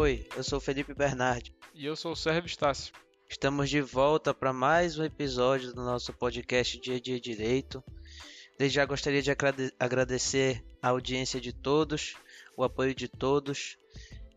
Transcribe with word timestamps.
Oi, 0.00 0.26
eu 0.34 0.42
sou 0.42 0.58
Felipe 0.58 0.94
Bernardi. 0.94 1.54
E 1.74 1.84
eu 1.84 1.94
sou 1.94 2.12
o 2.12 2.16
Sérgio 2.16 2.46
Estácio. 2.46 2.90
Estamos 3.28 3.68
de 3.68 3.82
volta 3.82 4.32
para 4.32 4.50
mais 4.50 4.98
um 4.98 5.04
episódio 5.04 5.74
do 5.74 5.84
nosso 5.84 6.10
podcast 6.14 6.80
Dia 6.80 6.96
a 6.96 6.98
Dia 6.98 7.20
Direito. 7.20 7.84
Desde 8.58 8.76
já 8.76 8.86
gostaria 8.86 9.20
de 9.20 9.30
agradecer 9.78 10.64
a 10.80 10.88
audiência 10.88 11.38
de 11.38 11.52
todos, 11.52 12.14
o 12.56 12.64
apoio 12.64 12.94
de 12.94 13.08
todos. 13.08 13.76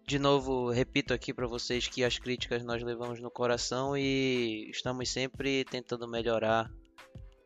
De 0.05 0.19
novo, 0.19 0.69
repito 0.69 1.13
aqui 1.13 1.33
para 1.33 1.47
vocês 1.47 1.87
que 1.87 2.03
as 2.03 2.19
críticas 2.19 2.61
nós 2.61 2.83
levamos 2.83 3.21
no 3.21 3.31
coração 3.31 3.95
e 3.95 4.69
estamos 4.69 5.09
sempre 5.09 5.63
tentando 5.63 6.05
melhorar 6.09 6.69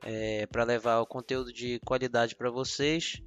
é, 0.02 0.48
para 0.48 0.64
levar 0.64 1.02
o 1.02 1.06
conteúdo 1.06 1.54
de 1.54 1.80
qualidade 1.86 2.36
para 2.36 2.50
vocês 2.50 3.22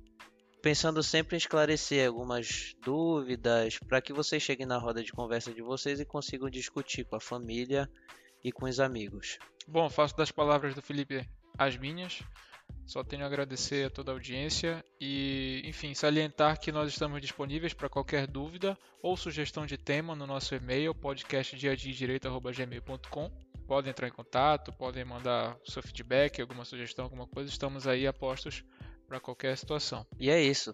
pensando 0.63 1.03
sempre 1.03 1.37
em 1.37 1.39
esclarecer 1.39 2.07
algumas 2.07 2.75
dúvidas 2.83 3.79
para 3.79 4.01
que 4.01 4.13
vocês 4.13 4.43
cheguem 4.43 4.67
na 4.67 4.79
roda 4.79 5.03
de 5.03 5.13
conversa 5.13 5.53
de 5.53 5.63
vocês 5.63 5.99
e 6.01 6.05
consigam 6.05 6.51
discutir 6.51 7.05
com 7.05 7.17
a 7.17 7.21
família 7.21 7.91
e 8.45 8.53
com 8.53 8.67
os 8.67 8.79
amigos. 8.81 9.39
Bom, 9.67 9.89
faço 9.89 10.15
das 10.17 10.31
palavras 10.31 10.75
do 10.75 10.83
Felipe 10.83 11.27
as 11.57 11.77
minhas. 11.77 12.23
Só 12.87 13.03
tenho 13.05 13.25
a 13.25 13.27
agradecer 13.27 13.87
a 13.87 13.91
toda 13.91 14.11
a 14.11 14.15
audiência 14.15 14.85
e, 15.01 15.63
enfim, 15.65 15.95
salientar 15.95 16.59
que 16.59 16.73
nós 16.73 16.91
estamos 16.91 17.21
disponíveis 17.21 17.73
para 17.73 17.89
qualquer 17.89 18.27
dúvida 18.27 18.77
ou 19.03 19.17
sugestão 19.17 19.65
de 19.65 19.79
tema 19.79 20.17
no 20.17 20.27
nosso 20.27 20.55
e-mail 20.55 20.95
podcastdiadireito.gmail.com. 20.95 23.31
Podem 23.67 23.91
entrar 23.91 24.09
em 24.09 24.13
contato, 24.13 24.73
podem 24.73 25.05
mandar 25.05 25.57
seu 25.65 25.83
feedback, 25.83 26.41
alguma 26.41 26.65
sugestão, 26.65 27.05
alguma 27.05 27.29
coisa. 27.29 27.49
Estamos 27.49 27.87
aí 27.87 28.05
a 28.07 28.13
postos 28.13 28.65
para 29.11 29.19
qualquer 29.19 29.59
situação. 29.59 30.07
E 30.21 30.31
é 30.31 30.41
isso. 30.41 30.73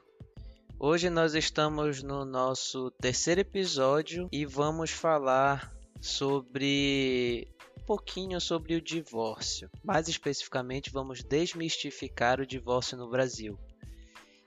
Hoje 0.79 1.09
nós 1.09 1.35
estamos 1.35 2.03
no 2.03 2.23
nosso 2.27 2.91
terceiro 3.01 3.41
episódio 3.41 4.29
e 4.31 4.45
vamos 4.45 4.91
falar 4.91 5.73
sobre 6.03 7.49
um 7.81 7.85
pouquinho 7.87 8.39
sobre 8.39 8.75
o 8.75 8.83
divórcio. 8.83 9.71
Mais 9.83 10.07
especificamente, 10.07 10.91
vamos 10.91 11.23
desmistificar 11.23 12.39
o 12.39 12.47
divórcio 12.47 12.99
no 12.99 13.09
Brasil. 13.09 13.59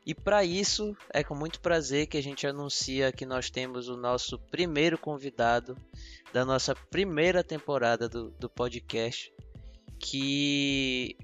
E 0.05 0.13
para 0.13 0.45
isso, 0.45 0.95
é 1.11 1.23
com 1.23 1.33
muito 1.33 1.59
prazer 1.59 2.05
que 2.05 2.17
a 2.17 2.21
gente 2.21 2.45
anuncia 2.45 3.11
que 3.11 3.25
nós 3.25 3.49
temos 3.49 3.89
o 3.89 3.97
nosso 3.97 4.37
primeiro 4.51 4.99
convidado 4.99 5.75
da 6.31 6.45
nossa 6.45 6.75
primeira 6.75 7.43
temporada 7.43 8.07
do, 8.07 8.29
do 8.29 8.47
podcast, 8.47 9.33
que 9.99 11.17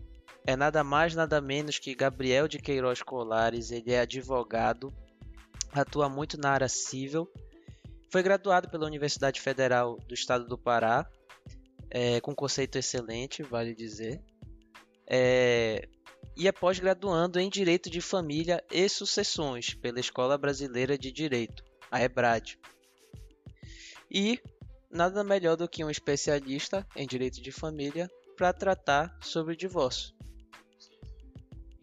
é 0.45 0.55
nada 0.55 0.83
mais 0.83 1.15
nada 1.15 1.41
menos 1.41 1.79
que 1.79 1.95
Gabriel 1.95 2.47
de 2.47 2.59
Queiroz 2.59 3.01
Colares. 3.01 3.71
Ele 3.71 3.91
é 3.91 4.01
advogado, 4.01 4.93
atua 5.73 6.07
muito 6.07 6.37
na 6.37 6.51
área 6.51 6.69
civil, 6.69 7.27
foi 8.11 8.21
graduado 8.23 8.69
pela 8.69 8.85
Universidade 8.85 9.41
Federal 9.41 9.97
do 10.07 10.13
Estado 10.13 10.45
do 10.45 10.57
Pará, 10.57 11.05
é, 11.89 12.21
com 12.21 12.33
conceito 12.33 12.77
excelente, 12.77 13.43
vale 13.43 13.73
dizer, 13.73 14.21
é, 15.07 15.87
e 16.37 16.47
é 16.47 16.51
pós-graduando 16.51 17.39
em 17.39 17.49
Direito 17.49 17.89
de 17.89 18.01
Família 18.01 18.63
e 18.71 18.87
Sucessões 18.87 19.73
pela 19.73 19.99
Escola 19.99 20.37
Brasileira 20.37 20.97
de 20.97 21.11
Direito, 21.11 21.63
a 21.91 22.01
EBRAD. 22.01 22.59
E 24.11 24.39
nada 24.89 25.23
melhor 25.23 25.57
do 25.57 25.67
que 25.67 25.83
um 25.83 25.89
especialista 25.89 26.85
em 26.95 27.05
Direito 27.05 27.41
de 27.41 27.51
Família 27.51 28.09
para 28.37 28.53
tratar 28.53 29.17
sobre 29.21 29.53
o 29.53 29.57
divórcio. 29.57 30.13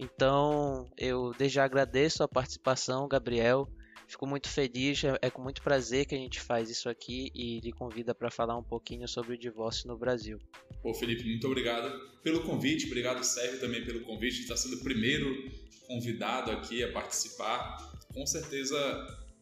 Então, 0.02 0.90
eu 0.98 1.32
desde 1.38 1.54
já 1.54 1.64
agradeço 1.64 2.24
a 2.24 2.28
participação, 2.28 3.06
Gabriel. 3.06 3.68
Fico 4.08 4.26
muito 4.26 4.48
feliz, 4.48 5.04
é, 5.04 5.16
é 5.22 5.30
com 5.30 5.40
muito 5.40 5.62
prazer 5.62 6.06
que 6.06 6.14
a 6.14 6.18
gente 6.18 6.40
faz 6.40 6.68
isso 6.68 6.88
aqui 6.88 7.30
e 7.32 7.60
lhe 7.60 7.72
convida 7.72 8.12
para 8.12 8.28
falar 8.28 8.58
um 8.58 8.64
pouquinho 8.64 9.06
sobre 9.06 9.34
o 9.34 9.38
divórcio 9.38 9.86
no 9.86 9.96
Brasil. 9.96 10.38
Pô, 10.82 10.92
Felipe, 10.92 11.24
muito 11.24 11.46
obrigado 11.46 11.88
pelo 12.20 12.42
convite, 12.42 12.86
obrigado 12.86 13.22
Sérgio 13.22 13.60
também 13.60 13.84
pelo 13.84 14.00
convite, 14.00 14.40
está 14.40 14.56
sendo 14.56 14.76
o 14.76 14.80
primeiro 14.80 15.50
convidado 15.86 16.50
aqui 16.50 16.82
a 16.82 16.90
participar. 16.90 17.78
Com 18.12 18.26
certeza, 18.26 18.76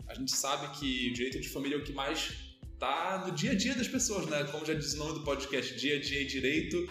a 0.06 0.14
gente 0.14 0.30
sabe 0.30 0.78
que 0.78 1.08
o 1.08 1.14
direito 1.14 1.40
de 1.40 1.48
família 1.48 1.76
é 1.76 1.78
o 1.78 1.84
que 1.84 1.92
mais 1.92 2.32
está 2.74 3.24
no 3.26 3.32
dia 3.32 3.52
a 3.52 3.54
dia 3.54 3.74
das 3.74 3.88
pessoas, 3.88 4.26
né? 4.26 4.44
Como 4.44 4.64
já 4.64 4.74
diz 4.74 4.92
o 4.92 4.98
nome 4.98 5.14
do 5.14 5.24
podcast, 5.24 5.74
dia 5.74 5.96
a 5.96 6.00
dia 6.00 6.20
e 6.20 6.26
direito 6.26 6.86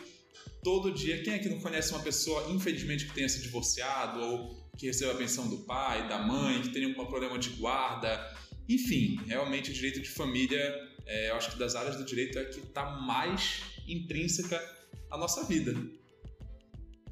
todo 0.64 0.92
dia. 0.94 1.22
Quem 1.24 1.34
é 1.34 1.40
que 1.40 1.50
não 1.50 1.60
conhece 1.60 1.92
uma 1.92 2.02
pessoa, 2.02 2.50
infelizmente, 2.52 3.06
que 3.06 3.14
tenha 3.14 3.30
se 3.30 3.42
divorciado 3.42 4.20
ou 4.20 4.70
que 4.78 4.88
receba 4.88 5.14
a 5.14 5.16
pensão 5.16 5.50
do 5.50 5.60
pai, 5.60 6.08
da 6.08 6.20
mãe, 6.20 6.62
que 6.62 6.70
tenha 6.70 6.88
algum 6.88 7.06
problema 7.06 7.38
de 7.38 7.50
guarda? 7.52 8.20
Enfim, 8.68 9.20
realmente 9.26 9.72
o 9.72 9.74
direito 9.74 10.02
de 10.02 10.10
família, 10.10 10.76
é, 11.06 11.32
eu 11.32 11.36
acho 11.36 11.52
que 11.52 11.58
das 11.58 11.76
áreas 11.76 11.96
do 11.96 12.06
direito 12.06 12.38
é 12.38 12.46
que 12.46 12.60
está 12.60 12.86
mais 12.86 13.62
intrínseca 13.88 14.62
à 15.10 15.18
nossa 15.18 15.44
vida. 15.46 15.74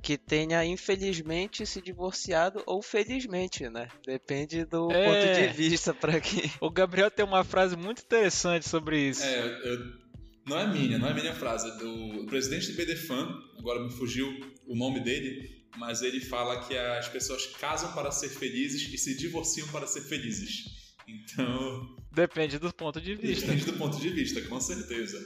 Que 0.02 0.18
tenha, 0.18 0.64
infelizmente, 0.64 1.66
se 1.66 1.82
divorciado 1.82 2.62
ou 2.66 2.82
felizmente, 2.82 3.68
né? 3.70 3.90
Depende 4.06 4.64
do 4.64 4.90
é... 4.92 5.04
ponto 5.04 5.42
de 5.42 5.48
vista 5.58 5.94
para 5.94 6.22
quem. 6.22 6.50
O 6.62 6.70
Gabriel 6.70 7.10
tem 7.10 7.26
uma 7.26 7.44
frase 7.44 7.76
muito 7.76 8.04
interessante 8.04 8.70
sobre 8.70 9.10
isso. 9.10 9.24
É, 9.24 9.62
eu 9.66 10.07
não 10.48 10.58
é 10.58 10.68
minha, 10.68 10.98
não 10.98 11.10
é 11.10 11.14
minha 11.14 11.34
frase, 11.34 11.70
é 11.70 11.76
do 11.78 12.26
presidente 12.26 12.72
do 12.72 12.78
BDFAN, 12.78 13.40
agora 13.58 13.84
me 13.84 13.92
fugiu 13.92 14.28
o 14.66 14.76
nome 14.76 15.02
dele, 15.02 15.68
mas 15.78 16.02
ele 16.02 16.22
fala 16.22 16.66
que 16.66 16.78
as 16.78 17.08
pessoas 17.10 17.46
casam 17.58 17.92
para 17.94 18.12
ser 18.12 18.30
felizes 18.30 18.92
e 18.94 18.98
se 18.98 19.16
divorciam 19.18 19.68
para 19.68 19.86
ser 19.86 20.02
felizes. 20.02 20.96
Então. 21.08 21.96
Depende 22.12 22.58
do 22.60 22.74
ponto 22.74 23.00
de 23.00 23.16
vista. 23.16 23.46
Depende 23.46 23.66
do 23.66 23.74
ponto 23.74 24.00
de 24.00 24.10
vista, 24.10 24.42
com 24.42 24.60
certeza. 24.60 25.20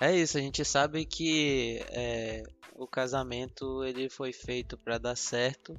É 0.00 0.16
isso, 0.16 0.38
a 0.38 0.40
gente 0.40 0.64
sabe 0.64 1.04
que 1.04 1.80
é, 1.90 2.42
o 2.74 2.86
casamento 2.86 3.84
ele 3.84 4.08
foi 4.08 4.32
feito 4.32 4.76
para 4.76 4.98
dar 4.98 5.16
certo, 5.16 5.76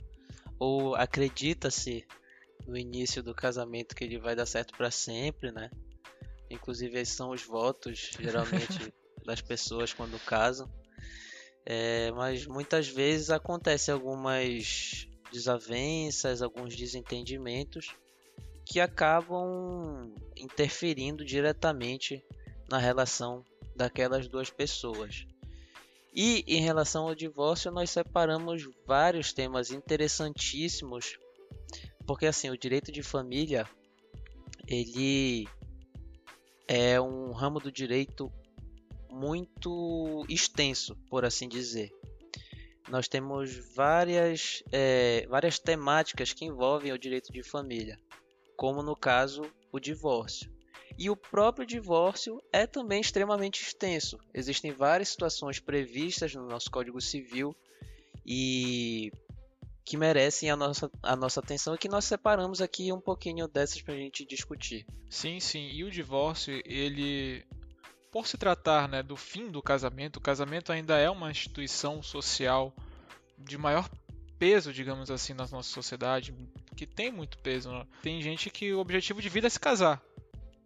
ou 0.60 0.96
acredita-se 0.96 2.06
no 2.68 2.78
início 2.78 3.22
do 3.22 3.34
casamento 3.34 3.96
que 3.96 4.04
ele 4.04 4.18
vai 4.18 4.36
dar 4.36 4.46
certo 4.46 4.74
para 4.78 4.90
sempre, 4.92 5.52
né? 5.52 5.70
Inclusive, 6.54 7.00
esses 7.00 7.16
são 7.16 7.32
os 7.32 7.44
votos, 7.44 8.12
geralmente, 8.20 8.94
das 9.26 9.42
pessoas 9.42 9.94
quando 9.94 10.20
casam. 10.20 10.70
É, 11.66 12.12
mas 12.12 12.46
muitas 12.46 12.88
vezes 12.88 13.30
acontecem 13.30 13.94
algumas 13.94 15.08
desavenças, 15.32 16.42
alguns 16.42 16.76
desentendimentos 16.76 17.96
que 18.66 18.80
acabam 18.80 20.14
interferindo 20.38 21.26
diretamente 21.26 22.24
na 22.70 22.78
relação 22.78 23.44
daquelas 23.76 24.28
duas 24.28 24.50
pessoas. 24.50 25.26
E 26.14 26.44
em 26.48 26.62
relação 26.62 27.08
ao 27.08 27.16
divórcio, 27.16 27.72
nós 27.72 27.90
separamos 27.90 28.64
vários 28.86 29.34
temas 29.34 29.72
interessantíssimos, 29.72 31.18
porque 32.06 32.28
assim, 32.28 32.50
o 32.50 32.58
direito 32.58 32.92
de 32.92 33.02
família 33.02 33.68
ele 34.68 35.48
é 36.68 37.00
um 37.00 37.32
ramo 37.32 37.60
do 37.60 37.72
direito 37.72 38.32
muito 39.10 40.26
extenso, 40.28 40.96
por 41.10 41.24
assim 41.24 41.48
dizer. 41.48 41.92
Nós 42.90 43.08
temos 43.08 43.56
várias, 43.76 44.64
é, 44.72 45.26
várias 45.30 45.60
temáticas 45.60 46.34
que 46.34 46.46
envolvem 46.46 46.92
o 46.92 46.98
direito 46.98 47.32
de 47.32 47.42
família, 47.42 47.98
como 48.58 48.84
no 48.84 48.96
caso 48.96 49.44
o 49.72 49.80
divórcio. 49.80 50.52
E 50.98 51.10
o 51.10 51.16
próprio 51.16 51.66
divórcio 51.66 52.42
é 52.52 52.68
também 52.68 53.02
extremamente 53.02 53.62
extenso. 53.62 54.20
Existem 54.34 54.72
várias 54.72 55.10
situações 55.10 55.60
previstas 55.60 56.36
no 56.36 56.48
nosso 56.48 56.70
Código 56.70 57.02
Civil 57.02 57.56
e 58.26 59.12
que 59.86 59.98
merecem 59.98 60.50
a 60.50 60.56
nossa, 60.56 60.90
a 61.02 61.16
nossa 61.16 61.40
atenção 61.40 61.76
e 61.76 61.78
que 61.78 61.90
nós 61.90 62.06
separamos 62.06 62.62
aqui 62.62 62.92
um 62.92 63.00
pouquinho 63.00 63.48
dessas 63.48 63.82
para 63.82 63.94
a 63.94 63.98
gente 63.98 64.26
discutir. 64.26 64.86
Sim, 65.10 65.40
sim. 65.40 65.70
E 65.72 65.84
o 65.84 65.92
divórcio, 65.92 66.62
ele, 66.66 67.46
por 68.12 68.28
se 68.28 68.38
tratar 68.38 68.88
né, 68.88 69.04
do 69.04 69.16
fim 69.16 69.50
do 69.50 69.62
casamento, 69.62 70.18
o 70.18 70.22
casamento 70.22 70.72
ainda 70.72 70.98
é 70.98 71.10
uma 71.10 71.30
instituição 71.30 72.02
social 72.02 72.74
de 73.38 73.58
maior 73.58 73.90
peso, 74.40 74.74
digamos 74.74 75.12
assim, 75.12 75.34
na 75.34 75.48
nossa 75.48 75.70
sociedade, 75.70 76.34
que 76.76 76.86
tem 76.86 77.12
muito 77.12 77.38
peso. 77.40 77.72
Né? 77.72 77.86
Tem 78.02 78.22
gente 78.22 78.50
que 78.50 78.74
o 78.74 78.80
objetivo 78.80 79.22
de 79.22 79.30
vida 79.30 79.48
é 79.48 79.50
se 79.50 79.60
casar 79.60 80.02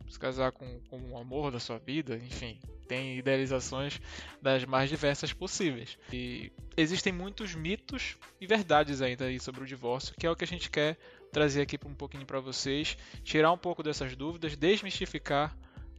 se 0.09 0.19
casar 0.19 0.51
com, 0.51 0.79
com 0.89 1.11
o 1.11 1.17
amor 1.17 1.51
da 1.51 1.59
sua 1.59 1.77
vida, 1.77 2.15
enfim, 2.15 2.59
tem 2.87 3.17
idealizações 3.17 3.99
das 4.41 4.65
mais 4.65 4.89
diversas 4.89 5.33
possíveis. 5.33 5.97
E 6.11 6.51
existem 6.75 7.11
muitos 7.11 7.53
mitos 7.53 8.17
e 8.39 8.47
verdades 8.47 9.01
ainda 9.01 9.25
aí 9.25 9.39
sobre 9.39 9.63
o 9.63 9.65
divórcio, 9.65 10.15
que 10.17 10.25
é 10.25 10.31
o 10.31 10.35
que 10.35 10.43
a 10.43 10.47
gente 10.47 10.69
quer 10.69 10.97
trazer 11.31 11.61
aqui 11.61 11.77
um 11.85 11.93
pouquinho 11.93 12.25
para 12.25 12.39
vocês, 12.39 12.97
tirar 13.23 13.51
um 13.51 13.57
pouco 13.57 13.83
dessas 13.83 14.15
dúvidas, 14.15 14.55
desmistificar 14.55 15.55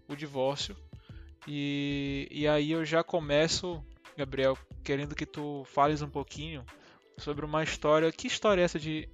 o 0.09 0.17
divórcio. 0.17 0.77
E, 1.47 2.27
e 2.31 2.49
aí 2.49 2.73
eu 2.73 2.85
já 2.85 3.03
começo, 3.05 3.85
Gabriel, 4.17 4.57
querendo 4.83 5.15
que 5.15 5.27
tu 5.27 5.65
fales 5.73 6.03
um 6.03 6.09
pouquinho 6.09 6.65
sobre 7.19 7.45
uma 7.45 7.63
história. 7.63 8.11
Que 8.11 8.27
história 8.27 8.63
é 8.63 8.65
essa 8.65 8.79
de 8.79 9.09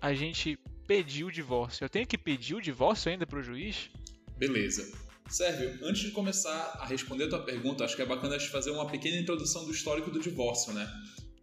a 0.00 0.12
gente 0.14 0.58
pedir 0.86 1.24
o 1.24 1.32
divórcio? 1.32 1.84
Eu 1.84 1.88
tenho 1.88 2.06
que 2.06 2.18
pedir 2.18 2.54
o 2.54 2.60
divórcio 2.60 3.10
ainda 3.10 3.26
para 3.26 3.38
o 3.38 3.42
juiz? 3.42 3.90
Beleza. 4.36 5.03
Sérgio, 5.28 5.78
antes 5.82 6.02
de 6.02 6.10
começar 6.10 6.78
a 6.78 6.86
responder 6.86 7.24
a 7.24 7.28
tua 7.28 7.42
pergunta, 7.42 7.84
acho 7.84 7.96
que 7.96 8.02
é 8.02 8.06
bacana 8.06 8.36
a 8.36 8.38
gente 8.38 8.50
fazer 8.50 8.70
uma 8.70 8.86
pequena 8.86 9.16
introdução 9.16 9.64
do 9.64 9.72
histórico 9.72 10.10
do 10.10 10.20
divórcio, 10.20 10.72
né? 10.72 10.88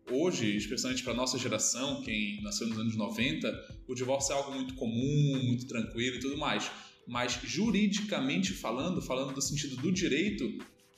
Hoje, 0.10 0.56
especialmente 0.56 1.04
para 1.04 1.14
nossa 1.14 1.38
geração, 1.38 2.02
quem 2.02 2.42
nasceu 2.42 2.68
nos 2.68 2.78
anos 2.78 2.96
90, 2.96 3.84
o 3.88 3.96
divórcio 3.96 4.34
é 4.34 4.36
algo 4.36 4.54
muito 4.54 4.76
comum, 4.76 5.42
muito 5.44 5.68
tranquilo 5.68 6.18
e 6.18 6.20
tudo 6.20 6.38
mais. 6.38 6.70
Mas 7.08 7.40
juridicamente 7.44 8.54
falando, 8.54 9.02
falando 9.02 9.34
do 9.34 9.42
sentido 9.42 9.76
do 9.78 9.92
direito, 9.92 10.46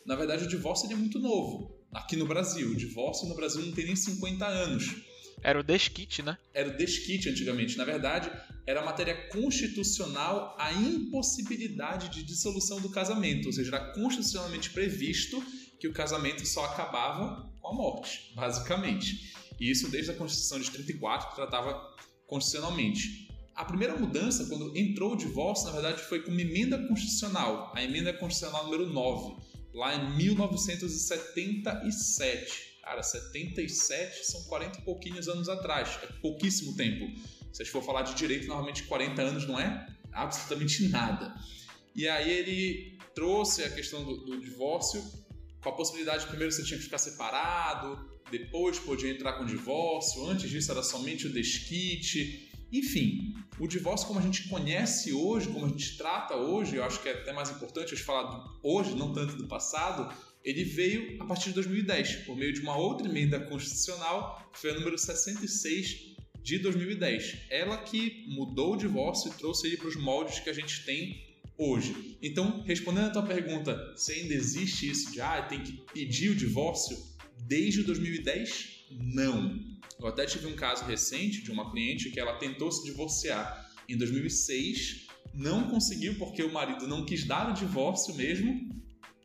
na 0.05 0.15
verdade 0.15 0.43
o 0.43 0.47
divórcio 0.47 0.91
é 0.91 0.95
muito 0.95 1.19
novo. 1.19 1.75
Aqui 1.91 2.15
no 2.15 2.25
Brasil, 2.25 2.69
o 2.69 2.75
divórcio 2.75 3.27
no 3.27 3.35
Brasil 3.35 3.65
não 3.65 3.71
tem 3.71 3.85
nem 3.85 3.95
50 3.95 4.45
anos. 4.45 4.95
Era 5.43 5.59
o 5.59 5.63
desquite, 5.63 6.23
né? 6.23 6.37
Era 6.53 6.69
o 6.69 6.77
desquite 6.77 7.27
antigamente. 7.29 7.77
Na 7.77 7.83
verdade, 7.83 8.31
era 8.65 8.81
matéria 8.83 9.27
constitucional 9.27 10.55
a 10.57 10.71
impossibilidade 10.71 12.07
de 12.09 12.23
dissolução 12.23 12.79
do 12.79 12.89
casamento, 12.89 13.47
ou 13.47 13.53
seja, 13.53 13.75
era 13.75 13.91
constitucionalmente 13.93 14.69
previsto 14.69 15.43
que 15.79 15.87
o 15.87 15.93
casamento 15.93 16.45
só 16.45 16.63
acabava 16.65 17.51
com 17.59 17.67
a 17.67 17.73
morte, 17.73 18.31
basicamente. 18.33 19.33
E 19.59 19.69
isso 19.69 19.89
desde 19.89 20.11
a 20.11 20.15
Constituição 20.15 20.61
de 20.61 20.71
34, 20.71 21.29
que 21.29 21.35
tratava 21.35 21.93
constitucionalmente. 22.25 23.27
A 23.53 23.65
primeira 23.65 23.95
mudança, 23.95 24.47
quando 24.47 24.75
entrou 24.77 25.13
o 25.13 25.17
divórcio, 25.17 25.67
na 25.67 25.73
verdade, 25.73 26.01
foi 26.03 26.23
com 26.23 26.31
uma 26.31 26.41
emenda 26.41 26.87
constitucional, 26.87 27.71
a 27.75 27.83
emenda 27.83 28.13
constitucional 28.13 28.63
número 28.63 28.87
9, 28.91 29.35
lá 29.73 29.93
em 29.93 30.17
1977. 30.17 32.72
Cara, 32.83 33.01
77 33.01 34.25
são 34.25 34.43
40 34.43 34.79
e 34.79 34.81
pouquinhos 34.81 35.29
anos 35.29 35.47
atrás. 35.47 35.97
É 36.03 36.07
pouquíssimo 36.21 36.75
tempo. 36.75 37.05
Se 37.53 37.61
a 37.61 37.65
gente 37.65 37.71
for 37.71 37.81
falar 37.81 38.01
de 38.01 38.13
direito, 38.13 38.45
normalmente 38.45 38.83
40 38.83 39.21
anos 39.21 39.47
não 39.47 39.57
é 39.57 39.87
absolutamente 40.11 40.87
nada. 40.89 41.33
E 41.95 42.07
aí 42.09 42.29
ele 42.29 42.97
trouxe 43.15 43.63
a 43.63 43.69
questão 43.69 44.03
do, 44.03 44.17
do 44.25 44.39
divórcio 44.41 45.01
com 45.61 45.69
a 45.69 45.71
possibilidade, 45.71 46.27
primeiro 46.27 46.51
você 46.51 46.63
tinha 46.63 46.77
que 46.77 46.83
ficar 46.83 46.97
separado, 46.97 48.09
depois 48.29 48.77
podia 48.79 49.09
entrar 49.09 49.33
com 49.33 49.45
divórcio, 49.45 50.27
antes 50.27 50.49
disso 50.49 50.71
era 50.71 50.83
somente 50.83 51.27
o 51.27 51.31
desquite. 51.31 52.51
Enfim, 52.69 53.33
o 53.59 53.67
divórcio 53.67 54.07
como 54.07 54.19
a 54.19 54.23
gente 54.23 54.49
conhece 54.49 55.13
hoje, 55.13 55.47
como 55.47 55.65
a 55.65 55.69
gente 55.69 55.95
trata 55.95 56.35
hoje, 56.35 56.75
eu 56.75 56.83
acho 56.83 57.01
que 57.01 57.07
é 57.07 57.13
até 57.13 57.31
mais 57.31 57.49
importante 57.49 57.93
a 57.93 57.95
gente 57.95 58.03
falar 58.03 58.23
do 58.23 58.59
hoje, 58.61 58.93
não 58.95 59.13
tanto 59.13 59.37
do 59.37 59.47
passado, 59.47 60.11
ele 60.43 60.63
veio 60.63 61.21
a 61.21 61.25
partir 61.25 61.49
de 61.49 61.55
2010, 61.55 62.25
por 62.25 62.35
meio 62.35 62.53
de 62.53 62.61
uma 62.61 62.75
outra 62.75 63.07
emenda 63.07 63.39
constitucional, 63.39 64.49
que 64.51 64.59
foi 64.59 64.71
a 64.71 64.73
número 64.73 64.97
66 64.97 66.13
de 66.41 66.59
2010. 66.59 67.37
Ela 67.49 67.77
que 67.77 68.25
mudou 68.27 68.73
o 68.73 68.77
divórcio 68.77 69.31
e 69.31 69.37
trouxe 69.37 69.67
ele 69.67 69.77
para 69.77 69.87
os 69.87 69.95
moldes 69.95 70.39
que 70.39 70.49
a 70.49 70.53
gente 70.53 70.83
tem 70.85 71.33
hoje. 71.57 72.17
Então, 72.21 72.61
respondendo 72.63 73.07
a 73.07 73.11
tua 73.11 73.23
pergunta, 73.23 73.93
se 73.95 74.11
ainda 74.11 74.33
existe 74.33 74.89
isso 74.89 75.11
de 75.11 75.21
ah, 75.21 75.41
tem 75.43 75.61
que 75.61 75.73
pedir 75.93 76.31
o 76.31 76.35
divórcio 76.35 76.97
desde 77.47 77.83
2010? 77.83 78.85
Não. 78.91 79.59
Eu 79.99 80.07
até 80.07 80.25
tive 80.25 80.47
um 80.47 80.55
caso 80.55 80.83
recente 80.83 81.41
de 81.41 81.51
uma 81.51 81.71
cliente 81.71 82.09
que 82.09 82.19
ela 82.19 82.37
tentou 82.37 82.71
se 82.71 82.83
divorciar 82.83 83.71
em 83.87 83.97
2006, 83.97 85.07
não 85.33 85.69
conseguiu 85.69 86.15
porque 86.15 86.43
o 86.43 86.51
marido 86.51 86.87
não 86.87 87.05
quis 87.05 87.23
dar 87.25 87.49
o 87.49 87.53
divórcio 87.53 88.13
mesmo, 88.15 88.82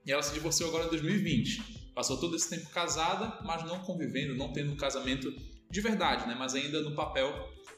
e 0.08 0.12
ela 0.12 0.22
se 0.22 0.32
divorciou 0.32 0.70
agora 0.70 0.86
em 0.86 0.88
2020. 0.88 1.92
Passou 1.94 2.16
todo 2.16 2.34
esse 2.34 2.48
tempo 2.48 2.70
casada, 2.70 3.38
mas 3.44 3.62
não 3.64 3.80
convivendo, 3.80 4.34
não 4.34 4.50
tendo 4.54 4.72
um 4.72 4.76
casamento 4.76 5.30
de 5.70 5.80
verdade, 5.82 6.26
né? 6.26 6.34
mas 6.36 6.54
ainda 6.54 6.80
no 6.80 6.94
papel 6.94 7.30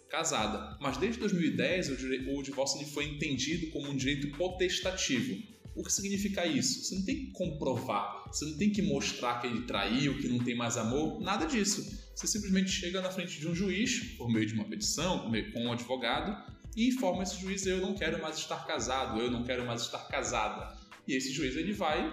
casada. 0.08 0.78
Mas 0.80 0.96
desde 0.96 1.18
2010 1.18 1.90
o, 2.28 2.42
divórcio 2.42 2.86
foi 2.86 3.06
entendido 3.06 3.72
como 3.72 3.90
um 3.90 3.96
direito 3.96 4.30
potestativo. 4.36 5.42
O 5.74 5.82
que 5.82 5.92
significa 5.92 6.46
isso? 6.46 6.84
Você 6.84 6.94
não 6.94 7.04
tem 7.04 7.16
que 7.16 7.32
comprovar, 7.32 8.24
você 8.28 8.44
não 8.44 8.56
tem 8.56 8.70
que 8.70 8.82
mostrar 8.82 9.40
que 9.40 9.48
ele 9.48 9.62
traiu, 9.62 10.18
que 10.18 10.28
não 10.28 10.38
tem 10.38 10.54
mais 10.54 10.76
amor, 10.76 11.20
nada 11.20 11.46
disso. 11.46 12.10
Você 12.14 12.28
simplesmente 12.28 12.70
chega 12.70 13.00
na 13.00 13.10
frente 13.10 13.40
de 13.40 13.48
um 13.48 13.54
juiz, 13.54 14.16
por 14.16 14.30
meio 14.30 14.46
de 14.46 14.54
uma 14.54 14.64
petição, 14.64 15.30
com 15.52 15.64
um 15.64 15.72
advogado, 15.72 16.36
e 16.76 16.88
informa 16.88 17.22
esse 17.22 17.40
juiz: 17.40 17.66
eu 17.66 17.80
não 17.80 17.94
quero 17.94 18.20
mais 18.20 18.36
estar 18.36 18.66
casado, 18.66 19.20
eu 19.20 19.30
não 19.30 19.42
quero 19.42 19.66
mais 19.66 19.82
estar 19.82 20.06
casada. 20.06 20.79
E 21.06 21.14
esse 21.14 21.32
juiz 21.32 21.56
ele 21.56 21.72
vai 21.72 22.12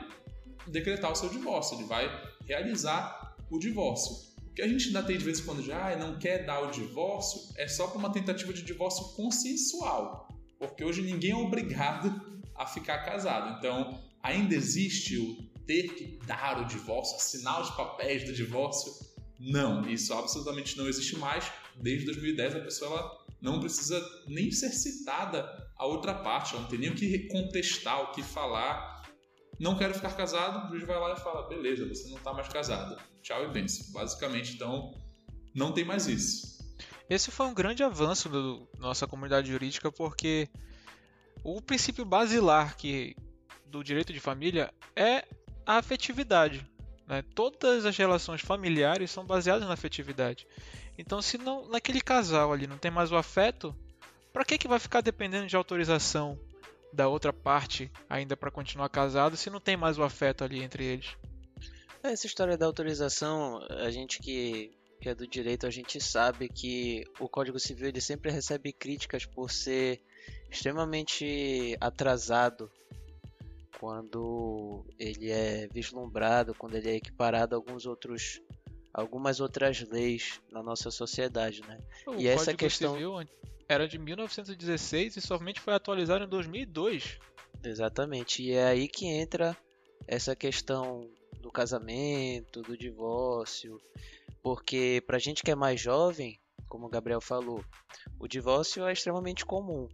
decretar 0.67 1.11
o 1.11 1.15
seu 1.15 1.29
divórcio, 1.29 1.77
ele 1.77 1.87
vai 1.87 2.09
realizar 2.45 3.35
o 3.49 3.59
divórcio. 3.59 4.15
O 4.49 4.53
que 4.53 4.61
a 4.61 4.67
gente 4.67 4.87
ainda 4.87 5.03
tem 5.03 5.17
de 5.17 5.23
vez 5.23 5.39
em 5.39 5.43
quando 5.43 5.63
já 5.63 5.93
ah, 5.93 5.95
não 5.95 6.17
quer 6.17 6.45
dar 6.45 6.61
o 6.61 6.71
divórcio 6.71 7.53
é 7.57 7.67
só 7.67 7.87
para 7.87 7.99
uma 7.99 8.11
tentativa 8.11 8.51
de 8.51 8.63
divórcio 8.63 9.15
consensual, 9.15 10.27
porque 10.57 10.83
hoje 10.83 11.01
ninguém 11.01 11.31
é 11.31 11.35
obrigado 11.35 12.41
a 12.55 12.65
ficar 12.65 12.99
casado. 12.99 13.57
Então, 13.57 14.03
ainda 14.21 14.55
existe 14.55 15.17
o 15.17 15.47
ter 15.67 15.93
que 15.93 16.19
dar 16.25 16.61
o 16.61 16.65
divórcio, 16.65 17.17
assinar 17.17 17.61
os 17.61 17.69
papéis 17.71 18.23
do 18.23 18.33
divórcio. 18.33 18.91
Não, 19.39 19.87
isso 19.87 20.13
absolutamente 20.13 20.77
não 20.77 20.87
existe 20.87 21.15
mais. 21.17 21.51
Desde 21.75 22.05
2010 22.05 22.55
a 22.55 22.59
pessoa 22.61 22.91
ela 22.91 23.25
não 23.39 23.59
precisa 23.59 24.03
nem 24.27 24.49
ser 24.49 24.71
citada 24.71 25.66
a 25.77 25.85
outra 25.85 26.13
parte, 26.13 26.53
ela 26.53 26.62
não 26.63 26.69
tem 26.69 26.79
nem 26.79 26.89
o 26.89 26.95
que 26.95 27.27
contestar, 27.27 28.01
o 28.01 28.12
que 28.12 28.24
falar. 28.24 29.03
Não 29.59 29.77
quero 29.77 29.94
ficar 29.94 30.15
casado, 30.15 30.68
o 30.68 30.69
juiz 30.69 30.85
vai 30.85 31.00
lá 31.00 31.13
e 31.13 31.19
fala: 31.19 31.47
beleza, 31.47 31.88
você 31.88 32.09
não 32.09 32.18
está 32.18 32.33
mais 32.33 32.47
casado. 32.47 33.00
Tchau 33.21 33.44
e 33.44 33.50
benção. 33.50 33.91
Basicamente, 33.91 34.53
então, 34.53 34.94
não 35.53 35.71
tem 35.71 35.83
mais 35.83 36.07
isso. 36.07 36.57
Esse 37.09 37.31
foi 37.31 37.45
um 37.47 37.53
grande 37.53 37.83
avanço 37.83 38.29
da 38.29 38.79
nossa 38.79 39.07
comunidade 39.07 39.50
jurídica 39.50 39.91
porque 39.91 40.50
o 41.44 41.62
princípio 41.62 42.03
basilar 42.03 42.75
que, 42.75 43.15
do 43.65 43.83
direito 43.83 44.12
de 44.12 44.19
família 44.19 44.73
é 44.95 45.23
a 45.65 45.77
afetividade. 45.77 46.69
Né? 47.07 47.23
Todas 47.33 47.85
as 47.85 47.95
relações 47.95 48.41
familiares 48.41 49.09
são 49.09 49.25
baseadas 49.25 49.68
na 49.68 49.73
afetividade. 49.73 50.45
Então, 50.97 51.21
se 51.21 51.38
não, 51.38 51.69
naquele 51.69 52.01
casal 52.01 52.51
ali 52.51 52.68
não 52.68 52.77
tem 52.77 52.91
mais 52.91 53.12
o 53.12 53.15
afeto, 53.15 53.75
para 54.37 54.45
que, 54.45 54.59
que 54.59 54.67
vai 54.67 54.77
ficar 54.77 55.01
dependendo 55.01 55.47
de 55.47 55.55
autorização 55.55 56.39
da 56.93 57.07
outra 57.07 57.33
parte 57.33 57.91
ainda 58.07 58.37
para 58.37 58.51
continuar 58.51 58.87
casado 58.87 59.35
se 59.35 59.49
não 59.49 59.59
tem 59.59 59.75
mais 59.75 59.97
o 59.97 60.03
afeto 60.03 60.43
ali 60.43 60.61
entre 60.61 60.85
eles? 60.85 61.17
É, 62.03 62.11
essa 62.11 62.27
história 62.27 62.55
da 62.55 62.67
autorização, 62.67 63.65
a 63.67 63.89
gente 63.89 64.19
que, 64.19 64.77
que 65.01 65.09
é 65.09 65.15
do 65.15 65.27
direito, 65.27 65.65
a 65.65 65.71
gente 65.71 65.99
sabe 65.99 66.49
que 66.49 67.03
o 67.19 67.27
Código 67.27 67.59
Civil 67.59 67.87
ele 67.87 67.99
sempre 67.99 68.29
recebe 68.29 68.71
críticas 68.71 69.25
por 69.25 69.49
ser 69.49 70.03
extremamente 70.51 71.75
atrasado 71.81 72.69
quando 73.79 74.85
ele 74.99 75.31
é 75.31 75.67
vislumbrado, 75.73 76.53
quando 76.53 76.75
ele 76.75 76.91
é 76.91 76.95
equiparado 76.95 77.56
a 77.56 77.57
alguns 77.57 77.87
outros 77.87 78.39
algumas 78.97 79.39
outras 79.39 79.80
leis 79.81 80.42
na 80.51 80.63
nossa 80.63 80.89
sociedade, 80.89 81.61
né? 81.61 81.80
O 82.07 82.16
e 82.16 82.27
essa 82.27 82.51
questão 82.51 82.97
era 83.69 83.87
de 83.87 83.99
1916 83.99 85.18
e 85.18 85.21
somente 85.21 85.61
foi 85.61 85.75
atualizado 85.75 86.23
em 86.23 86.27
2002. 86.27 87.19
Exatamente. 87.63 88.42
E 88.42 88.54
é 88.54 88.66
aí 88.66 88.87
que 88.87 89.06
entra 89.06 89.56
essa 90.07 90.35
questão 90.35 91.07
do 91.39 91.51
casamento, 91.51 92.63
do 92.63 92.75
divórcio, 92.75 93.80
porque 94.42 95.04
pra 95.06 95.19
gente 95.19 95.44
que 95.44 95.51
é 95.51 95.56
mais 95.56 95.80
jovem, 95.80 96.39
como 96.68 96.87
o 96.87 96.89
Gabriel 96.89 97.21
falou, 97.21 97.63
o 98.19 98.27
divórcio 98.27 98.83
é 98.87 98.94
extremamente 98.94 99.45
comum. 99.45 99.87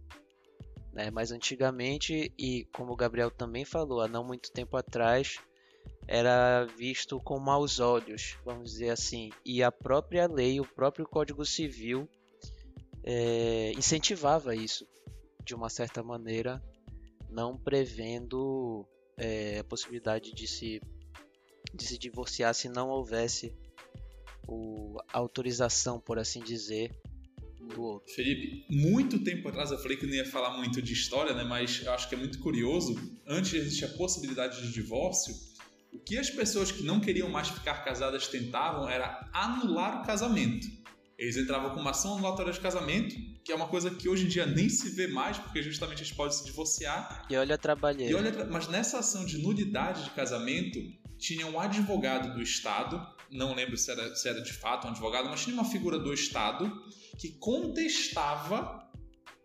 Né? 0.94 1.10
Mas 1.10 1.30
antigamente, 1.30 2.32
e 2.38 2.64
como 2.72 2.92
o 2.92 2.96
Gabriel 2.96 3.30
também 3.30 3.66
falou, 3.66 4.00
há 4.00 4.08
não 4.08 4.24
muito 4.24 4.50
tempo 4.50 4.78
atrás, 4.78 5.38
era 6.06 6.64
visto 6.76 7.18
com 7.20 7.38
maus 7.38 7.80
olhos, 7.80 8.36
vamos 8.44 8.72
dizer 8.72 8.90
assim. 8.90 9.30
E 9.44 9.62
a 9.62 9.72
própria 9.72 10.26
lei, 10.26 10.60
o 10.60 10.64
próprio 10.64 11.06
Código 11.06 11.44
Civil 11.44 12.08
é, 13.02 13.72
incentivava 13.72 14.54
isso 14.54 14.86
de 15.44 15.54
uma 15.54 15.68
certa 15.68 16.02
maneira, 16.02 16.62
não 17.28 17.56
prevendo 17.56 18.86
é, 19.16 19.58
a 19.58 19.64
possibilidade 19.64 20.32
de 20.32 20.46
se, 20.46 20.80
de 21.72 21.84
se 21.84 21.98
divorciar 21.98 22.54
se 22.54 22.68
não 22.68 22.88
houvesse 22.88 23.54
o, 24.46 24.98
a 25.12 25.18
autorização, 25.18 26.00
por 26.00 26.18
assim 26.18 26.42
dizer, 26.42 26.90
do 27.60 27.82
outro. 27.82 28.12
Felipe, 28.14 28.64
muito 28.68 29.18
tempo 29.24 29.48
atrás 29.48 29.70
eu 29.70 29.78
falei 29.78 29.96
que 29.96 30.06
não 30.06 30.14
ia 30.14 30.26
falar 30.26 30.56
muito 30.56 30.82
de 30.82 30.92
história, 30.92 31.34
né? 31.34 31.44
mas 31.44 31.82
eu 31.82 31.92
acho 31.92 32.08
que 32.08 32.14
é 32.14 32.18
muito 32.18 32.38
curioso. 32.40 32.94
Antes 33.26 33.54
existia 33.54 33.88
a 33.88 33.92
possibilidade 33.92 34.60
de 34.62 34.72
divórcio 34.72 35.34
que 36.04 36.18
as 36.18 36.30
pessoas 36.30 36.70
que 36.70 36.82
não 36.82 37.00
queriam 37.00 37.28
mais 37.28 37.48
ficar 37.48 37.84
casadas 37.84 38.28
tentavam 38.28 38.88
era 38.88 39.28
anular 39.32 40.02
o 40.02 40.06
casamento. 40.06 40.66
Eles 41.18 41.36
entravam 41.36 41.70
com 41.70 41.80
uma 41.80 41.90
ação 41.90 42.14
anulatória 42.14 42.52
de 42.52 42.60
casamento, 42.60 43.14
que 43.44 43.52
é 43.52 43.54
uma 43.54 43.68
coisa 43.68 43.90
que 43.90 44.08
hoje 44.08 44.24
em 44.24 44.28
dia 44.28 44.46
nem 44.46 44.68
se 44.68 44.90
vê 44.90 45.06
mais, 45.06 45.38
porque 45.38 45.62
justamente 45.62 46.02
a 46.02 46.04
gente 46.04 46.16
pode 46.16 46.34
se 46.34 46.44
divorciar. 46.44 47.26
E 47.30 47.36
olha 47.36 47.54
a 47.54 47.58
trabalheira. 47.58 48.12
E 48.12 48.14
olha, 48.14 48.44
mas 48.46 48.68
nessa 48.68 48.98
ação 48.98 49.24
de 49.24 49.38
nulidade 49.38 50.04
de 50.04 50.10
casamento, 50.10 50.80
tinha 51.18 51.46
um 51.46 51.58
advogado 51.58 52.34
do 52.34 52.42
Estado, 52.42 53.00
não 53.30 53.54
lembro 53.54 53.76
se 53.76 53.90
era, 53.90 54.14
se 54.14 54.28
era 54.28 54.42
de 54.42 54.52
fato 54.52 54.86
um 54.86 54.90
advogado, 54.90 55.28
mas 55.28 55.42
tinha 55.42 55.54
uma 55.54 55.64
figura 55.64 55.98
do 55.98 56.12
Estado 56.12 56.70
que 57.18 57.30
contestava 57.38 58.82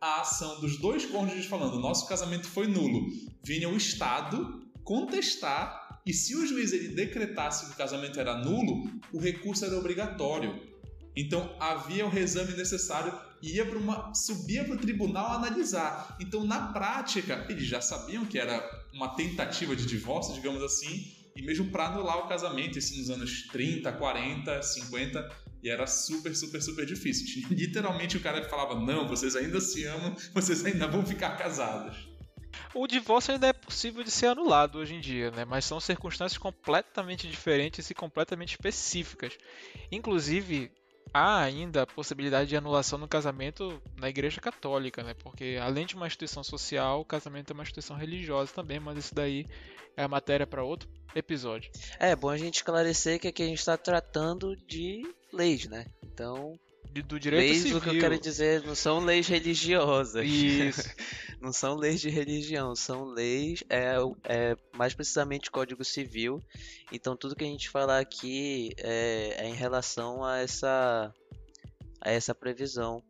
a 0.02 0.22
ação 0.22 0.60
dos 0.60 0.78
dois 0.80 1.06
cônjuges 1.06 1.46
falando 1.46 1.80
nosso 1.80 2.08
casamento 2.08 2.48
foi 2.48 2.68
nulo, 2.68 3.08
vinha 3.44 3.70
o 3.70 3.76
Estado 3.76 4.66
contestar 4.84 5.79
e 6.06 6.14
se 6.14 6.36
o 6.36 6.46
juiz 6.46 6.74
ele 6.74 6.90
decretasse 6.90 7.66
que 7.66 7.72
o 7.74 7.76
casamento 7.76 8.20
era 8.20 8.38
nulo, 8.38 8.90
o 9.14 9.20
recurso 9.20 9.66
era 9.66 9.78
obrigatório. 9.78 10.68
Então 11.16 11.56
havia 11.60 12.06
o 12.06 12.10
reexame 12.10 12.54
necessário 12.54 13.14
e 13.42 13.56
ia 13.56 13.66
para 13.66 13.78
uma 13.78 14.14
subia 14.14 14.64
para 14.64 14.76
o 14.76 14.80
tribunal 14.80 15.34
analisar. 15.34 16.18
Então 16.20 16.44
na 16.44 16.72
prática 16.72 17.46
eles 17.50 17.66
já 17.66 17.82
sabiam 17.82 18.26
que 18.26 18.40
era 18.40 18.64
uma 18.94 19.16
tentativa 19.16 19.76
de 19.76 19.86
divórcio, 19.86 20.34
digamos 20.34 20.64
assim, 20.64 21.12
e 21.36 21.42
mesmo 21.42 21.72
para 21.72 21.88
anular 21.88 22.26
o 22.26 22.28
casamento, 22.28 22.78
isso 22.78 22.98
nos 22.98 23.10
anos 23.10 23.48
30, 23.48 23.92
40, 23.94 24.62
50, 24.62 25.30
e 25.64 25.70
era 25.70 25.88
super, 25.88 26.36
super, 26.36 26.62
super 26.62 26.86
difícil. 26.86 27.48
Literalmente 27.52 28.18
o 28.18 28.22
cara 28.22 28.44
falava: 28.50 28.80
"Não, 28.80 29.08
vocês 29.08 29.36
ainda 29.36 29.62
se 29.62 29.86
amam, 29.86 30.16
vocês 30.34 30.66
ainda 30.66 30.88
vão 30.88 31.06
ficar 31.06 31.38
casados". 31.38 32.09
O 32.74 32.88
divórcio 32.88 33.34
ainda 33.34 33.48
é 33.48 33.54
possível 33.54 34.04
de 34.04 34.12
ser 34.12 34.28
anulado 34.28 34.78
hoje 34.78 34.96
em 34.96 35.00
dia, 35.00 35.32
né? 35.32 35.46
mas 35.46 35.66
são 35.66 35.80
circunstâncias 35.80 36.38
completamente 36.38 37.28
diferentes 37.28 37.90
e 37.90 37.96
completamente 37.96 38.52
específicas. 38.52 39.38
Inclusive, 39.92 40.72
há 41.14 41.42
ainda 41.42 41.84
a 41.84 41.88
possibilidade 41.88 42.50
de 42.50 42.56
anulação 42.56 43.00
no 43.00 43.08
casamento 43.08 43.82
na 43.98 44.10
Igreja 44.10 44.40
Católica, 44.40 45.04
né? 45.04 45.14
Porque 45.14 45.58
além 45.62 45.86
de 45.86 45.96
uma 45.96 46.08
instituição 46.08 46.44
social, 46.44 47.02
o 47.02 47.06
casamento 47.06 47.52
é 47.52 47.54
uma 47.54 47.64
instituição 47.64 47.96
religiosa 47.96 48.54
também, 48.54 48.80
mas 48.80 48.98
isso 48.98 49.16
daí 49.16 49.46
é 49.98 50.08
matéria 50.08 50.48
para 50.48 50.64
outro 50.64 50.90
episódio. 51.16 51.72
É 52.00 52.16
bom 52.16 52.30
a 52.30 52.38
gente 52.38 52.56
esclarecer 52.56 53.20
que 53.20 53.28
aqui 53.28 53.44
a 53.44 53.48
gente 53.48 53.60
está 53.60 53.76
tratando 53.78 54.56
de 54.56 55.02
leis, 55.34 55.66
né? 55.68 55.86
Então 56.04 56.60
do 56.92 57.20
direito 57.20 57.50
leis, 57.50 57.62
civil. 57.62 57.78
o 57.78 57.82
que 57.82 57.90
eu 57.90 58.00
quero 58.00 58.20
dizer, 58.20 58.64
não 58.64 58.74
são 58.74 59.00
leis 59.00 59.28
religiosas. 59.28 60.26
Isso. 60.26 60.90
não 61.40 61.54
são 61.54 61.76
leis 61.76 62.02
de 62.02 62.10
religião, 62.10 62.76
são 62.76 63.06
leis, 63.06 63.64
é, 63.70 63.96
é 64.24 64.58
mais 64.76 64.94
precisamente 64.94 65.52
Código 65.52 65.86
Civil. 65.86 66.42
Então 66.92 67.16
tudo 67.16 67.36
que 67.36 67.44
a 67.44 67.48
gente 67.48 67.70
falar 67.70 68.00
aqui 68.00 68.74
é, 68.78 69.36
é 69.38 69.48
em 69.48 69.54
relação 69.54 70.24
a 70.24 70.40
essa, 70.40 71.14
a 72.02 72.12
essa 72.12 72.34
previsão 72.34 73.04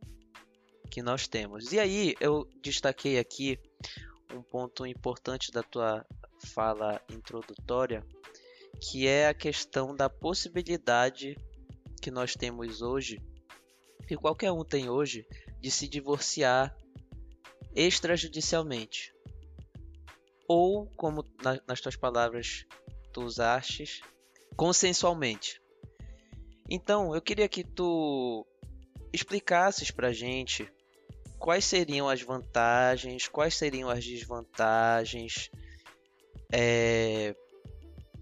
que 0.92 1.02
nós 1.02 1.28
temos. 1.28 1.72
E 1.72 1.80
aí 1.80 2.16
eu 2.20 2.48
destaquei 2.62 3.18
aqui 3.18 3.58
um 4.34 4.42
ponto 4.42 4.86
importante 4.86 5.52
da 5.52 5.64
tua 5.64 6.06
fala 6.54 7.02
introdutória, 7.10 8.04
que 8.82 9.08
é 9.08 9.28
a 9.28 9.34
questão 9.34 9.96
da 9.96 10.10
possibilidade 10.10 11.38
que 12.02 12.12
nós 12.12 12.34
temos 12.34 12.82
hoje 12.82 13.22
que 14.10 14.18
qualquer 14.18 14.52
um 14.52 14.66
tem 14.66 14.90
hoje 14.90 15.24
de 15.62 15.70
se 15.70 15.88
divorciar 15.88 16.76
extrajudicialmente. 17.76 19.14
Ou, 20.48 20.88
como 20.98 21.24
na, 21.44 21.62
nas 21.68 21.80
tuas 21.80 21.96
palavras 21.96 22.66
tu 23.14 23.22
usaste, 23.22 24.02
consensualmente. 24.58 25.62
Então, 26.68 27.14
eu 27.14 27.22
queria 27.22 27.48
que 27.48 27.64
tu 27.64 28.48
explicasses 29.14 29.92
pra 29.92 30.12
gente 30.12 30.68
quais 31.38 31.66
seriam 31.66 32.10
as 32.10 32.24
vantagens, 32.24 33.28
quais 33.28 33.54
seriam 33.54 33.92
as 33.92 34.04
desvantagens, 34.04 35.52
é, 36.52 37.36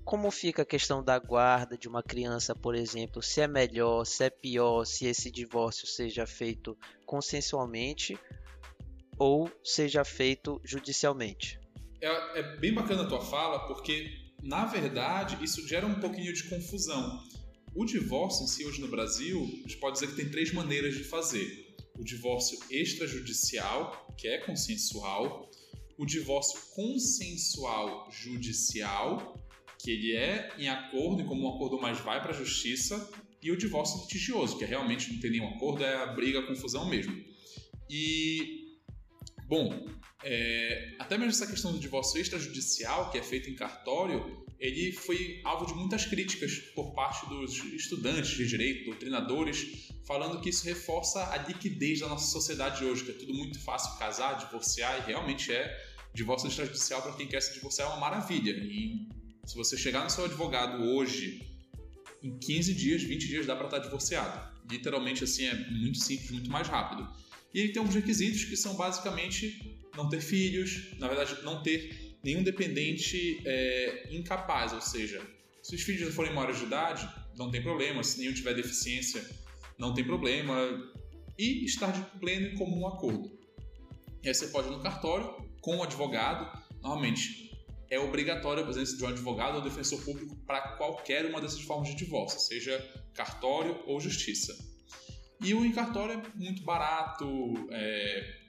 como 0.07 0.31
fica 0.31 0.61
a 0.61 0.65
questão 0.65 1.03
da 1.03 1.19
guarda 1.19 1.77
de 1.77 1.85
uma 1.85 2.01
criança, 2.01 2.55
por 2.55 2.73
exemplo? 2.75 3.21
Se 3.21 3.41
é 3.41 3.47
melhor, 3.47 4.05
se 4.05 4.23
é 4.23 4.29
pior, 4.29 4.85
se 4.85 5.05
esse 5.05 5.29
divórcio 5.29 5.85
seja 5.85 6.25
feito 6.25 6.77
consensualmente 7.05 8.17
ou 9.19 9.51
seja 9.61 10.05
feito 10.05 10.61
judicialmente? 10.63 11.59
É, 11.99 12.39
é 12.39 12.57
bem 12.57 12.73
bacana 12.73 13.03
a 13.03 13.05
tua 13.05 13.19
fala, 13.19 13.67
porque 13.67 14.09
na 14.41 14.65
verdade 14.65 15.43
isso 15.43 15.67
gera 15.67 15.85
um 15.85 15.99
pouquinho 15.99 16.33
de 16.33 16.47
confusão. 16.47 17.21
O 17.75 17.83
divórcio 17.83 18.45
em 18.45 18.47
si 18.47 18.65
hoje 18.65 18.79
no 18.79 18.87
Brasil, 18.87 19.41
a 19.41 19.67
gente 19.67 19.77
pode 19.77 19.95
dizer 19.99 20.07
que 20.07 20.15
tem 20.15 20.31
três 20.31 20.53
maneiras 20.53 20.95
de 20.95 21.03
fazer: 21.03 21.75
o 21.99 22.03
divórcio 22.05 22.57
extrajudicial, 22.71 24.07
que 24.17 24.29
é 24.29 24.37
consensual, 24.37 25.51
o 25.97 26.05
divórcio 26.05 26.61
consensual 26.73 28.09
judicial 28.09 29.35
que 29.79 29.91
ele 29.91 30.15
é 30.15 30.51
em 30.57 30.69
acordo 30.69 31.21
e 31.21 31.25
como 31.25 31.43
um 31.43 31.55
acordo 31.55 31.79
mais 31.79 31.99
vai 31.99 32.21
para 32.21 32.31
a 32.31 32.37
justiça, 32.37 33.09
e 33.41 33.51
o 33.51 33.57
divórcio 33.57 34.01
litigioso, 34.01 34.57
que 34.57 34.63
é 34.63 34.67
realmente 34.67 35.11
não 35.13 35.19
tem 35.19 35.31
nenhum 35.31 35.49
acordo, 35.49 35.83
é 35.83 35.95
a 35.95 36.07
briga, 36.07 36.39
a 36.39 36.47
confusão 36.47 36.89
mesmo. 36.89 37.15
E, 37.89 38.77
bom, 39.47 39.87
é, 40.23 40.95
até 40.99 41.17
mesmo 41.17 41.31
essa 41.31 41.47
questão 41.47 41.71
do 41.71 41.79
divórcio 41.79 42.19
extrajudicial, 42.19 43.11
que 43.11 43.17
é 43.17 43.23
feito 43.23 43.49
em 43.49 43.55
cartório, 43.55 44.45
ele 44.59 44.91
foi 44.91 45.39
alvo 45.43 45.67
de 45.67 45.73
muitas 45.75 46.05
críticas 46.05 46.57
por 46.73 46.93
parte 46.93 47.29
dos 47.29 47.63
estudantes 47.73 48.31
de 48.31 48.47
direito, 48.47 48.85
doutrinadores, 48.85 49.89
falando 50.05 50.41
que 50.41 50.49
isso 50.49 50.65
reforça 50.65 51.31
a 51.31 51.37
liquidez 51.37 51.99
da 51.99 52.07
nossa 52.07 52.31
sociedade 52.31 52.83
hoje, 52.83 53.05
que 53.05 53.11
é 53.11 53.13
tudo 53.13 53.33
muito 53.33 53.59
fácil 53.59 53.97
casar, 53.99 54.33
divorciar, 54.33 54.99
e 54.99 55.11
realmente 55.11 55.51
é. 55.51 55.95
Divórcio 56.13 56.49
extrajudicial, 56.49 57.03
para 57.03 57.13
quem 57.13 57.27
quer 57.27 57.41
se 57.41 57.53
divorciar, 57.53 57.87
é 57.87 57.91
uma 57.91 57.99
maravilha. 57.99 58.51
E 58.51 59.07
se 59.47 59.55
você 59.55 59.77
chegar 59.77 60.03
no 60.03 60.09
seu 60.09 60.25
advogado 60.25 60.83
hoje, 60.83 61.41
em 62.21 62.37
15 62.37 62.73
dias, 62.73 63.01
20 63.01 63.27
dias 63.27 63.45
dá 63.45 63.55
para 63.55 63.65
estar 63.65 63.79
tá 63.79 63.83
divorciado. 63.85 64.57
Literalmente 64.69 65.23
assim 65.23 65.45
é 65.45 65.69
muito 65.71 65.99
simples, 65.99 66.31
muito 66.31 66.51
mais 66.51 66.67
rápido. 66.67 67.09
E 67.53 67.61
ele 67.61 67.71
tem 67.71 67.81
uns 67.81 67.95
requisitos 67.95 68.43
que 68.43 68.57
são 68.57 68.75
basicamente 68.75 69.79
não 69.95 70.09
ter 70.09 70.19
filhos, 70.19 70.99
na 70.99 71.07
verdade 71.07 71.41
não 71.43 71.63
ter 71.63 72.17
nenhum 72.21 72.43
dependente 72.43 73.41
é, 73.45 74.09
incapaz, 74.11 74.73
ou 74.73 74.81
seja, 74.81 75.21
se 75.63 75.75
os 75.75 75.81
filhos 75.81 76.13
forem 76.13 76.33
maiores 76.33 76.59
de 76.59 76.65
idade, 76.65 77.09
não 77.37 77.49
tem 77.49 77.63
problema, 77.63 78.03
se 78.03 78.19
nenhum 78.19 78.33
tiver 78.33 78.53
deficiência, 78.53 79.25
não 79.77 79.93
tem 79.93 80.03
problema, 80.03 80.55
e 81.37 81.63
estar 81.63 81.91
de 81.91 82.01
pleno 82.19 82.47
e 82.47 82.55
comum 82.55 82.85
acordo. 82.85 83.31
E 84.21 84.27
aí 84.27 84.33
você 84.33 84.47
pode 84.47 84.67
ir 84.67 84.71
no 84.71 84.81
cartório 84.81 85.49
com 85.61 85.77
o 85.77 85.83
advogado, 85.83 86.61
normalmente 86.81 87.46
é 87.89 87.99
obrigatória 87.99 88.61
a 88.61 88.65
presença 88.65 88.97
de 88.97 89.03
um 89.03 89.07
advogado 89.07 89.55
ou 89.55 89.61
defensor 89.61 90.01
público 90.03 90.35
para 90.45 90.75
qualquer 90.75 91.25
uma 91.25 91.39
dessas 91.39 91.61
formas 91.61 91.89
de 91.89 91.95
divórcio, 91.95 92.39
seja 92.39 92.77
cartório 93.13 93.81
ou 93.85 93.99
justiça. 93.99 94.53
E 95.41 95.53
o 95.53 95.73
cartório 95.73 96.15
é 96.15 96.37
muito 96.37 96.63
barato, 96.63 97.27
é, 97.71 98.39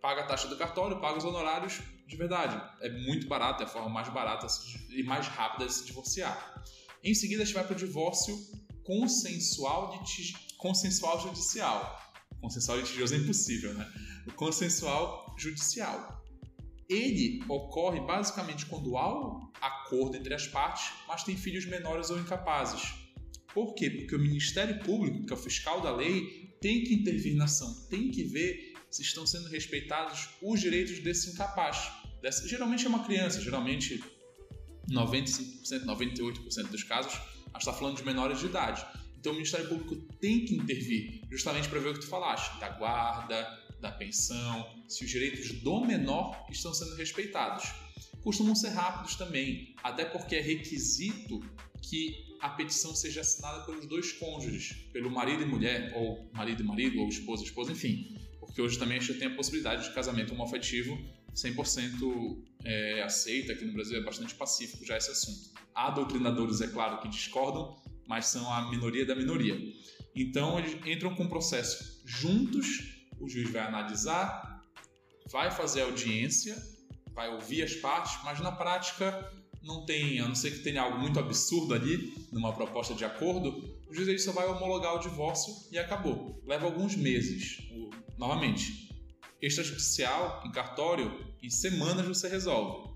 paga 0.00 0.22
a 0.22 0.26
taxa 0.26 0.48
do 0.48 0.56
cartório, 0.56 1.00
paga 1.00 1.18
os 1.18 1.24
honorários 1.24 1.80
de 2.06 2.16
verdade. 2.16 2.60
É 2.80 2.90
muito 2.90 3.28
barato, 3.28 3.62
é 3.62 3.66
a 3.66 3.68
forma 3.68 3.88
mais 3.88 4.08
barata 4.08 4.46
e 4.90 5.02
mais 5.02 5.28
rápida 5.28 5.66
de 5.66 5.74
se 5.74 5.84
divorciar. 5.84 6.62
Em 7.04 7.14
seguida, 7.14 7.42
a 7.42 7.44
gente 7.44 7.54
vai 7.54 7.64
para 7.64 7.74
o 7.74 7.78
divórcio 7.78 8.36
consensual, 8.82 10.02
consensual 10.58 11.20
judicial. 11.20 12.00
Consensual 12.40 12.78
litigioso 12.78 13.14
é 13.14 13.18
impossível, 13.18 13.74
né? 13.74 13.88
Consensual 14.34 15.34
judicial 15.38 16.21
ele 16.88 17.42
ocorre 17.48 18.00
basicamente 18.00 18.66
quando 18.66 18.96
há 18.96 19.18
um 19.18 19.50
acordo 19.60 20.16
entre 20.16 20.34
as 20.34 20.46
partes, 20.46 20.92
mas 21.06 21.24
tem 21.24 21.36
filhos 21.36 21.64
menores 21.66 22.10
ou 22.10 22.18
incapazes. 22.18 22.94
Por 23.54 23.74
quê? 23.74 23.90
Porque 23.90 24.16
o 24.16 24.18
Ministério 24.18 24.78
Público, 24.80 25.26
que 25.26 25.32
é 25.32 25.36
o 25.36 25.38
fiscal 25.38 25.80
da 25.80 25.94
lei, 25.94 26.56
tem 26.60 26.84
que 26.84 26.94
intervir 26.94 27.36
na 27.36 27.44
ação, 27.44 27.86
tem 27.90 28.10
que 28.10 28.24
ver 28.24 28.74
se 28.90 29.02
estão 29.02 29.26
sendo 29.26 29.48
respeitados 29.48 30.28
os 30.42 30.60
direitos 30.60 30.98
desse 31.00 31.30
incapaz. 31.30 31.90
Dessa, 32.20 32.46
geralmente 32.46 32.86
é 32.86 32.88
uma 32.88 33.04
criança, 33.04 33.40
geralmente 33.40 34.02
95%, 34.90 35.84
98% 35.84 36.68
dos 36.68 36.84
casos, 36.84 37.12
a 37.14 37.58
gente 37.58 37.58
está 37.58 37.72
falando 37.72 37.96
de 37.96 38.04
menores 38.04 38.38
de 38.38 38.46
idade. 38.46 38.84
Então 39.18 39.32
o 39.32 39.34
Ministério 39.36 39.68
Público 39.68 39.96
tem 40.20 40.44
que 40.44 40.56
intervir, 40.56 41.22
justamente 41.30 41.68
para 41.68 41.78
ver 41.78 41.90
o 41.90 41.94
que 41.94 42.00
tu 42.00 42.08
falaste, 42.08 42.58
da 42.58 42.70
guarda, 42.70 43.61
da 43.82 43.90
pensão, 43.90 44.66
se 44.88 45.04
os 45.04 45.10
direitos 45.10 45.50
do 45.60 45.84
menor 45.84 46.46
estão 46.50 46.72
sendo 46.72 46.94
respeitados. 46.94 47.64
Costumam 48.22 48.54
ser 48.54 48.68
rápidos 48.68 49.16
também, 49.16 49.74
até 49.82 50.04
porque 50.04 50.36
é 50.36 50.40
requisito 50.40 51.40
que 51.82 52.32
a 52.40 52.48
petição 52.50 52.94
seja 52.94 53.20
assinada 53.20 53.64
pelos 53.64 53.84
dois 53.86 54.12
cônjuges, 54.12 54.72
pelo 54.92 55.10
marido 55.10 55.42
e 55.42 55.46
mulher, 55.46 55.92
ou 55.96 56.30
marido 56.32 56.62
e 56.62 56.66
marido, 56.66 57.00
ou 57.00 57.08
esposa 57.08 57.42
e 57.42 57.46
esposa, 57.46 57.72
enfim. 57.72 58.16
Porque 58.38 58.62
hoje 58.62 58.78
também 58.78 58.98
a 58.98 59.00
gente 59.00 59.18
tem 59.18 59.28
a 59.28 59.34
possibilidade 59.34 59.88
de 59.88 59.94
casamento 59.94 60.32
homoafetivo 60.32 60.96
100% 61.34 62.42
é, 62.64 63.02
aceita, 63.02 63.52
aqui 63.52 63.64
no 63.64 63.72
Brasil 63.72 63.98
é 63.98 64.02
bastante 64.02 64.34
pacífico 64.34 64.84
já 64.84 64.96
esse 64.96 65.10
assunto. 65.10 65.50
Há 65.74 65.90
doutrinadores, 65.90 66.60
é 66.60 66.68
claro, 66.68 67.00
que 67.00 67.08
discordam, 67.08 67.82
mas 68.06 68.26
são 68.26 68.52
a 68.52 68.70
minoria 68.70 69.04
da 69.04 69.16
minoria. 69.16 69.58
Então 70.14 70.58
eles 70.58 70.76
entram 70.86 71.14
com 71.14 71.24
o 71.24 71.28
processo 71.28 72.02
juntos 72.04 72.91
o 73.22 73.28
juiz 73.28 73.50
vai 73.50 73.62
analisar, 73.62 74.62
vai 75.30 75.50
fazer 75.50 75.82
audiência, 75.82 76.56
vai 77.14 77.28
ouvir 77.28 77.62
as 77.62 77.74
partes, 77.74 78.18
mas 78.24 78.40
na 78.40 78.52
prática 78.52 79.32
não 79.62 79.86
tem, 79.86 80.20
a 80.20 80.26
não 80.26 80.34
ser 80.34 80.50
que 80.50 80.58
tenha 80.58 80.82
algo 80.82 80.98
muito 80.98 81.18
absurdo 81.20 81.72
ali, 81.72 82.26
numa 82.32 82.52
proposta 82.52 82.94
de 82.94 83.04
acordo, 83.04 83.78
o 83.88 83.94
juiz 83.94 84.24
só 84.24 84.32
vai 84.32 84.46
homologar 84.46 84.94
o 84.94 84.98
divórcio 84.98 85.54
e 85.70 85.78
acabou. 85.78 86.42
Leva 86.44 86.66
alguns 86.66 86.96
meses. 86.96 87.58
O, 87.70 87.90
novamente, 88.18 88.92
Extrajudicial, 89.42 90.40
em 90.46 90.52
cartório, 90.52 91.26
em 91.42 91.50
semanas 91.50 92.06
você 92.06 92.28
resolve. 92.28 92.88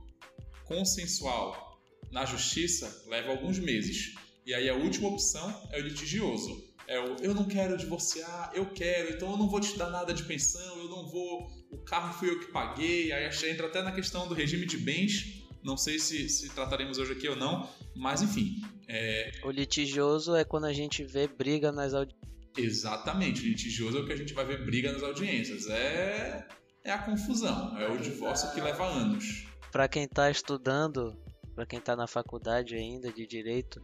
Consensual, 0.65 1.81
na 2.13 2.25
justiça, 2.25 3.05
leva 3.09 3.33
alguns 3.33 3.59
meses. 3.59 4.15
E 4.47 4.55
aí 4.55 4.69
a 4.69 4.75
última 4.75 5.09
opção 5.09 5.69
é 5.73 5.81
o 5.81 5.83
litigioso. 5.83 6.65
É 6.89 7.01
o 7.01 7.17
eu 7.21 7.35
não 7.35 7.45
quero 7.45 7.77
divorciar, 7.77 8.53
eu 8.55 8.67
quero, 8.67 9.15
então 9.15 9.33
eu 9.33 9.37
não 9.37 9.49
vou 9.49 9.61
te 9.61 9.77
dar 9.77 9.91
nada 9.91 10.15
de 10.15 10.23
pensão, 10.23 10.79
eu 10.79 10.89
não 10.89 11.09
vou. 11.09 11.49
O 11.71 11.79
carro 11.79 12.13
fui 12.13 12.31
eu 12.31 12.39
que 12.39 12.47
paguei. 12.47 13.13
Aí 13.13 13.29
entra 13.51 13.67
até 13.67 13.83
na 13.83 13.93
questão 13.93 14.29
do 14.29 14.35
regime 14.35 14.67
de 14.67 14.79
bens. 14.79 15.45
Não 15.65 15.77
sei 15.77 15.99
se, 15.99 16.29
se 16.29 16.49
trataremos 16.51 16.97
hoje 16.99 17.13
aqui 17.13 17.29
ou 17.29 17.35
não, 17.35 17.69
mas 17.97 18.23
enfim. 18.23 18.63
É... 18.89 19.33
O 19.43 19.51
litigioso 19.51 20.37
é 20.37 20.45
quando 20.45 20.67
a 20.67 20.73
gente 20.73 21.03
vê 21.03 21.27
briga 21.27 21.73
nas 21.73 21.93
audiências. 21.93 22.27
Exatamente, 22.57 23.43
litigioso 23.43 23.99
é 23.99 24.01
o 24.01 24.07
que 24.07 24.13
a 24.13 24.17
gente 24.17 24.33
vai 24.33 24.45
ver 24.45 24.65
briga 24.65 24.93
nas 24.93 25.03
audiências. 25.03 25.67
É, 25.67 26.47
é 26.85 26.93
a 26.93 26.99
confusão, 26.99 27.77
é 27.79 27.89
o 27.89 27.99
divórcio 27.99 28.53
que 28.53 28.61
leva 28.61 28.87
anos. 28.87 29.45
Para 29.73 29.89
quem 29.89 30.05
está 30.05 30.31
estudando, 30.31 31.15
para 31.55 31.67
quem 31.67 31.81
está 31.81 31.97
na 31.97 32.07
faculdade 32.07 32.75
ainda 32.75 33.13
de 33.13 33.27
direito, 33.27 33.83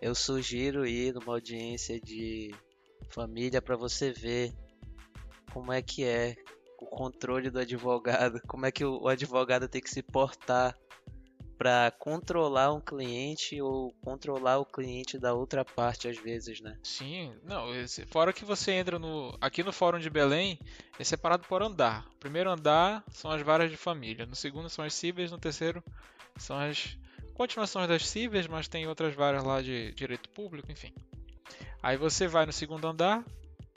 eu 0.00 0.14
sugiro 0.14 0.86
ir 0.86 1.14
numa 1.14 1.34
audiência 1.34 2.00
de 2.00 2.54
família 3.08 3.62
para 3.62 3.76
você 3.76 4.12
ver 4.12 4.52
como 5.52 5.72
é 5.72 5.80
que 5.80 6.04
é 6.04 6.36
o 6.78 6.86
controle 6.86 7.50
do 7.50 7.58
advogado, 7.58 8.40
como 8.46 8.66
é 8.66 8.72
que 8.72 8.84
o 8.84 9.08
advogado 9.08 9.68
tem 9.68 9.80
que 9.80 9.90
se 9.90 10.02
portar 10.02 10.76
para 11.56 11.90
controlar 11.98 12.72
um 12.72 12.80
cliente 12.80 13.60
ou 13.62 13.92
controlar 14.02 14.58
o 14.58 14.66
cliente 14.66 15.18
da 15.18 15.32
outra 15.32 15.64
parte 15.64 16.06
às 16.06 16.18
vezes, 16.18 16.60
né? 16.60 16.78
Sim, 16.82 17.34
não, 17.42 17.68
fora 18.08 18.32
que 18.32 18.44
você 18.44 18.72
entra 18.72 18.98
no 18.98 19.36
aqui 19.40 19.62
no 19.62 19.72
Fórum 19.72 19.98
de 19.98 20.10
Belém, 20.10 20.58
é 20.98 21.04
separado 21.04 21.46
por 21.48 21.62
andar. 21.62 22.06
Primeiro 22.20 22.50
andar 22.50 23.02
são 23.10 23.30
as 23.30 23.40
varas 23.40 23.70
de 23.70 23.76
família, 23.76 24.26
no 24.26 24.36
segundo 24.36 24.68
são 24.68 24.84
as 24.84 24.92
cíveis, 24.92 25.30
no 25.30 25.38
terceiro 25.38 25.82
são 26.36 26.58
as 26.58 26.98
continuações 27.36 27.88
das 27.88 28.08
cíveis, 28.08 28.46
mas 28.46 28.66
tem 28.66 28.86
outras 28.88 29.14
varas 29.14 29.44
lá 29.44 29.60
de 29.60 29.92
direito 29.92 30.28
público, 30.30 30.72
enfim. 30.72 30.92
Aí 31.82 31.96
você 31.96 32.26
vai 32.26 32.46
no 32.46 32.52
segundo 32.52 32.86
andar, 32.86 33.24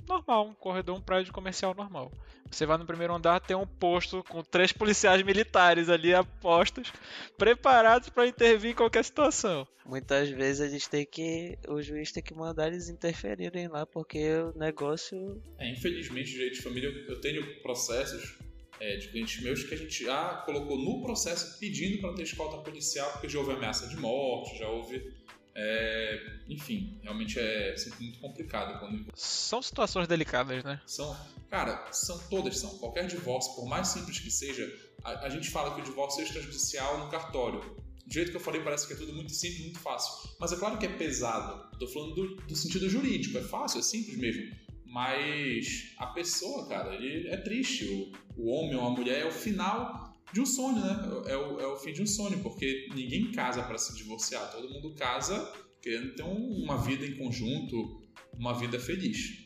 normal, 0.07 0.47
um 0.47 0.53
corredor, 0.53 0.97
um 0.97 1.01
prédio 1.01 1.31
comercial 1.31 1.75
normal. 1.75 2.11
Você 2.49 2.65
vai 2.65 2.77
no 2.77 2.85
primeiro 2.85 3.13
andar, 3.13 3.39
tem 3.39 3.55
um 3.55 3.67
posto 3.67 4.23
com 4.23 4.41
três 4.41 4.71
policiais 4.71 5.21
militares 5.21 5.87
ali 5.87 6.15
apostos, 6.15 6.91
preparados 7.37 8.09
para 8.09 8.25
intervir 8.25 8.71
em 8.71 8.75
qualquer 8.75 9.05
situação. 9.05 9.67
Muitas 9.85 10.29
vezes 10.29 10.61
a 10.61 10.67
gente 10.67 10.89
tem 10.89 11.05
que. 11.05 11.57
O 11.67 11.81
juiz 11.81 12.11
tem 12.11 12.23
que 12.23 12.33
mandar 12.33 12.67
eles 12.67 12.89
interferirem 12.89 13.67
lá, 13.67 13.85
porque 13.85 14.33
o 14.33 14.57
negócio. 14.57 15.41
É, 15.59 15.69
infelizmente, 15.71 16.31
direito 16.31 16.55
de 16.55 16.61
família, 16.61 16.89
eu 17.07 17.21
tenho 17.21 17.61
processos 17.61 18.37
é, 18.79 18.97
de 18.97 19.09
clientes 19.09 19.41
meus 19.41 19.63
que 19.63 19.73
a 19.73 19.77
gente 19.77 20.03
já 20.03 20.35
colocou 20.45 20.77
no 20.77 21.01
processo 21.01 21.59
pedindo 21.59 21.99
para 21.99 22.13
ter 22.13 22.23
escolta 22.23 22.57
policial, 22.57 23.11
porque 23.11 23.27
já 23.27 23.39
houve 23.39 23.51
ameaça 23.51 23.87
de 23.87 23.97
morte, 23.97 24.57
já 24.57 24.67
houve. 24.67 25.13
É, 25.55 26.37
enfim, 26.47 26.97
realmente 27.03 27.37
é 27.37 27.75
sempre 27.75 28.03
muito 28.03 28.19
complicado. 28.19 28.79
Quando... 28.79 29.05
São 29.13 29.61
situações 29.61 30.07
delicadas, 30.07 30.63
né? 30.63 30.81
São, 30.85 31.15
cara, 31.49 31.91
são 31.91 32.17
todas 32.29 32.57
são. 32.57 32.77
Qualquer 32.77 33.07
divórcio, 33.07 33.53
por 33.55 33.67
mais 33.67 33.89
simples 33.89 34.19
que 34.19 34.31
seja, 34.31 34.71
a, 35.03 35.25
a 35.25 35.29
gente 35.29 35.49
fala 35.49 35.75
que 35.75 35.81
o 35.81 35.83
divórcio 35.83 36.21
é 36.21 36.23
extrajudicial 36.23 36.99
no 36.99 37.09
cartório. 37.09 37.59
Do 38.05 38.13
jeito 38.13 38.31
que 38.31 38.37
eu 38.37 38.41
falei, 38.41 38.61
parece 38.61 38.87
que 38.87 38.93
é 38.93 38.95
tudo 38.95 39.13
muito 39.13 39.31
simples, 39.33 39.61
muito 39.61 39.79
fácil. 39.79 40.29
Mas 40.39 40.51
é 40.51 40.55
claro 40.55 40.77
que 40.77 40.85
é 40.85 40.89
pesado. 40.89 41.69
Estou 41.73 41.87
falando 41.89 42.15
do, 42.15 42.35
do 42.37 42.55
sentido 42.55 42.89
jurídico. 42.89 43.37
É 43.37 43.43
fácil, 43.43 43.79
é 43.79 43.83
simples 43.83 44.17
mesmo. 44.17 44.55
Mas 44.89 45.93
a 45.97 46.07
pessoa, 46.07 46.67
cara, 46.67 46.95
ele 46.95 47.27
é 47.27 47.37
triste. 47.37 47.85
O, 47.85 48.11
o 48.41 48.49
homem 48.49 48.75
ou 48.75 48.87
a 48.87 48.89
mulher 48.89 49.21
é 49.21 49.25
o 49.25 49.31
final 49.31 50.17
de 50.33 50.41
um 50.41 50.45
sonho, 50.47 50.79
né? 50.79 51.31
É 51.31 51.37
o, 51.37 51.59
é 51.59 51.67
o 51.67 51.77
fim 51.77 51.93
de 51.93 52.01
um 52.01 52.07
sonho, 52.07 52.41
porque 52.41 52.89
ninguém 52.95 53.31
casa 53.31 53.61
para 53.61 53.77
se 53.77 53.95
divorciar. 53.95 54.51
Todo 54.51 54.67
mundo 54.67 54.95
casa 54.95 55.53
querendo 55.79 56.15
ter 56.15 56.23
um, 56.23 56.63
uma 56.63 56.81
vida 56.81 57.05
em 57.05 57.15
conjunto, 57.15 58.01
uma 58.33 58.53
vida 58.55 58.79
feliz. 58.79 59.45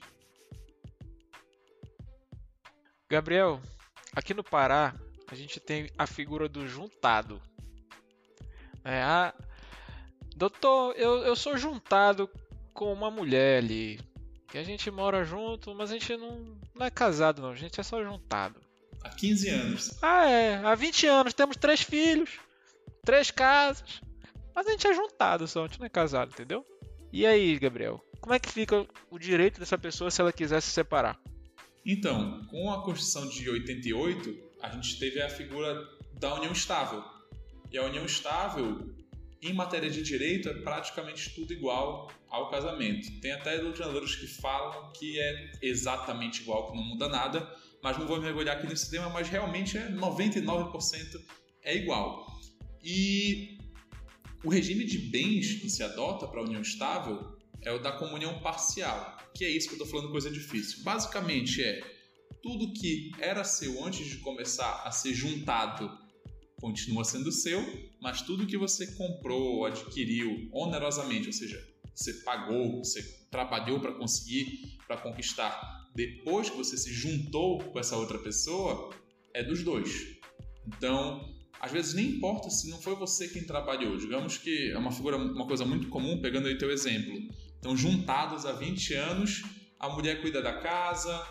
Gabriel, 3.09 3.61
aqui 4.15 4.33
no 4.33 4.45
Pará, 4.45 4.97
a 5.27 5.35
gente 5.35 5.59
tem 5.59 5.89
a 5.97 6.07
figura 6.07 6.47
do 6.47 6.65
juntado. 6.69 7.41
É, 8.85 9.01
a... 9.01 9.33
Doutor, 10.37 10.95
eu, 10.95 11.17
eu 11.17 11.35
sou 11.35 11.57
juntado 11.57 12.29
com 12.73 12.93
uma 12.93 13.11
mulher 13.11 13.61
ali 13.61 13.99
que 14.53 14.59
a 14.59 14.63
gente 14.63 14.91
mora 14.91 15.23
junto, 15.23 15.73
mas 15.73 15.89
a 15.89 15.93
gente 15.95 16.15
não, 16.15 16.55
não 16.75 16.85
é 16.85 16.91
casado, 16.91 17.41
não. 17.41 17.49
A 17.49 17.55
gente 17.55 17.79
é 17.79 17.83
só 17.83 18.03
juntado. 18.03 18.61
Há 19.03 19.09
15 19.09 19.49
anos. 19.49 19.97
Ah, 19.99 20.29
é. 20.29 20.57
Há 20.57 20.75
20 20.75 21.07
anos. 21.07 21.33
Temos 21.33 21.57
três 21.57 21.81
filhos, 21.81 22.29
três 23.03 23.31
casas. 23.31 23.83
Mas 24.53 24.67
a 24.67 24.69
gente 24.69 24.85
é 24.85 24.93
juntado 24.93 25.47
só, 25.47 25.63
a 25.63 25.67
gente 25.67 25.79
não 25.79 25.87
é 25.87 25.89
casado, 25.89 26.29
entendeu? 26.33 26.63
E 27.11 27.25
aí, 27.25 27.57
Gabriel? 27.57 27.99
Como 28.21 28.35
é 28.35 28.37
que 28.39 28.47
fica 28.47 28.85
o 29.09 29.17
direito 29.17 29.59
dessa 29.59 29.75
pessoa 29.75 30.11
se 30.11 30.21
ela 30.21 30.31
quiser 30.31 30.61
se 30.61 30.69
separar? 30.69 31.19
Então, 31.83 32.45
com 32.45 32.71
a 32.71 32.83
Constituição 32.83 33.27
de 33.27 33.49
88, 33.49 34.37
a 34.61 34.69
gente 34.69 34.99
teve 34.99 35.19
a 35.19 35.29
figura 35.29 35.83
da 36.19 36.31
união 36.35 36.51
estável. 36.51 37.03
E 37.71 37.77
a 37.79 37.85
união 37.85 38.05
estável 38.05 38.87
em 39.43 39.53
matéria 39.53 39.89
de 39.89 40.01
direito 40.01 40.47
é 40.47 40.53
praticamente 40.53 41.35
tudo 41.35 41.51
igual 41.51 42.09
ao 42.29 42.49
casamento. 42.49 43.19
Tem 43.19 43.31
até 43.31 43.59
doutrinadores 43.59 44.15
que 44.15 44.25
falam 44.25 44.91
que 44.93 45.19
é 45.19 45.51
exatamente 45.61 46.41
igual, 46.41 46.71
que 46.71 46.77
não 46.77 46.83
muda 46.83 47.09
nada, 47.09 47.53
mas 47.83 47.97
não 47.97 48.07
vou 48.07 48.17
me 48.17 48.23
mergulhar 48.23 48.57
aqui 48.57 48.67
nesse 48.67 48.89
tema, 48.89 49.09
mas 49.09 49.27
realmente 49.27 49.77
é 49.77 49.89
99% 49.89 51.21
é 51.61 51.75
igual. 51.75 52.25
E 52.81 53.57
o 54.43 54.49
regime 54.49 54.85
de 54.85 54.97
bens 54.97 55.55
que 55.55 55.69
se 55.69 55.83
adota 55.83 56.25
para 56.27 56.39
a 56.39 56.43
união 56.43 56.61
estável 56.61 57.37
é 57.61 57.71
o 57.71 57.79
da 57.79 57.91
comunhão 57.91 58.39
parcial, 58.39 59.17
que 59.33 59.43
é 59.43 59.49
isso 59.49 59.67
que 59.67 59.75
eu 59.75 59.83
estou 59.83 59.87
falando 59.87 60.11
coisa 60.11 60.31
difícil. 60.31 60.83
Basicamente 60.83 61.61
é 61.61 61.81
tudo 62.41 62.73
que 62.73 63.11
era 63.19 63.43
seu 63.43 63.83
antes 63.83 64.05
de 64.07 64.17
começar 64.17 64.83
a 64.85 64.91
ser 64.91 65.13
juntado 65.13 66.03
continua 66.63 67.03
sendo 67.03 67.29
seu, 67.29 67.61
mas 68.03 68.21
tudo 68.21 68.45
que 68.45 68.57
você 68.57 68.85
comprou, 68.95 69.65
adquiriu 69.65 70.49
onerosamente, 70.51 71.27
ou 71.27 71.33
seja, 71.33 71.57
você 71.95 72.13
pagou, 72.25 72.83
você 72.83 73.01
trabalhou 73.31 73.79
para 73.79 73.93
conseguir, 73.93 74.77
para 74.85 74.97
conquistar, 74.97 75.87
depois 75.95 76.49
que 76.49 76.57
você 76.57 76.75
se 76.75 76.91
juntou 76.91 77.59
com 77.59 77.79
essa 77.79 77.95
outra 77.95 78.19
pessoa, 78.19 78.89
é 79.33 79.41
dos 79.41 79.63
dois. 79.63 80.19
Então, 80.67 81.33
às 81.61 81.71
vezes 81.71 81.93
nem 81.93 82.17
importa 82.17 82.49
se 82.49 82.69
não 82.69 82.81
foi 82.81 82.93
você 82.93 83.29
quem 83.29 83.45
trabalhou. 83.45 83.95
Digamos 83.95 84.37
que 84.37 84.71
é 84.71 84.77
uma 84.77 84.91
figura, 84.91 85.15
uma 85.15 85.47
coisa 85.47 85.63
muito 85.63 85.87
comum, 85.87 86.21
pegando 86.21 86.49
aí 86.49 86.57
teu 86.57 86.71
exemplo. 86.71 87.17
Então, 87.57 87.77
juntados 87.77 88.45
há 88.45 88.51
20 88.51 88.95
anos, 88.95 89.43
a 89.79 89.87
mulher 89.87 90.19
cuida 90.21 90.41
da 90.41 90.59
casa, 90.59 91.25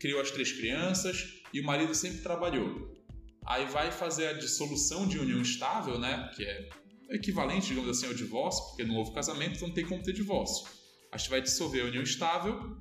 criou 0.00 0.20
as 0.20 0.32
três 0.32 0.50
crianças 0.50 1.40
e 1.52 1.60
o 1.60 1.64
marido 1.64 1.94
sempre 1.94 2.18
trabalhou 2.20 2.99
aí 3.46 3.66
vai 3.66 3.90
fazer 3.90 4.28
a 4.28 4.32
dissolução 4.32 5.06
de 5.06 5.18
união 5.18 5.40
estável, 5.40 5.98
né, 5.98 6.30
que 6.34 6.44
é 6.44 6.68
equivalente, 7.10 7.68
digamos 7.68 7.90
assim, 7.90 8.06
ao 8.06 8.14
divórcio, 8.14 8.64
porque 8.66 8.84
não 8.84 8.96
houve 8.96 9.12
casamento, 9.12 9.56
então 9.56 9.68
não 9.68 9.74
tem 9.74 9.86
como 9.86 10.02
ter 10.02 10.12
divórcio. 10.12 10.66
A 11.12 11.18
gente 11.18 11.30
vai 11.30 11.42
dissolver 11.42 11.82
a 11.82 11.86
união 11.86 12.02
estável 12.02 12.76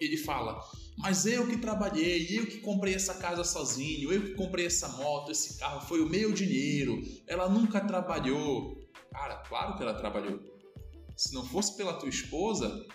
ele 0.00 0.16
fala: 0.16 0.60
Mas 0.96 1.26
eu 1.26 1.46
que 1.48 1.58
trabalhei, 1.58 2.26
eu 2.30 2.46
que 2.46 2.58
comprei 2.58 2.94
essa 2.94 3.14
casa 3.14 3.44
sozinho, 3.44 4.12
eu 4.12 4.22
que 4.22 4.34
comprei 4.34 4.66
essa 4.66 4.88
moto, 4.88 5.30
esse 5.30 5.58
carro, 5.58 5.86
foi 5.86 6.00
o 6.00 6.08
meu 6.08 6.32
dinheiro, 6.32 7.00
ela 7.26 7.48
nunca 7.48 7.80
trabalhou. 7.80 8.78
Cara, 9.10 9.36
claro 9.48 9.76
que 9.76 9.82
ela 9.82 9.94
trabalhou. 9.94 10.40
Se 11.16 11.34
não 11.34 11.44
fosse 11.44 11.76
pela 11.76 11.94
tua 11.94 12.08
esposa, 12.08 12.86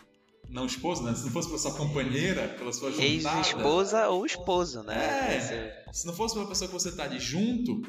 não 0.50 0.66
esposa, 0.66 1.04
né? 1.04 1.16
Se 1.16 1.24
não 1.24 1.32
fosse 1.32 1.48
pela 1.48 1.60
sua 1.60 1.74
companheira, 1.74 2.48
pela 2.50 2.72
sua 2.72 2.92
juntada... 2.92 3.40
Ex-esposa 3.40 4.08
ou 4.10 4.26
esposo, 4.26 4.84
né? 4.84 5.36
É. 5.36 5.92
Se 5.92 6.06
não 6.06 6.14
fosse 6.14 6.36
pela 6.36 6.48
pessoa 6.48 6.68
que 6.68 6.74
você 6.74 6.92
tá 6.96 7.04
ali 7.04 7.20
junto, 7.20 7.82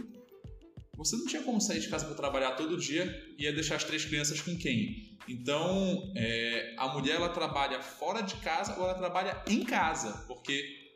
você 0.96 1.16
não 1.16 1.26
tinha 1.26 1.42
como 1.42 1.60
sair 1.60 1.80
de 1.80 1.88
casa 1.88 2.06
para 2.06 2.14
trabalhar 2.14 2.52
todo 2.52 2.78
dia 2.78 3.04
e 3.38 3.44
ia 3.44 3.52
deixar 3.52 3.76
as 3.76 3.84
três 3.84 4.04
crianças 4.04 4.40
com 4.40 4.56
quem? 4.56 5.18
Então, 5.28 6.12
é, 6.16 6.74
a 6.78 6.88
mulher 6.88 7.16
ela 7.16 7.28
trabalha 7.28 7.82
fora 7.82 8.22
de 8.22 8.36
casa 8.36 8.76
ou 8.78 8.84
ela 8.84 8.94
trabalha 8.94 9.42
em 9.48 9.64
casa, 9.64 10.24
porque 10.26 10.92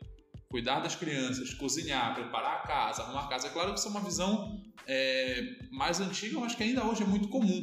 cuidar 0.49 0.79
das 0.79 0.95
crianças, 0.95 1.53
cozinhar, 1.53 2.15
preparar 2.15 2.57
a 2.57 2.67
casa, 2.67 3.03
arrumar 3.03 3.25
a 3.25 3.27
casa, 3.27 3.47
é 3.47 3.49
claro 3.51 3.73
que 3.73 3.79
isso 3.79 3.87
é 3.87 3.91
uma 3.91 4.01
visão 4.01 4.63
é, 4.87 5.43
mais 5.71 5.99
antiga, 5.99 6.39
mas 6.39 6.55
que 6.55 6.63
ainda 6.63 6.83
hoje 6.83 7.03
é 7.03 7.05
muito 7.05 7.27
comum 7.27 7.61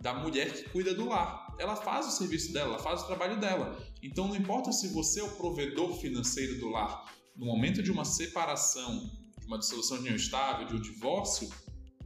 da 0.00 0.14
mulher 0.14 0.52
que 0.52 0.68
cuida 0.70 0.94
do 0.94 1.08
lar 1.08 1.45
ela 1.58 1.76
faz 1.76 2.06
o 2.06 2.10
serviço 2.10 2.52
dela, 2.52 2.74
ela 2.74 2.82
faz 2.82 3.02
o 3.02 3.06
trabalho 3.06 3.38
dela. 3.38 3.78
Então 4.02 4.28
não 4.28 4.36
importa 4.36 4.72
se 4.72 4.88
você 4.88 5.20
é 5.20 5.24
o 5.24 5.36
provedor 5.36 5.98
financeiro 5.98 6.58
do 6.58 6.68
lar, 6.68 7.12
no 7.36 7.46
momento 7.46 7.82
de 7.82 7.90
uma 7.90 8.04
separação, 8.04 9.10
de 9.38 9.46
uma 9.46 9.58
dissolução 9.58 9.96
de 9.98 10.02
união 10.04 10.16
estável, 10.16 10.66
de 10.66 10.74
um 10.74 10.80
divórcio, 10.80 11.48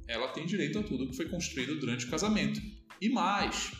ela 0.08 0.28
tem 0.28 0.44
direito 0.44 0.78
a 0.78 0.82
tudo 0.82 1.08
que 1.08 1.16
foi 1.16 1.28
construído 1.28 1.78
durante 1.78 2.06
o 2.06 2.10
casamento. 2.10 2.60
E 3.00 3.08
mais, 3.08 3.70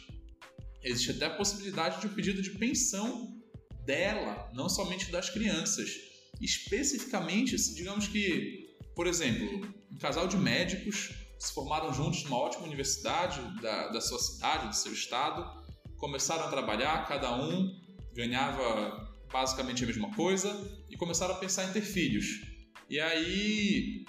existe 0.83 1.11
até 1.11 1.27
a 1.27 1.37
possibilidade 1.37 2.01
de 2.01 2.07
um 2.07 2.15
pedido 2.15 2.41
de 2.41 2.51
pensão 2.51 3.37
dela, 3.85 4.51
não 4.55 4.69
somente 4.69 5.11
das 5.11 5.29
crianças. 5.31 5.91
especificamente, 6.41 7.55
digamos 7.75 8.07
que, 8.09 8.75
por 8.95 9.07
exemplo, 9.07 9.69
um 9.93 9.99
casal 9.99 10.27
de 10.27 10.39
médicos 10.39 11.11
se 11.39 11.53
formaram 11.53 11.93
juntos 11.93 12.23
numa 12.25 12.39
ótima 12.39 12.65
universidade 12.65 13.41
da, 13.61 13.89
da 13.89 14.01
sua 14.01 14.19
cidade, 14.19 14.69
do 14.69 14.77
seu 14.77 14.93
estado, 14.93 15.60
começaram 16.01 16.47
a 16.47 16.49
trabalhar, 16.49 17.07
cada 17.07 17.37
um 17.37 17.79
ganhava 18.15 19.09
basicamente 19.31 19.85
a 19.85 19.87
mesma 19.87 20.13
coisa 20.15 20.51
e 20.89 20.97
começaram 20.97 21.35
a 21.35 21.39
pensar 21.39 21.65
em 21.65 21.73
ter 21.73 21.83
filhos. 21.83 22.41
E 22.89 22.99
aí, 22.99 24.05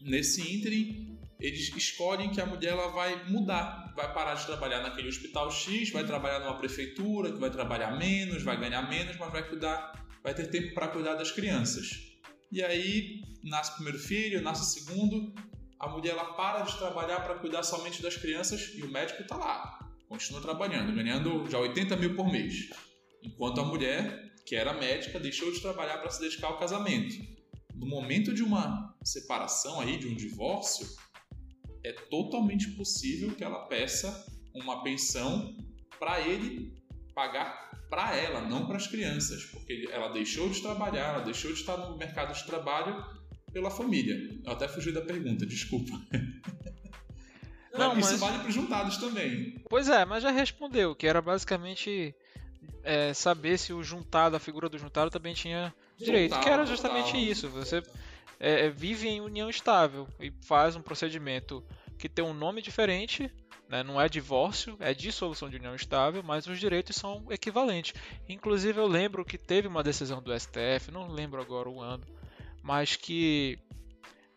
nesse 0.00 0.40
ínterim, 0.40 1.18
eles 1.38 1.74
escolhem 1.76 2.30
que 2.30 2.40
a 2.40 2.46
mulher 2.46 2.70
ela 2.70 2.88
vai 2.88 3.28
mudar, 3.28 3.92
vai 3.96 4.14
parar 4.14 4.34
de 4.34 4.46
trabalhar 4.46 4.80
naquele 4.80 5.08
hospital 5.08 5.50
X, 5.50 5.90
vai 5.90 6.06
trabalhar 6.06 6.38
numa 6.38 6.56
prefeitura, 6.56 7.32
que 7.32 7.38
vai 7.38 7.50
trabalhar 7.50 7.98
menos, 7.98 8.42
vai 8.44 8.58
ganhar 8.58 8.88
menos, 8.88 9.16
mas 9.18 9.32
vai 9.32 9.46
cuidar, 9.46 9.92
vai 10.22 10.32
ter 10.32 10.46
tempo 10.46 10.72
para 10.72 10.88
cuidar 10.88 11.14
das 11.14 11.32
crianças. 11.32 11.90
E 12.50 12.62
aí 12.62 13.22
nasce 13.42 13.72
o 13.72 13.74
primeiro 13.74 13.98
filho, 13.98 14.40
nasce 14.40 14.62
o 14.62 14.84
segundo, 14.84 15.34
a 15.80 15.88
mulher 15.88 16.10
ela 16.10 16.32
para 16.34 16.60
de 16.60 16.78
trabalhar 16.78 17.20
para 17.20 17.34
cuidar 17.34 17.64
somente 17.64 18.00
das 18.00 18.16
crianças 18.16 18.70
e 18.76 18.82
o 18.82 18.88
médico 18.88 19.22
está 19.22 19.36
lá, 19.36 19.81
continua 20.12 20.42
trabalhando, 20.42 20.94
ganhando 20.94 21.48
já 21.50 21.58
80 21.58 21.96
mil 21.96 22.14
por 22.14 22.30
mês. 22.30 22.68
Enquanto 23.22 23.62
a 23.62 23.64
mulher, 23.64 24.34
que 24.44 24.54
era 24.54 24.74
médica, 24.74 25.18
deixou 25.18 25.50
de 25.50 25.60
trabalhar 25.60 25.98
para 25.98 26.10
se 26.10 26.20
dedicar 26.20 26.48
ao 26.48 26.58
casamento. 26.58 27.14
No 27.74 27.86
momento 27.86 28.34
de 28.34 28.42
uma 28.42 28.94
separação 29.02 29.80
aí, 29.80 29.96
de 29.96 30.06
um 30.06 30.14
divórcio, 30.14 30.86
é 31.82 31.92
totalmente 31.92 32.72
possível 32.72 33.34
que 33.34 33.42
ela 33.42 33.66
peça 33.68 34.26
uma 34.54 34.82
pensão 34.82 35.56
para 35.98 36.20
ele 36.20 36.74
pagar 37.14 37.70
para 37.88 38.14
ela, 38.14 38.42
não 38.42 38.66
para 38.66 38.76
as 38.76 38.86
crianças, 38.86 39.44
porque 39.46 39.88
ela 39.90 40.08
deixou 40.08 40.48
de 40.50 40.60
trabalhar, 40.60 41.14
ela 41.14 41.24
deixou 41.24 41.52
de 41.52 41.60
estar 41.60 41.76
no 41.78 41.96
mercado 41.96 42.34
de 42.34 42.44
trabalho 42.44 43.02
pela 43.50 43.70
família. 43.70 44.14
Eu 44.44 44.52
até 44.52 44.68
fugi 44.68 44.92
da 44.92 45.00
pergunta, 45.00 45.46
desculpa. 45.46 45.92
Não, 47.72 47.94
mas 47.94 48.10
isso 48.10 48.18
vale 48.18 48.38
para 48.38 48.48
os 48.48 48.54
juntados 48.54 48.96
também. 48.98 49.62
Pois 49.68 49.88
é, 49.88 50.04
mas 50.04 50.22
já 50.22 50.30
respondeu, 50.30 50.94
que 50.94 51.06
era 51.06 51.22
basicamente 51.22 52.14
é, 52.82 53.14
saber 53.14 53.58
se 53.58 53.72
o 53.72 53.82
juntado, 53.82 54.36
a 54.36 54.40
figura 54.40 54.68
do 54.68 54.78
juntado 54.78 55.10
também 55.10 55.34
tinha 55.34 55.74
direito, 55.96 56.38
que 56.40 56.48
era 56.48 56.66
justamente 56.66 57.16
isso. 57.16 57.48
Você 57.48 57.82
é, 58.38 58.66
é, 58.66 58.70
vive 58.70 59.08
em 59.08 59.20
união 59.20 59.48
estável 59.48 60.08
e 60.20 60.32
faz 60.42 60.76
um 60.76 60.82
procedimento 60.82 61.64
que 61.98 62.08
tem 62.08 62.24
um 62.24 62.34
nome 62.34 62.60
diferente, 62.60 63.32
né? 63.68 63.82
não 63.82 64.00
é 64.00 64.08
divórcio, 64.08 64.76
é 64.80 64.92
dissolução 64.92 65.48
de 65.48 65.56
união 65.56 65.74
estável, 65.74 66.22
mas 66.22 66.46
os 66.46 66.58
direitos 66.58 66.96
são 66.96 67.24
equivalentes. 67.30 67.94
Inclusive 68.28 68.78
eu 68.78 68.86
lembro 68.86 69.24
que 69.24 69.38
teve 69.38 69.68
uma 69.68 69.82
decisão 69.82 70.20
do 70.20 70.38
STF, 70.38 70.90
não 70.90 71.08
lembro 71.08 71.40
agora 71.40 71.70
o 71.70 71.80
ano, 71.80 72.04
mas 72.62 72.96
que 72.96 73.58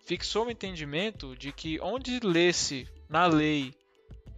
fixou 0.05 0.45
o 0.45 0.51
entendimento 0.51 1.35
de 1.35 1.51
que 1.51 1.79
onde 1.81 2.19
lê-se 2.19 2.87
na 3.09 3.25
lei 3.27 3.73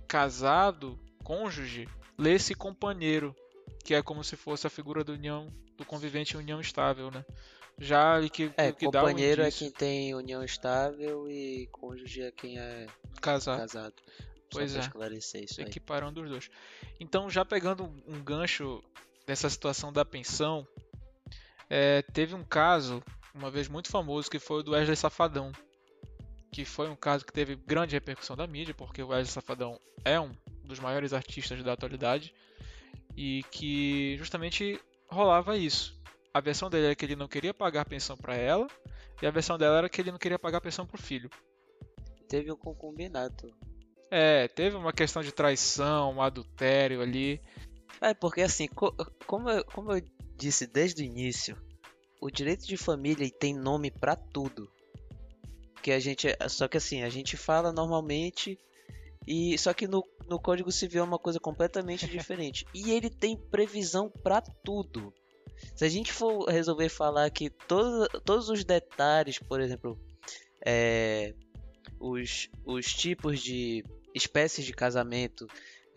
casado, 0.08 1.00
cônjuge, 1.24 1.88
lê-se 2.18 2.54
companheiro, 2.54 3.36
que 3.84 3.94
é 3.94 4.02
como 4.02 4.24
se 4.24 4.36
fosse 4.36 4.66
a 4.68 4.70
figura 4.70 5.04
do 5.04 5.14
união 5.14 5.52
do 5.78 5.86
convivente 5.86 6.36
em 6.36 6.40
união 6.40 6.60
estável, 6.60 7.12
né? 7.12 7.24
Já 7.80 8.28
que, 8.30 8.52
é, 8.58 8.72
que 8.72 8.86
companheiro 8.86 9.44
é 9.44 9.52
quem 9.52 9.70
tem 9.70 10.16
união 10.16 10.44
estável 10.44 11.30
e 11.30 11.68
cônjuge 11.72 12.24
é 12.24 12.32
quem 12.32 12.58
é 12.58 12.88
casado. 13.22 13.60
casado. 13.60 13.94
Pois 14.50 14.76
é. 14.76 14.80
esclarecer 14.80 15.44
isso 15.44 15.62
aí. 15.62 15.68
Equiparando 15.68 16.24
os 16.24 16.30
dois. 16.30 16.50
Então, 17.00 17.30
já 17.30 17.46
pegando 17.46 17.84
um 18.08 18.24
gancho 18.24 18.84
dessa 19.28 19.50
situação 19.50 19.92
da 19.92 20.04
pensão, 20.04 20.66
é, 21.70 22.02
teve 22.02 22.34
um 22.34 22.44
caso, 22.44 23.04
uma 23.34 23.52
vez 23.52 23.68
muito 23.68 23.90
famoso, 23.90 24.32
que 24.32 24.40
foi 24.40 24.60
o 24.60 24.64
do 24.64 24.72
Wesley 24.72 24.96
Safadão. 24.96 25.52
Que 26.52 26.66
foi 26.66 26.90
um 26.90 26.96
caso 26.96 27.26
que 27.26 27.34
teve 27.34 27.56
grande 27.56 27.96
repercussão 27.96 28.36
da 28.36 28.48
mídia, 28.48 28.74
porque 28.74 29.02
o 29.02 29.08
Wesley 29.08 29.32
Safadão 29.32 29.80
é 30.04 30.20
um 30.20 30.32
dos 30.64 30.80
maiores 30.80 31.14
artistas 31.14 31.64
da 31.64 31.74
atualidade. 31.74 32.34
E 33.16 33.44
que 33.52 34.16
justamente 34.18 34.80
rolava 35.10 35.58
isso. 35.58 35.98
A 36.34 36.40
versão 36.40 36.70
dele 36.70 36.86
era 36.88 36.96
que 36.96 37.06
ele 37.06 37.16
não 37.16 37.28
queria 37.28 37.54
pagar 37.54 37.86
pensão 37.86 38.16
para 38.16 38.36
ela, 38.36 38.68
e 39.22 39.26
a 39.26 39.32
versão 39.32 39.58
dela 39.58 39.80
era 39.80 39.90
que 39.90 40.00
ele 40.00 40.12
não 40.12 40.20
queria 40.20 40.38
pagar 40.38 40.62
pensão 40.62 40.86
pro 40.86 41.02
filho. 41.02 41.30
Teve 42.30 42.52
um 42.52 42.56
concubinato. 42.56 43.52
É, 44.12 44.48
teve 44.48 44.76
uma 44.76 44.94
questão 44.94 45.22
de 45.22 45.32
traição, 45.32 46.14
um 46.14 46.22
adultério 46.22 47.02
ali. 47.02 47.42
É, 48.00 48.14
porque 48.14 48.42
assim, 48.42 48.68
co 48.68 48.94
como, 49.26 49.50
eu, 49.50 49.66
como 49.66 49.92
eu 49.92 50.02
disse 50.36 50.68
desde 50.68 51.02
o 51.02 51.06
início, 51.06 51.58
o 52.22 52.30
direito 52.30 52.66
de 52.68 52.78
família 52.78 53.30
tem 53.30 53.54
nome 53.54 53.90
para 53.90 54.16
tudo. 54.16 54.70
Que 55.88 55.94
a 55.94 56.00
gente, 56.02 56.28
só 56.50 56.68
que 56.68 56.76
assim, 56.76 57.02
a 57.02 57.08
gente 57.08 57.38
fala 57.38 57.72
normalmente 57.72 58.60
e 59.26 59.58
só 59.58 59.74
que 59.74 59.88
no, 59.88 60.04
no 60.28 60.38
Código 60.38 60.70
Civil 60.70 61.00
é 61.00 61.06
uma 61.06 61.18
coisa 61.18 61.40
completamente 61.40 62.06
diferente. 62.12 62.66
e 62.74 62.92
ele 62.92 63.10
tem 63.10 63.38
previsão 63.38 64.10
para 64.10 64.42
tudo. 64.42 65.14
Se 65.78 65.86
a 65.86 65.88
gente 65.88 66.12
for 66.12 66.44
resolver 66.50 66.90
falar 66.90 67.30
que 67.30 67.50
todo, 67.50 68.06
todos 68.20 68.50
os 68.50 68.66
detalhes, 68.66 69.40
por 69.40 69.62
exemplo, 69.62 69.98
é, 70.66 71.34
os, 71.98 72.50
os 72.66 72.94
tipos 72.94 73.40
de 73.40 73.82
espécies 74.14 74.66
de 74.66 74.74
casamento, 74.74 75.48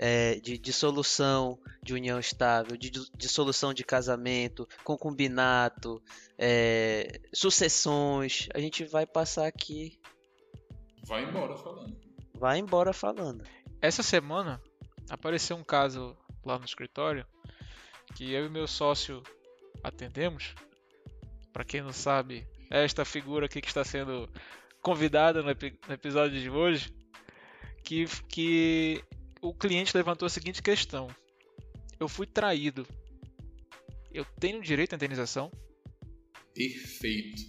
é, 0.03 0.37
de 0.37 0.57
dissolução 0.57 1.59
de 1.83 1.93
união 1.93 2.19
estável, 2.19 2.75
de 2.75 2.91
dissolução 3.15 3.75
de 3.75 3.85
casamento, 3.85 4.67
concubinato, 4.83 6.03
é, 6.39 7.21
sucessões, 7.35 8.49
a 8.55 8.59
gente 8.59 8.83
vai 8.87 9.05
passar 9.05 9.47
aqui. 9.47 10.01
Vai 11.07 11.25
embora 11.25 11.55
falando. 11.55 11.97
Vai 12.35 12.59
embora 12.59 12.93
falando. 12.95 13.45
Essa 13.83 14.03
semana 14.03 14.59
apareceu 15.11 15.55
um 15.55 15.63
caso 15.63 16.17
lá 16.47 16.59
no 16.59 16.65
escritório 16.65 17.27
que 18.15 18.33
eu 18.33 18.47
e 18.47 18.49
meu 18.49 18.67
sócio 18.67 19.23
atendemos. 19.85 20.55
Para 21.53 21.63
quem 21.63 21.83
não 21.83 21.93
sabe, 21.93 22.49
é 22.71 22.83
esta 22.85 23.05
figura 23.05 23.45
aqui 23.45 23.61
que 23.61 23.69
está 23.69 23.85
sendo 23.85 24.31
convidada 24.81 25.43
no, 25.43 25.51
epi 25.51 25.79
no 25.87 25.93
episódio 25.93 26.41
de 26.41 26.49
hoje, 26.49 26.91
que, 27.85 28.07
que 28.29 29.05
o 29.41 29.55
cliente 29.55 29.97
levantou 29.97 30.27
a 30.27 30.31
seguinte 30.31 30.63
questão: 30.63 31.09
Eu 31.99 32.09
fui 32.09 32.27
traído. 32.27 32.87
Eu 34.13 34.25
tenho 34.39 34.61
direito 34.61 34.93
à 34.93 34.97
indenização? 34.97 35.51
Perfeito. 36.55 37.43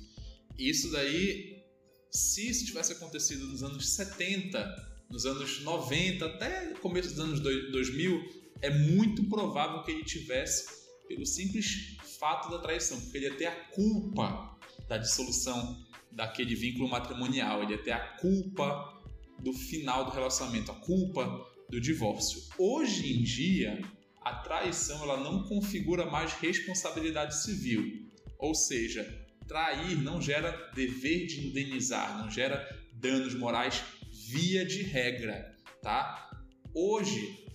Isso 0.57 0.91
daí, 0.91 1.63
se 2.11 2.49
isso 2.49 2.65
tivesse 2.65 2.93
acontecido 2.93 3.47
nos 3.47 3.63
anos 3.63 3.89
70, 3.95 5.03
nos 5.09 5.25
anos 5.25 5.61
90, 5.61 6.25
até 6.25 6.73
começo 6.75 7.09
dos 7.09 7.19
anos 7.19 7.39
2000, 7.39 8.41
é 8.61 8.69
muito 8.69 9.23
provável 9.27 9.83
que 9.83 9.91
ele 9.91 10.03
tivesse 10.03 10.81
pelo 11.07 11.25
simples 11.25 11.97
fato 12.19 12.51
da 12.51 12.59
traição, 12.59 12.99
porque 13.01 13.17
ele 13.17 13.25
ia 13.25 13.35
ter 13.35 13.47
a 13.47 13.55
culpa 13.71 14.57
da 14.87 14.97
dissolução 14.97 15.83
daquele 16.11 16.53
vínculo 16.53 16.87
matrimonial, 16.87 17.63
ele 17.63 17.71
ia 17.71 17.83
ter 17.83 17.91
a 17.91 18.17
culpa 18.17 19.01
do 19.39 19.51
final 19.51 20.05
do 20.05 20.11
relacionamento, 20.11 20.71
a 20.71 20.75
culpa 20.75 21.50
do 21.71 21.79
divórcio. 21.79 22.43
Hoje 22.57 23.17
em 23.17 23.23
dia, 23.23 23.81
a 24.21 24.35
traição 24.35 25.01
ela 25.03 25.17
não 25.17 25.43
configura 25.43 26.05
mais 26.05 26.33
responsabilidade 26.33 27.41
civil, 27.41 28.11
ou 28.37 28.53
seja, 28.53 29.03
trair 29.47 29.97
não 29.97 30.21
gera 30.21 30.51
dever 30.75 31.25
de 31.27 31.47
indenizar, 31.47 32.21
não 32.21 32.29
gera 32.29 32.67
danos 32.93 33.33
morais 33.33 33.81
via 34.29 34.65
de 34.65 34.83
regra, 34.83 35.55
tá? 35.81 36.29
Hoje, 36.75 37.45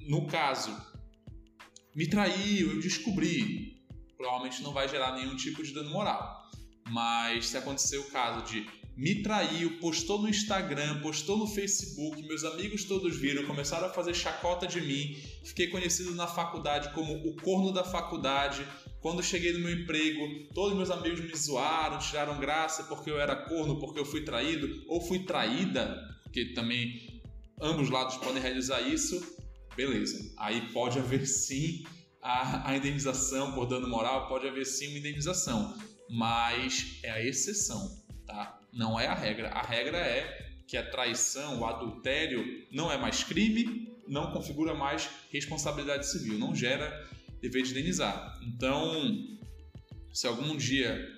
no 0.00 0.26
caso 0.26 0.76
me 1.94 2.08
traiu, 2.08 2.72
eu 2.72 2.80
descobri. 2.80 3.80
Provavelmente 4.16 4.62
não 4.62 4.72
vai 4.72 4.88
gerar 4.88 5.14
nenhum 5.14 5.36
tipo 5.36 5.62
de 5.62 5.72
dano 5.72 5.90
moral. 5.90 6.50
Mas 6.88 7.46
se 7.46 7.56
acontecer 7.56 7.98
o 7.98 8.10
caso 8.10 8.44
de 8.52 8.66
me 9.00 9.22
traiu, 9.22 9.78
postou 9.78 10.20
no 10.20 10.28
Instagram, 10.28 11.00
postou 11.00 11.38
no 11.38 11.46
Facebook, 11.46 12.22
meus 12.22 12.44
amigos 12.44 12.84
todos 12.84 13.16
viram, 13.16 13.46
começaram 13.46 13.86
a 13.86 13.90
fazer 13.90 14.12
chacota 14.12 14.66
de 14.66 14.78
mim, 14.78 15.16
fiquei 15.42 15.68
conhecido 15.68 16.14
na 16.14 16.26
faculdade 16.26 16.92
como 16.92 17.14
o 17.26 17.34
corno 17.36 17.72
da 17.72 17.82
faculdade. 17.82 18.62
Quando 19.00 19.22
cheguei 19.22 19.54
no 19.54 19.60
meu 19.60 19.72
emprego, 19.72 20.52
todos 20.52 20.76
meus 20.76 20.90
amigos 20.90 21.18
me 21.18 21.34
zoaram, 21.34 21.98
tiraram 21.98 22.38
graça 22.38 22.82
porque 22.84 23.10
eu 23.10 23.18
era 23.18 23.34
corno, 23.34 23.78
porque 23.78 23.98
eu 23.98 24.04
fui 24.04 24.20
traído 24.20 24.84
ou 24.86 25.00
fui 25.00 25.20
traída, 25.20 25.98
porque 26.24 26.52
também 26.52 27.22
ambos 27.58 27.88
lados 27.88 28.18
podem 28.18 28.42
realizar 28.42 28.82
isso 28.82 29.40
beleza. 29.74 30.30
Aí 30.36 30.70
pode 30.72 30.98
haver 30.98 31.26
sim 31.26 31.84
a, 32.20 32.70
a 32.70 32.76
indenização 32.76 33.52
por 33.52 33.64
dano 33.64 33.88
moral, 33.88 34.28
pode 34.28 34.46
haver 34.46 34.66
sim 34.66 34.88
uma 34.88 34.98
indenização, 34.98 35.74
mas 36.10 36.98
é 37.02 37.10
a 37.10 37.24
exceção, 37.24 37.98
tá? 38.26 38.59
Não 38.72 38.98
é 38.98 39.06
a 39.06 39.14
regra. 39.14 39.48
A 39.50 39.62
regra 39.62 39.98
é 39.98 40.50
que 40.66 40.76
a 40.76 40.88
traição, 40.88 41.60
o 41.60 41.66
adultério 41.66 42.66
não 42.70 42.90
é 42.90 42.96
mais 42.96 43.24
crime, 43.24 43.90
não 44.06 44.32
configura 44.32 44.74
mais 44.74 45.08
responsabilidade 45.30 46.06
civil, 46.06 46.38
não 46.38 46.54
gera 46.54 47.08
dever 47.40 47.62
de 47.62 47.70
indenizar. 47.70 48.38
Então, 48.42 49.38
se 50.12 50.26
algum 50.26 50.56
dia 50.56 51.08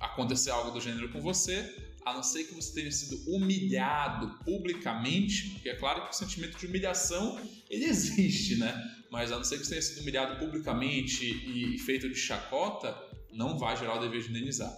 acontecer 0.00 0.50
algo 0.50 0.70
do 0.70 0.80
gênero 0.80 1.10
com 1.10 1.20
você, 1.20 1.92
a 2.04 2.12
não 2.12 2.22
ser 2.22 2.44
que 2.44 2.54
você 2.54 2.74
tenha 2.74 2.90
sido 2.90 3.16
humilhado 3.30 4.38
publicamente, 4.44 5.50
porque 5.50 5.68
é 5.68 5.76
claro 5.76 6.04
que 6.04 6.10
o 6.10 6.12
sentimento 6.12 6.58
de 6.58 6.66
humilhação 6.66 7.40
ele 7.70 7.84
existe, 7.84 8.56
né? 8.56 8.74
Mas 9.10 9.30
a 9.30 9.36
não 9.36 9.44
ser 9.44 9.58
que 9.58 9.64
você 9.64 9.70
tenha 9.70 9.82
sido 9.82 10.00
humilhado 10.02 10.38
publicamente 10.38 11.24
e 11.24 11.78
feito 11.78 12.08
de 12.08 12.16
chacota, 12.16 12.96
não 13.32 13.58
vai 13.58 13.76
gerar 13.76 13.96
o 13.96 14.00
dever 14.00 14.22
de 14.22 14.30
indenizar. 14.30 14.72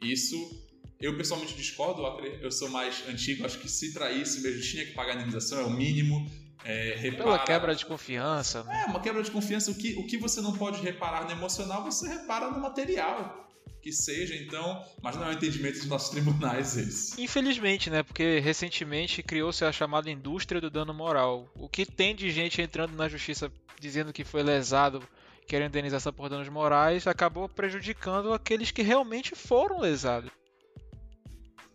Isso 0.00 0.67
eu 1.00 1.16
pessoalmente 1.16 1.54
discordo, 1.54 2.02
eu 2.40 2.50
sou 2.50 2.68
mais 2.68 3.04
antigo, 3.08 3.44
acho 3.44 3.58
que 3.58 3.68
se 3.68 3.92
traísse 3.92 4.40
mesmo 4.40 4.60
tinha 4.62 4.84
que 4.84 4.92
pagar 4.92 5.12
a 5.12 5.14
indenização, 5.16 5.60
é 5.60 5.64
o 5.64 5.70
mínimo. 5.70 6.30
É, 6.64 6.96
repara... 6.98 7.24
Pela 7.24 7.38
quebra 7.38 7.74
de 7.74 7.86
confiança. 7.86 8.64
Né? 8.64 8.84
É, 8.86 8.90
uma 8.90 9.00
quebra 9.00 9.22
de 9.22 9.30
confiança. 9.30 9.70
O 9.70 9.74
que, 9.74 9.94
o 9.94 10.06
que 10.06 10.16
você 10.16 10.40
não 10.40 10.56
pode 10.56 10.82
reparar 10.82 11.24
no 11.24 11.30
emocional, 11.30 11.84
você 11.84 12.08
repara 12.08 12.50
no 12.50 12.60
material 12.60 13.46
que 13.80 13.92
seja, 13.92 14.34
então, 14.34 14.84
mas 15.00 15.16
não 15.16 15.24
é 15.24 15.28
o 15.28 15.32
entendimento 15.32 15.78
dos 15.78 15.86
nossos 15.86 16.10
tribunais 16.10 16.76
esse. 16.76 17.20
Infelizmente, 17.20 17.88
né? 17.88 18.02
Porque 18.02 18.40
recentemente 18.40 19.22
criou-se 19.22 19.64
a 19.64 19.72
chamada 19.72 20.10
indústria 20.10 20.60
do 20.60 20.68
dano 20.68 20.92
moral. 20.92 21.48
O 21.54 21.68
que 21.68 21.86
tem 21.86 22.14
de 22.14 22.30
gente 22.30 22.60
entrando 22.60 22.96
na 22.96 23.08
justiça 23.08 23.50
dizendo 23.80 24.12
que 24.12 24.24
foi 24.24 24.42
lesado, 24.42 25.02
querendo 25.46 25.68
indenização 25.68 26.12
por 26.12 26.28
danos 26.28 26.48
morais, 26.48 27.06
acabou 27.06 27.48
prejudicando 27.48 28.32
aqueles 28.32 28.70
que 28.70 28.82
realmente 28.82 29.34
foram 29.34 29.80
lesados. 29.80 30.30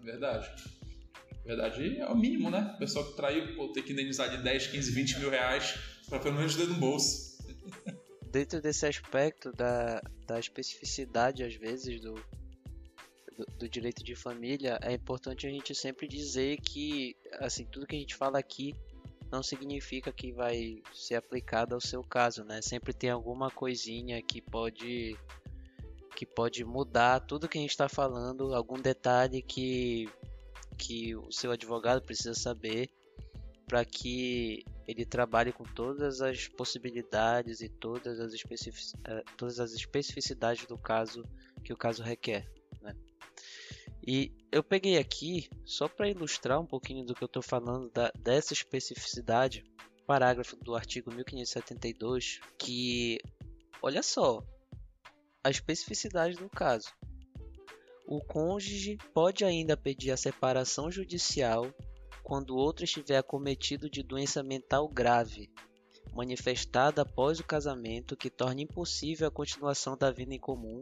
Verdade. 0.03 0.51
Verdade 1.45 1.97
é 1.97 2.07
o 2.07 2.15
mínimo, 2.15 2.49
né? 2.49 2.73
O 2.75 2.77
pessoal 2.77 3.05
que 3.05 3.15
traiu 3.15 3.55
pô, 3.55 3.69
ter 3.69 3.81
que 3.81 3.93
indenizar 3.93 4.29
de 4.29 4.43
10, 4.43 4.67
15, 4.67 4.91
20 4.91 5.19
mil 5.19 5.29
reais 5.29 5.77
para 6.07 6.19
pelo 6.19 6.35
menos 6.35 6.55
ter 6.55 6.67
no 6.67 6.75
bolso. 6.75 7.33
dentro 8.31 8.61
desse 8.61 8.85
aspecto 8.85 9.51
da, 9.51 10.01
da 10.25 10.39
especificidade, 10.39 11.43
às 11.43 11.55
vezes, 11.55 12.01
do, 12.01 12.15
do, 13.37 13.45
do, 13.59 13.69
direito 13.69 14.03
de 14.03 14.15
família, 14.15 14.79
é 14.81 14.93
importante 14.93 15.45
a 15.45 15.49
gente 15.49 15.75
sempre 15.75 16.07
dizer 16.07 16.57
que, 16.61 17.15
assim, 17.39 17.65
tudo 17.65 17.85
que 17.85 17.95
a 17.95 17.99
gente 17.99 18.15
fala 18.15 18.39
aqui 18.39 18.73
não 19.31 19.43
significa 19.43 20.11
que 20.11 20.31
vai 20.31 20.81
ser 20.93 21.15
aplicado 21.15 21.75
ao 21.75 21.81
seu 21.81 22.03
caso, 22.03 22.43
né? 22.43 22.61
Sempre 22.61 22.93
tem 22.93 23.09
alguma 23.09 23.51
coisinha 23.51 24.21
que 24.21 24.41
pode 24.41 25.15
que 26.15 26.26
pode 26.26 26.63
mudar 26.63 27.19
tudo 27.21 27.47
que 27.47 27.58
a 27.58 27.62
gente 27.62 27.71
está 27.71 27.89
falando, 27.89 28.54
algum 28.54 28.80
detalhe 28.80 29.41
que 29.41 30.10
que 30.78 31.15
o 31.15 31.32
seu 31.32 31.52
advogado 31.52 32.02
precisa 32.02 32.34
saber 32.34 32.89
para 33.67 33.86
que 33.86 34.65
ele 34.88 35.06
trabalhe 35.06 35.52
com 35.52 35.63
todas 35.63 36.21
as 36.21 36.47
possibilidades 36.47 37.62
e 37.62 37.69
todas 37.69 38.19
as, 38.19 38.34
especific... 38.34 38.93
Eh, 39.08 39.23
todas 39.38 39.60
as 39.60 39.71
especificidades 39.73 40.65
do 40.65 40.78
caso 40.78 41.23
que 41.63 41.71
o 41.71 41.78
caso 41.78 42.04
requer. 42.04 42.52
Né? 42.82 42.93
E 44.06 44.34
eu 44.52 44.62
peguei 44.62 44.97
aqui, 44.97 45.49
só 45.65 45.88
para 45.88 46.10
ilustrar 46.10 46.60
um 46.60 46.65
pouquinho 46.65 47.06
do 47.06 47.15
que 47.15 47.23
eu 47.23 47.28
estou 47.28 47.41
falando 47.41 47.89
da, 47.91 48.12
dessa 48.19 48.54
especificidade, 48.54 49.63
parágrafo 50.06 50.58
do 50.58 50.76
artigo 50.76 51.12
1572, 51.12 52.41
que, 52.58 53.17
olha 53.82 54.04
só, 54.04 54.43
a 55.43 55.49
especificidade 55.49 56.36
do 56.36 56.49
caso. 56.49 56.89
O 58.08 58.19
cônjuge 58.21 58.97
pode 59.13 59.43
ainda 59.43 59.75
pedir 59.75 60.12
a 60.12 60.17
separação 60.17 60.91
judicial 60.91 61.73
quando 62.23 62.51
o 62.51 62.58
outro 62.58 62.86
estiver 62.86 63.17
acometido 63.17 63.89
de 63.89 64.01
doença 64.01 64.41
mental 64.41 64.88
grave, 64.88 65.49
manifestada 66.13 67.01
após 67.01 67.39
o 67.39 67.43
casamento, 67.43 68.15
que 68.15 68.29
torne 68.29 68.63
impossível 68.63 69.27
a 69.27 69.32
continuação 69.32 69.97
da 69.97 70.12
vida 70.12 70.34
em 70.34 70.39
comum, 70.39 70.82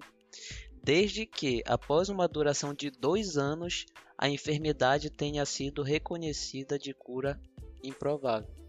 desde 0.84 1.26
que, 1.26 1.63
após 1.65 2.10
uma 2.10 2.28
duração 2.28 2.74
de 2.74 2.91
dois 2.91 3.38
anos, 3.38 3.86
a 4.17 4.30
enfermidade 4.30 5.10
tenha 5.10 5.45
sido 5.45 5.82
reconhecida 5.82 6.78
de 6.78 6.93
cura 6.93 7.39
improvável. 7.84 8.61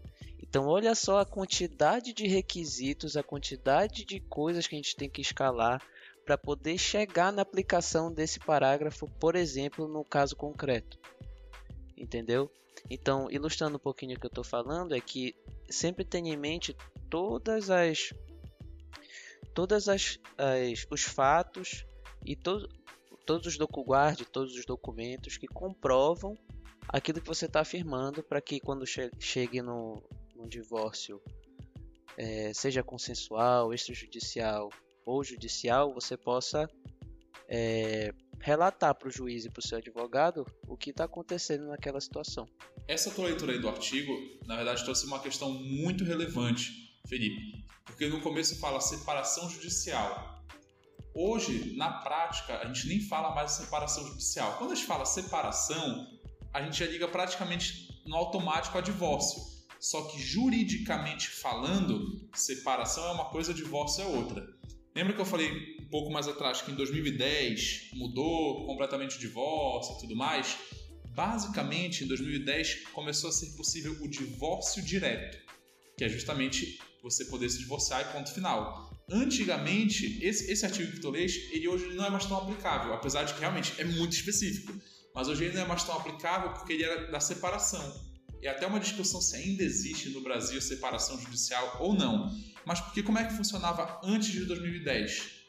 Então, 0.53 0.67
olha 0.67 0.93
só 0.93 1.17
a 1.17 1.25
quantidade 1.25 2.13
de 2.13 2.27
requisitos, 2.27 3.17
a 3.17 3.23
quantidade 3.23 4.05
de 4.05 4.19
coisas 4.19 4.67
que 4.67 4.75
a 4.75 4.77
gente 4.77 4.95
tem 4.95 5.09
que 5.09 5.19
escalar 5.19 5.81
para 6.23 6.37
poder 6.37 6.77
chegar 6.77 7.33
na 7.33 7.41
aplicação 7.41 8.13
desse 8.13 8.39
parágrafo, 8.39 9.09
por 9.19 9.35
exemplo, 9.35 9.87
no 9.87 10.05
caso 10.05 10.35
concreto. 10.35 10.99
Entendeu? 11.97 12.51
Então, 12.87 13.31
ilustrando 13.31 13.77
um 13.77 13.79
pouquinho 13.79 14.15
o 14.15 14.19
que 14.19 14.27
eu 14.27 14.29
estou 14.29 14.43
falando, 14.43 14.93
é 14.93 15.01
que 15.01 15.35
sempre 15.71 16.05
tenha 16.05 16.31
em 16.31 16.37
mente 16.37 16.77
todas 17.09 17.71
as 17.71 18.13
todas 19.55 19.89
as, 19.89 20.19
as 20.37 20.85
os 20.91 21.01
fatos 21.01 21.83
e 22.23 22.35
to, 22.35 22.69
todos 23.25 23.47
os 23.47 23.57
docuguarde, 23.57 24.23
todos 24.23 24.55
os 24.55 24.67
documentos 24.67 25.35
que 25.35 25.47
comprovam 25.47 26.37
aquilo 26.87 27.21
que 27.21 27.27
você 27.27 27.47
está 27.47 27.61
afirmando 27.61 28.21
para 28.21 28.39
que 28.39 28.59
quando 28.59 28.85
che 28.85 29.09
chegue 29.19 29.59
no, 29.59 30.03
no 30.43 30.49
divórcio, 30.49 31.21
é, 32.17 32.53
seja 32.53 32.83
consensual, 32.83 33.73
extrajudicial 33.73 34.69
ou 35.05 35.23
judicial, 35.23 35.93
você 35.93 36.15
possa 36.17 36.69
é, 37.47 38.13
relatar 38.39 38.93
para 38.93 39.07
o 39.07 39.11
juiz 39.11 39.45
e 39.45 39.49
para 39.49 39.59
o 39.59 39.63
seu 39.63 39.77
advogado 39.77 40.45
o 40.67 40.77
que 40.77 40.91
está 40.91 41.05
acontecendo 41.05 41.67
naquela 41.67 41.99
situação. 41.99 42.45
Essa 42.87 43.09
tua 43.09 43.25
leitura 43.25 43.53
aí 43.53 43.59
do 43.59 43.69
artigo, 43.69 44.13
na 44.45 44.55
verdade, 44.55 44.83
trouxe 44.83 45.05
uma 45.05 45.19
questão 45.19 45.53
muito 45.53 46.03
relevante, 46.03 46.71
Felipe, 47.07 47.65
porque 47.85 48.07
no 48.07 48.21
começo 48.21 48.59
fala 48.59 48.79
separação 48.81 49.49
judicial. 49.49 50.43
Hoje, 51.15 51.75
na 51.77 51.91
prática, 52.01 52.57
a 52.57 52.65
gente 52.65 52.87
nem 52.87 52.99
fala 52.99 53.35
mais 53.35 53.51
separação 53.51 54.05
judicial. 54.07 54.57
Quando 54.57 54.71
a 54.71 54.75
gente 54.75 54.87
fala 54.87 55.05
separação, 55.05 56.07
a 56.51 56.61
gente 56.61 56.77
já 56.79 56.87
liga 56.87 57.07
praticamente 57.07 58.01
no 58.05 58.15
automático 58.15 58.77
a 58.77 58.81
divórcio. 58.81 59.52
Só 59.83 60.03
que 60.03 60.17
juridicamente 60.17 61.27
falando, 61.27 62.25
separação 62.33 63.05
é 63.05 63.11
uma 63.11 63.25
coisa, 63.25 63.53
divórcio 63.53 64.01
é 64.01 64.05
outra. 64.05 64.47
Lembra 64.95 65.11
que 65.11 65.19
eu 65.19 65.25
falei 65.25 65.75
um 65.81 65.89
pouco 65.89 66.09
mais 66.09 66.25
atrás 66.25 66.61
que 66.61 66.71
em 66.71 66.75
2010 66.75 67.89
mudou 67.91 68.65
completamente 68.65 69.17
o 69.17 69.19
divórcio 69.19 69.97
e 69.97 69.99
tudo 69.99 70.15
mais? 70.15 70.57
Basicamente, 71.13 72.05
em 72.05 72.07
2010 72.07 72.85
começou 72.93 73.29
a 73.29 73.33
ser 73.33 73.57
possível 73.57 73.91
o 73.99 74.07
divórcio 74.07 74.81
direto, 74.81 75.37
que 75.97 76.05
é 76.05 76.07
justamente 76.07 76.79
você 77.03 77.25
poder 77.25 77.49
se 77.49 77.59
divorciar 77.59 78.09
e 78.09 78.13
ponto 78.13 78.33
final. 78.33 78.89
Antigamente, 79.11 80.17
esse, 80.23 80.49
esse 80.49 80.65
artigo 80.65 80.93
que 80.93 81.01
tu 81.01 81.09
lês, 81.09 81.35
ele 81.51 81.67
hoje 81.67 81.93
não 81.93 82.05
é 82.05 82.09
mais 82.09 82.25
tão 82.25 82.37
aplicável, 82.37 82.93
apesar 82.93 83.23
de 83.23 83.33
que 83.33 83.41
realmente 83.41 83.73
é 83.77 83.83
muito 83.83 84.13
específico. 84.13 84.73
Mas 85.13 85.27
hoje 85.27 85.43
ele 85.43 85.55
não 85.55 85.63
é 85.63 85.67
mais 85.67 85.83
tão 85.83 85.97
aplicável 85.97 86.53
porque 86.53 86.71
ele 86.71 86.83
era 86.85 87.11
da 87.11 87.19
separação. 87.19 88.12
É 88.43 88.49
até 88.49 88.67
uma 88.67 88.79
discussão 88.79 89.21
se 89.21 89.37
ainda 89.37 89.63
existe 89.63 90.09
no 90.09 90.21
Brasil 90.21 90.61
separação 90.61 91.17
judicial 91.19 91.77
ou 91.79 91.93
não. 91.93 92.29
Mas 92.65 92.81
porque 92.81 93.01
como 93.01 93.17
é 93.17 93.25
que 93.25 93.33
funcionava 93.37 94.01
antes 94.03 94.31
de 94.31 94.45
2010? 94.45 95.43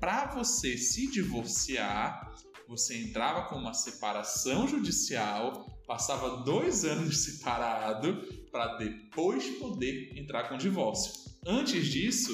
Para 0.00 0.34
você 0.34 0.78
se 0.78 1.10
divorciar, 1.10 2.34
você 2.66 2.96
entrava 2.96 3.48
com 3.48 3.56
uma 3.56 3.74
separação 3.74 4.66
judicial, 4.66 5.66
passava 5.86 6.42
dois 6.42 6.84
anos 6.84 7.18
separado 7.18 8.22
para 8.50 8.78
depois 8.78 9.44
poder 9.58 10.18
entrar 10.18 10.48
com 10.48 10.56
divórcio. 10.56 11.12
Antes 11.46 11.86
disso, 11.86 12.32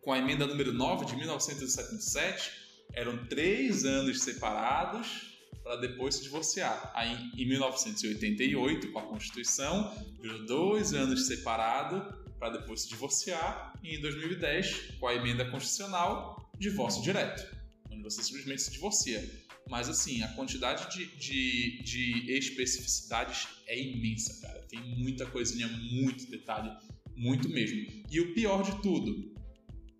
com 0.00 0.12
a 0.12 0.18
emenda 0.18 0.46
número 0.46 0.72
9 0.72 1.06
de 1.06 1.16
1977, 1.16 2.52
eram 2.92 3.26
três 3.26 3.84
anos 3.84 4.20
separados 4.22 5.33
para 5.64 5.76
depois 5.76 6.16
se 6.16 6.22
divorciar. 6.22 6.92
Aí, 6.94 7.30
em 7.36 7.48
1988, 7.48 8.92
com 8.92 8.98
a 8.98 9.02
Constituição, 9.02 9.90
virou 10.20 10.44
dois 10.44 10.92
anos 10.92 11.26
separado 11.26 12.22
para 12.38 12.58
depois 12.58 12.82
se 12.82 12.88
divorciar, 12.90 13.72
e 13.82 13.96
em 13.96 14.00
2010, 14.00 14.98
com 15.00 15.08
a 15.08 15.14
emenda 15.14 15.50
constitucional, 15.50 16.52
divórcio 16.58 17.02
direto, 17.02 17.42
onde 17.90 18.02
você 18.02 18.22
simplesmente 18.22 18.60
se 18.60 18.72
divorcia. 18.72 19.44
Mas 19.66 19.88
assim, 19.88 20.22
a 20.22 20.28
quantidade 20.28 20.94
de, 20.94 21.06
de, 21.16 21.82
de 21.82 22.32
especificidades 22.32 23.48
é 23.66 23.80
imensa, 23.80 24.42
cara. 24.42 24.60
Tem 24.68 24.78
muita 24.78 25.24
coisinha, 25.24 25.66
muito 25.68 26.30
detalhe, 26.30 26.70
muito 27.16 27.48
mesmo. 27.48 28.04
E 28.10 28.20
o 28.20 28.34
pior 28.34 28.62
de 28.62 28.82
tudo, 28.82 29.33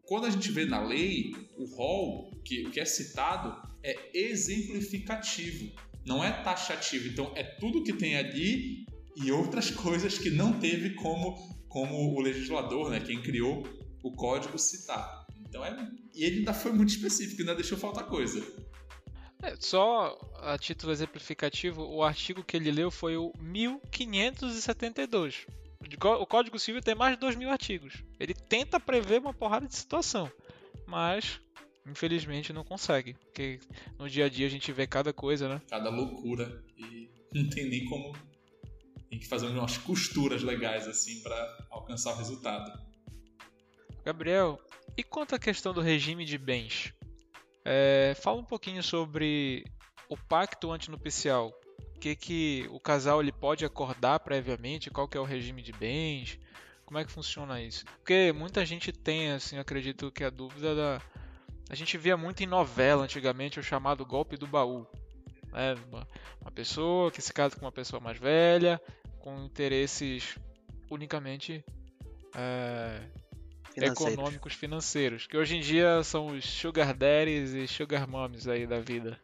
quando 0.06 0.26
a 0.26 0.30
gente 0.30 0.50
vê 0.50 0.64
na 0.64 0.80
lei, 0.80 1.32
o 1.56 1.64
rol 1.64 2.30
que, 2.44 2.70
que 2.70 2.80
é 2.80 2.84
citado 2.84 3.56
é 3.82 4.18
exemplificativo, 4.18 5.72
não 6.04 6.22
é 6.22 6.30
taxativo. 6.42 7.08
Então 7.08 7.32
é 7.34 7.42
tudo 7.42 7.82
que 7.82 7.92
tem 7.92 8.16
ali 8.16 8.86
e 9.16 9.30
outras 9.30 9.70
coisas 9.70 10.18
que 10.18 10.30
não 10.30 10.58
teve 10.58 10.94
como 10.94 11.54
como 11.68 12.14
o 12.14 12.20
legislador, 12.20 12.88
né, 12.88 13.00
quem 13.00 13.20
criou 13.20 13.66
o 14.00 14.12
código 14.12 14.56
citar. 14.56 15.26
Então 15.40 15.64
é, 15.64 15.90
e 16.14 16.22
ele 16.22 16.38
ainda 16.38 16.54
foi 16.54 16.72
muito 16.72 16.90
específico, 16.90 17.40
ainda 17.40 17.56
deixou 17.56 17.76
faltar 17.76 18.06
coisa. 18.06 18.40
É, 19.42 19.56
só 19.58 20.16
a 20.40 20.56
título 20.56 20.92
exemplificativo, 20.92 21.82
o 21.82 22.04
artigo 22.04 22.44
que 22.44 22.56
ele 22.56 22.70
leu 22.70 22.92
foi 22.92 23.16
o 23.16 23.32
1572. 23.40 25.46
O 26.20 26.26
Código 26.26 26.58
Civil 26.58 26.80
tem 26.80 26.94
mais 26.94 27.14
de 27.14 27.20
2 27.20 27.36
mil 27.36 27.50
artigos. 27.50 28.02
Ele 28.24 28.34
tenta 28.34 28.80
prever 28.80 29.20
uma 29.20 29.34
porrada 29.34 29.66
de 29.66 29.76
situação, 29.76 30.30
mas 30.86 31.40
infelizmente 31.86 32.54
não 32.54 32.64
consegue. 32.64 33.14
Porque 33.14 33.60
no 33.98 34.08
dia 34.08 34.24
a 34.24 34.28
dia 34.30 34.46
a 34.46 34.50
gente 34.50 34.72
vê 34.72 34.86
cada 34.86 35.12
coisa, 35.12 35.46
né? 35.46 35.60
Cada 35.68 35.90
loucura. 35.90 36.64
E 36.78 37.10
não 37.34 37.48
tem 37.50 37.68
nem 37.68 37.84
como. 37.84 38.16
Tem 39.10 39.18
que 39.18 39.28
fazer 39.28 39.46
umas 39.46 39.76
costuras 39.76 40.42
legais 40.42 40.88
assim 40.88 41.22
para 41.22 41.66
alcançar 41.70 42.14
o 42.14 42.16
resultado. 42.16 42.72
Gabriel, 44.02 44.58
e 44.96 45.02
quanto 45.02 45.34
à 45.34 45.38
questão 45.38 45.74
do 45.74 45.82
regime 45.82 46.24
de 46.24 46.38
bens? 46.38 46.94
É, 47.62 48.14
fala 48.22 48.40
um 48.40 48.44
pouquinho 48.44 48.82
sobre 48.82 49.64
o 50.08 50.16
pacto 50.16 50.72
antinupcial. 50.72 51.52
O 51.96 52.00
que, 52.00 52.16
que 52.16 52.66
o 52.70 52.80
casal 52.80 53.20
ele 53.20 53.32
pode 53.32 53.64
acordar 53.64 54.20
previamente? 54.20 54.90
Qual 54.90 55.06
que 55.06 55.16
é 55.16 55.20
o 55.20 55.24
regime 55.24 55.62
de 55.62 55.72
bens? 55.72 56.38
Como 56.94 57.02
é 57.02 57.04
que 57.04 57.10
funciona 57.10 57.60
isso? 57.60 57.84
Porque 57.86 58.32
muita 58.32 58.64
gente 58.64 58.92
tem, 58.92 59.32
assim, 59.32 59.58
acredito 59.58 60.12
que 60.12 60.22
a 60.22 60.30
dúvida 60.30 60.76
da. 60.76 61.02
A 61.68 61.74
gente 61.74 61.98
via 61.98 62.16
muito 62.16 62.44
em 62.44 62.46
novela 62.46 63.02
antigamente 63.02 63.58
o 63.58 63.64
chamado 63.64 64.06
golpe 64.06 64.36
do 64.36 64.46
baú. 64.46 64.86
Né? 65.52 65.74
Uma 66.40 66.52
pessoa 66.52 67.10
que 67.10 67.20
se 67.20 67.32
casa 67.32 67.56
com 67.56 67.64
uma 67.64 67.72
pessoa 67.72 67.98
mais 67.98 68.16
velha, 68.16 68.80
com 69.18 69.44
interesses 69.44 70.38
unicamente 70.88 71.64
é, 72.32 73.00
financeiros. 73.72 74.14
econômicos 74.14 74.52
financeiros, 74.52 75.26
que 75.26 75.36
hoje 75.36 75.56
em 75.56 75.60
dia 75.60 76.00
são 76.04 76.28
os 76.28 76.44
sugar 76.44 76.94
daddies 76.94 77.54
e 77.54 77.66
sugar 77.66 78.06
mommies 78.06 78.46
aí 78.46 78.68
da 78.68 78.78
vida. 78.78 79.18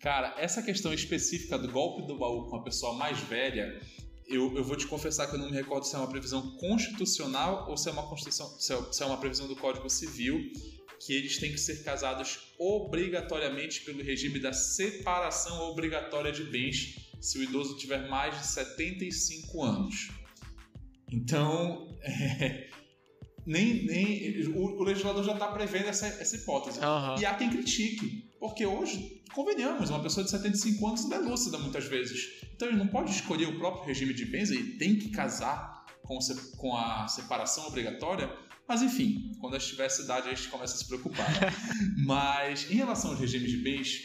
Cara, 0.00 0.32
essa 0.38 0.62
questão 0.62 0.94
específica 0.94 1.58
do 1.58 1.72
golpe 1.72 2.06
do 2.06 2.16
baú 2.16 2.48
com 2.48 2.54
a 2.54 2.62
pessoa 2.62 2.94
mais 2.94 3.18
velha, 3.18 3.80
eu, 4.30 4.56
eu 4.56 4.64
vou 4.64 4.76
te 4.76 4.86
confessar 4.86 5.26
que 5.26 5.34
eu 5.34 5.40
não 5.40 5.50
me 5.50 5.56
recordo 5.56 5.84
se 5.84 5.94
é 5.94 5.98
uma 5.98 6.08
previsão 6.08 6.56
constitucional 6.56 7.68
ou 7.68 7.76
se 7.76 7.88
é 7.88 7.92
uma 7.92 8.06
constituição, 8.06 8.46
se 8.58 8.72
é, 8.72 8.92
se 8.92 9.02
é 9.02 9.06
uma 9.06 9.18
previsão 9.18 9.48
do 9.48 9.56
Código 9.56 9.90
Civil, 9.90 10.52
que 11.00 11.12
eles 11.14 11.38
têm 11.38 11.50
que 11.50 11.58
ser 11.58 11.82
casados 11.82 12.38
obrigatoriamente 12.58 13.80
pelo 13.82 14.02
regime 14.02 14.38
da 14.38 14.52
separação 14.52 15.60
obrigatória 15.62 16.30
de 16.30 16.44
bens 16.44 17.10
se 17.20 17.38
o 17.38 17.42
idoso 17.42 17.76
tiver 17.76 18.08
mais 18.08 18.38
de 18.38 18.46
75 18.46 19.62
anos. 19.62 20.10
Então, 21.10 21.98
é, 22.02 22.70
nem, 23.46 23.84
nem 23.86 24.46
o, 24.48 24.78
o, 24.78 24.82
legislador 24.82 25.24
já 25.24 25.32
está 25.32 25.48
prevendo 25.48 25.88
essa, 25.88 26.06
essa 26.06 26.36
hipótese. 26.36 26.78
Uhum. 26.80 27.20
E 27.20 27.26
há 27.26 27.34
quem 27.34 27.50
critique, 27.50 28.30
porque 28.38 28.66
hoje, 28.66 29.22
convenhamos, 29.34 29.90
uma 29.90 30.02
pessoa 30.02 30.24
de 30.24 30.30
75 30.30 30.86
anos 30.86 31.08
não 31.08 31.16
é 31.16 31.20
lúcida 31.20 31.58
muitas 31.58 31.84
vezes. 31.86 32.42
Então 32.54 32.68
ele 32.68 32.76
não 32.76 32.88
pode 32.88 33.10
escolher 33.10 33.46
o 33.46 33.58
próprio 33.58 33.86
regime 33.86 34.14
de 34.14 34.24
bens, 34.26 34.50
ele 34.50 34.78
tem 34.78 34.96
que 34.96 35.10
casar 35.10 35.86
com, 36.02 36.18
com 36.56 36.76
a 36.76 37.08
separação 37.08 37.66
obrigatória. 37.66 38.30
Mas 38.68 38.82
enfim, 38.82 39.32
quando 39.40 39.56
a 39.56 39.58
gente 39.58 39.70
tiver 39.70 39.86
essa 39.86 40.02
idade, 40.02 40.28
a 40.28 40.34
gente 40.34 40.48
começa 40.48 40.74
a 40.74 40.78
se 40.78 40.86
preocupar. 40.86 41.26
Mas 42.06 42.70
em 42.70 42.74
relação 42.74 43.10
aos 43.10 43.18
regimes 43.18 43.50
de 43.50 43.56
bens, 43.56 44.00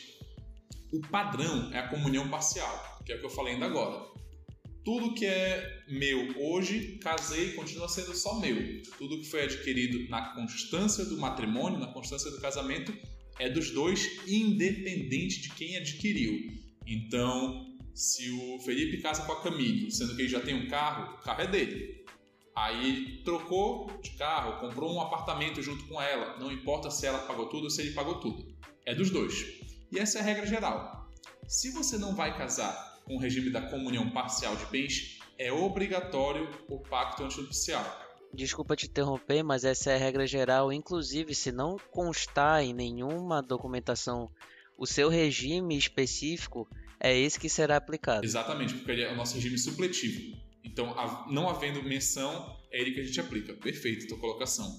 o 0.91 1.01
padrão 1.01 1.71
é 1.73 1.79
a 1.79 1.87
comunhão 1.87 2.29
parcial, 2.29 3.01
que 3.05 3.11
é 3.11 3.15
o 3.15 3.19
que 3.19 3.25
eu 3.25 3.29
falei 3.29 3.53
ainda 3.53 3.65
agora. 3.65 4.15
Tudo 4.85 5.15
que 5.15 5.25
é 5.25 5.83
meu 5.87 6.39
hoje, 6.39 6.99
casei, 7.01 7.53
continua 7.53 7.89
sendo 7.89 8.15
só 8.15 8.39
meu. 8.39 8.55
Tudo 8.99 9.17
que 9.17 9.25
foi 9.25 9.41
adquirido 9.41 10.07
na 10.09 10.35
constância 10.35 11.03
do 11.03 11.17
matrimônio, 11.17 11.79
na 11.79 11.87
constância 11.87 12.29
do 12.29 12.39
casamento, 12.39 12.95
é 13.39 13.49
dos 13.49 13.71
dois, 13.71 14.07
independente 14.27 15.41
de 15.41 15.49
quem 15.55 15.75
adquiriu. 15.75 16.53
Então, 16.85 17.65
se 17.95 18.29
o 18.29 18.59
Felipe 18.59 19.01
casa 19.01 19.23
com 19.25 19.31
a 19.31 19.41
Camille, 19.41 19.89
sendo 19.89 20.15
que 20.15 20.21
ele 20.21 20.29
já 20.29 20.39
tem 20.39 20.53
um 20.53 20.67
carro, 20.67 21.15
o 21.15 21.21
carro 21.23 21.41
é 21.41 21.47
dele. 21.47 22.05
Aí 22.55 23.23
trocou 23.25 23.89
de 24.03 24.11
carro, 24.11 24.59
comprou 24.59 24.93
um 24.93 25.01
apartamento 25.01 25.63
junto 25.63 25.83
com 25.87 25.99
ela, 25.99 26.37
não 26.37 26.51
importa 26.51 26.91
se 26.91 27.07
ela 27.07 27.25
pagou 27.25 27.47
tudo 27.49 27.63
ou 27.63 27.69
se 27.71 27.81
ele 27.81 27.95
pagou 27.95 28.19
tudo. 28.19 28.55
É 28.85 28.93
dos 28.93 29.09
dois. 29.09 29.45
E 29.91 29.97
essa 29.97 30.19
é 30.19 30.21
a 30.21 30.23
regra 30.23 30.45
geral. 30.45 31.09
Se 31.47 31.71
você 31.71 31.97
não 31.97 32.15
vai 32.15 32.37
casar 32.37 32.94
com 33.05 33.15
o 33.15 33.19
regime 33.19 33.49
da 33.49 33.61
comunhão 33.61 34.09
parcial 34.09 34.55
de 34.55 34.65
bens, 34.65 35.19
é 35.37 35.51
obrigatório 35.51 36.49
o 36.67 36.79
pacto 36.79 37.23
antinupcial. 37.23 38.03
Desculpa 38.33 38.75
te 38.75 38.87
interromper, 38.87 39.43
mas 39.43 39.63
essa 39.63 39.91
é 39.91 39.95
a 39.95 39.99
regra 39.99 40.27
geral. 40.27 40.73
Inclusive, 40.73 41.33
se 41.33 41.51
não 41.51 41.77
constar 41.91 42.63
em 42.63 42.73
nenhuma 42.73 43.41
documentação 43.41 44.29
o 44.77 44.85
seu 44.85 45.07
regime 45.07 45.77
específico, 45.77 46.67
é 46.99 47.17
esse 47.17 47.39
que 47.39 47.47
será 47.47 47.77
aplicado. 47.77 48.25
Exatamente, 48.25 48.73
porque 48.73 48.91
ele 48.91 49.03
é 49.03 49.13
o 49.13 49.15
nosso 49.15 49.35
regime 49.35 49.57
supletivo. 49.57 50.37
Então, 50.63 50.93
não 51.29 51.47
havendo 51.47 51.81
menção, 51.83 52.57
é 52.71 52.81
ele 52.81 52.91
que 52.91 52.99
a 52.99 53.03
gente 53.03 53.19
aplica. 53.21 53.53
Perfeito, 53.53 54.07
tua 54.07 54.19
colocação. 54.19 54.69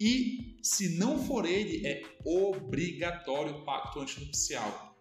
E 0.00 0.56
se 0.62 0.98
não 0.98 1.24
for 1.24 1.44
ele, 1.44 1.86
é 1.86 2.02
obrigatório 2.24 3.58
o 3.58 3.64
pacto 3.64 4.00
antinupcial. 4.00 4.91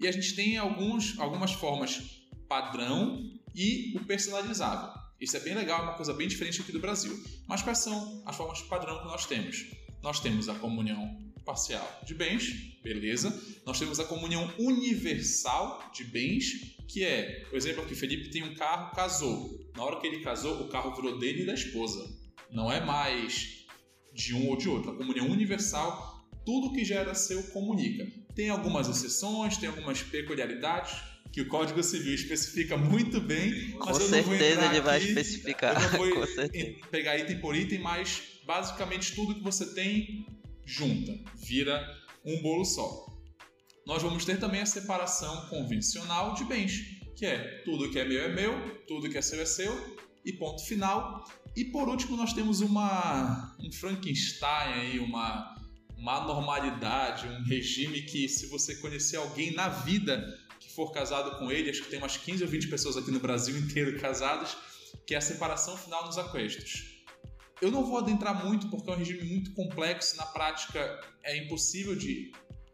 E 0.00 0.06
a 0.06 0.12
gente 0.12 0.34
tem 0.34 0.56
alguns, 0.56 1.18
algumas 1.18 1.52
formas 1.52 2.02
padrão 2.48 3.18
e 3.54 3.94
o 3.96 4.04
personalizável. 4.04 4.90
Isso 5.20 5.36
é 5.36 5.40
bem 5.40 5.54
legal, 5.54 5.80
é 5.80 5.82
uma 5.84 5.94
coisa 5.94 6.12
bem 6.12 6.28
diferente 6.28 6.60
aqui 6.60 6.72
do 6.72 6.78
Brasil. 6.78 7.18
Mas 7.48 7.62
quais 7.62 7.78
são 7.78 8.22
as 8.26 8.36
formas 8.36 8.60
padrão 8.62 8.98
que 8.98 9.06
nós 9.06 9.24
temos? 9.24 9.66
Nós 10.02 10.20
temos 10.20 10.48
a 10.48 10.54
comunhão 10.54 11.26
parcial 11.44 12.00
de 12.04 12.12
bens, 12.12 12.76
beleza. 12.82 13.32
Nós 13.64 13.78
temos 13.78 13.98
a 13.98 14.04
comunhão 14.04 14.52
universal 14.58 15.90
de 15.94 16.04
bens, 16.04 16.76
que 16.88 17.02
é, 17.02 17.44
por 17.48 17.56
exemplo, 17.56 17.82
aqui 17.82 17.94
Felipe 17.94 18.30
tem 18.30 18.42
um 18.42 18.54
carro, 18.54 18.94
casou. 18.94 19.58
Na 19.74 19.84
hora 19.84 20.00
que 20.00 20.06
ele 20.06 20.20
casou, 20.20 20.60
o 20.62 20.68
carro 20.68 20.94
virou 20.94 21.18
dele 21.18 21.42
e 21.42 21.46
da 21.46 21.54
esposa. 21.54 22.04
Não 22.50 22.70
é 22.70 22.84
mais 22.84 23.64
de 24.12 24.34
um 24.34 24.48
ou 24.48 24.56
de 24.56 24.68
outro. 24.68 24.90
A 24.90 24.96
comunhão 24.96 25.30
universal, 25.30 26.28
tudo 26.44 26.72
que 26.72 26.84
já 26.84 26.96
era 26.96 27.14
seu 27.14 27.42
comunica. 27.44 28.06
Tem 28.36 28.50
algumas 28.50 28.86
exceções, 28.86 29.56
tem 29.56 29.68
algumas 29.68 30.02
peculiaridades 30.02 30.94
que 31.32 31.40
o 31.40 31.48
Código 31.48 31.82
Civil 31.82 32.14
especifica 32.14 32.76
muito 32.76 33.18
bem. 33.18 33.70
Com 33.72 33.94
certeza 33.94 34.66
ele 34.66 34.80
vai 34.82 34.98
especificar. 35.02 35.74
Eu 35.82 35.90
não 35.90 36.14
vou 36.14 36.26
pegar 36.90 37.18
item 37.18 37.40
por 37.40 37.56
item, 37.56 37.80
mas 37.80 38.22
basicamente 38.46 39.14
tudo 39.14 39.34
que 39.34 39.42
você 39.42 39.74
tem 39.74 40.26
junta, 40.66 41.18
vira 41.34 41.82
um 42.24 42.42
bolo 42.42 42.64
só. 42.64 43.06
Nós 43.86 44.02
vamos 44.02 44.24
ter 44.26 44.38
também 44.38 44.60
a 44.60 44.66
separação 44.66 45.46
convencional 45.48 46.34
de 46.34 46.44
bens, 46.44 46.72
que 47.16 47.24
é 47.24 47.62
tudo 47.64 47.90
que 47.90 47.98
é 47.98 48.04
meu 48.04 48.22
é 48.22 48.28
meu, 48.28 48.84
tudo 48.86 49.08
que 49.08 49.16
é 49.16 49.22
seu 49.22 49.40
é 49.40 49.46
seu, 49.46 49.96
e 50.24 50.32
ponto 50.32 50.62
final. 50.66 51.24
E 51.56 51.64
por 51.64 51.88
último, 51.88 52.16
nós 52.16 52.34
temos 52.34 52.60
uma 52.60 53.56
um 53.58 53.72
Frankenstein 53.72 54.72
aí, 54.74 54.98
uma 54.98 55.55
uma 55.96 56.20
normalidade, 56.20 57.26
um 57.26 57.42
regime 57.44 58.02
que, 58.02 58.28
se 58.28 58.46
você 58.46 58.76
conhecer 58.76 59.16
alguém 59.16 59.52
na 59.52 59.68
vida 59.68 60.38
que 60.60 60.70
for 60.70 60.92
casado 60.92 61.38
com 61.38 61.50
ele, 61.50 61.70
acho 61.70 61.82
que 61.82 61.90
tem 61.90 61.98
umas 61.98 62.16
15 62.16 62.44
ou 62.44 62.48
20 62.48 62.68
pessoas 62.68 62.96
aqui 62.96 63.10
no 63.10 63.20
Brasil 63.20 63.56
inteiro 63.58 63.98
casadas, 63.98 64.56
que 65.06 65.14
é 65.14 65.18
a 65.18 65.22
separação 65.22 65.76
final 65.76 66.04
nos 66.04 66.18
aquestos. 66.18 66.96
Eu 67.60 67.70
não 67.70 67.84
vou 67.84 67.98
adentrar 67.98 68.44
muito 68.44 68.68
porque 68.68 68.90
é 68.90 68.92
um 68.92 68.98
regime 68.98 69.24
muito 69.24 69.52
complexo, 69.54 70.16
na 70.16 70.26
prática 70.26 71.00
é 71.22 71.36
impossível 71.38 71.96
de 71.96 72.30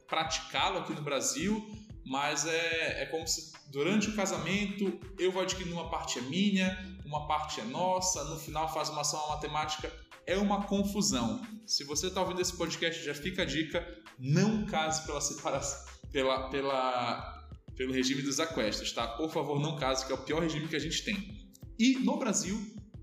praticá-lo 0.08 0.78
aqui 0.78 0.92
no 0.92 1.02
Brasil, 1.02 1.64
mas 2.04 2.46
é, 2.46 3.02
é 3.02 3.06
como 3.06 3.26
se 3.26 3.52
durante 3.70 4.08
o 4.08 4.16
casamento 4.16 5.00
eu 5.18 5.30
vou 5.30 5.40
adquirir 5.40 5.72
uma 5.72 5.88
parte 5.88 6.18
é 6.18 6.22
minha, 6.22 6.98
uma 7.04 7.28
parte 7.28 7.61
é 7.61 7.64
nossa, 7.64 8.24
no 8.24 8.38
final 8.38 8.72
faz 8.74 8.88
uma 8.88 9.02
ação 9.02 9.28
matemática 9.28 9.90
é 10.26 10.37
uma 10.37 10.66
confusão. 10.66 11.40
Se 11.66 11.85
você 11.85 12.08
está 12.08 12.20
ouvindo 12.20 12.40
esse 12.40 12.56
podcast, 12.56 13.04
já 13.04 13.14
fica 13.14 13.42
a 13.42 13.44
dica: 13.44 13.87
não 14.18 14.64
case 14.66 15.04
pela 15.06 15.20
separação, 15.20 15.78
pela, 16.11 16.48
pela, 16.48 17.48
pelo 17.76 17.92
regime 17.92 18.22
dos 18.22 18.40
aquestos, 18.40 18.92
tá? 18.92 19.06
Por 19.08 19.30
favor, 19.30 19.61
não 19.61 19.76
case, 19.76 20.06
que 20.06 20.12
é 20.12 20.14
o 20.14 20.24
pior 20.24 20.42
regime 20.42 20.68
que 20.68 20.76
a 20.76 20.80
gente 20.80 21.04
tem. 21.04 21.50
E 21.78 21.94
no 21.98 22.18
Brasil, 22.18 22.58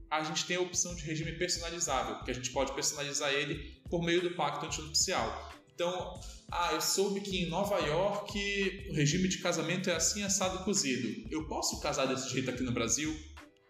a 0.10 0.24
gente 0.24 0.46
tem 0.46 0.58
a 0.58 0.62
opção 0.62 0.96
de 0.96 1.04
regime 1.04 1.34
personalizável, 1.34 2.24
que 2.24 2.32
a 2.32 2.34
gente 2.34 2.52
pode 2.52 2.74
personalizar 2.74 3.32
ele 3.32 3.82
por 3.90 4.04
meio 4.04 4.22
do 4.22 4.32
pacto 4.32 4.66
antinupcial. 4.66 5.50
Então, 5.74 6.20
ah, 6.52 6.74
eu 6.74 6.82
soube 6.82 7.22
que 7.22 7.44
em 7.44 7.50
Nova 7.50 7.78
York 7.80 8.88
o 8.90 8.94
regime 8.94 9.30
de 9.30 9.38
casamento 9.38 9.90
é 9.90 9.96
assim 9.96 10.24
assado 10.24 10.64
cozido. 10.66 11.28
Eu 11.32 11.48
posso 11.48 11.80
casar 11.80 12.06
desse 12.06 12.30
jeito 12.30 12.50
aqui 12.50 12.64
no 12.64 12.72
Brasil? 12.72 13.16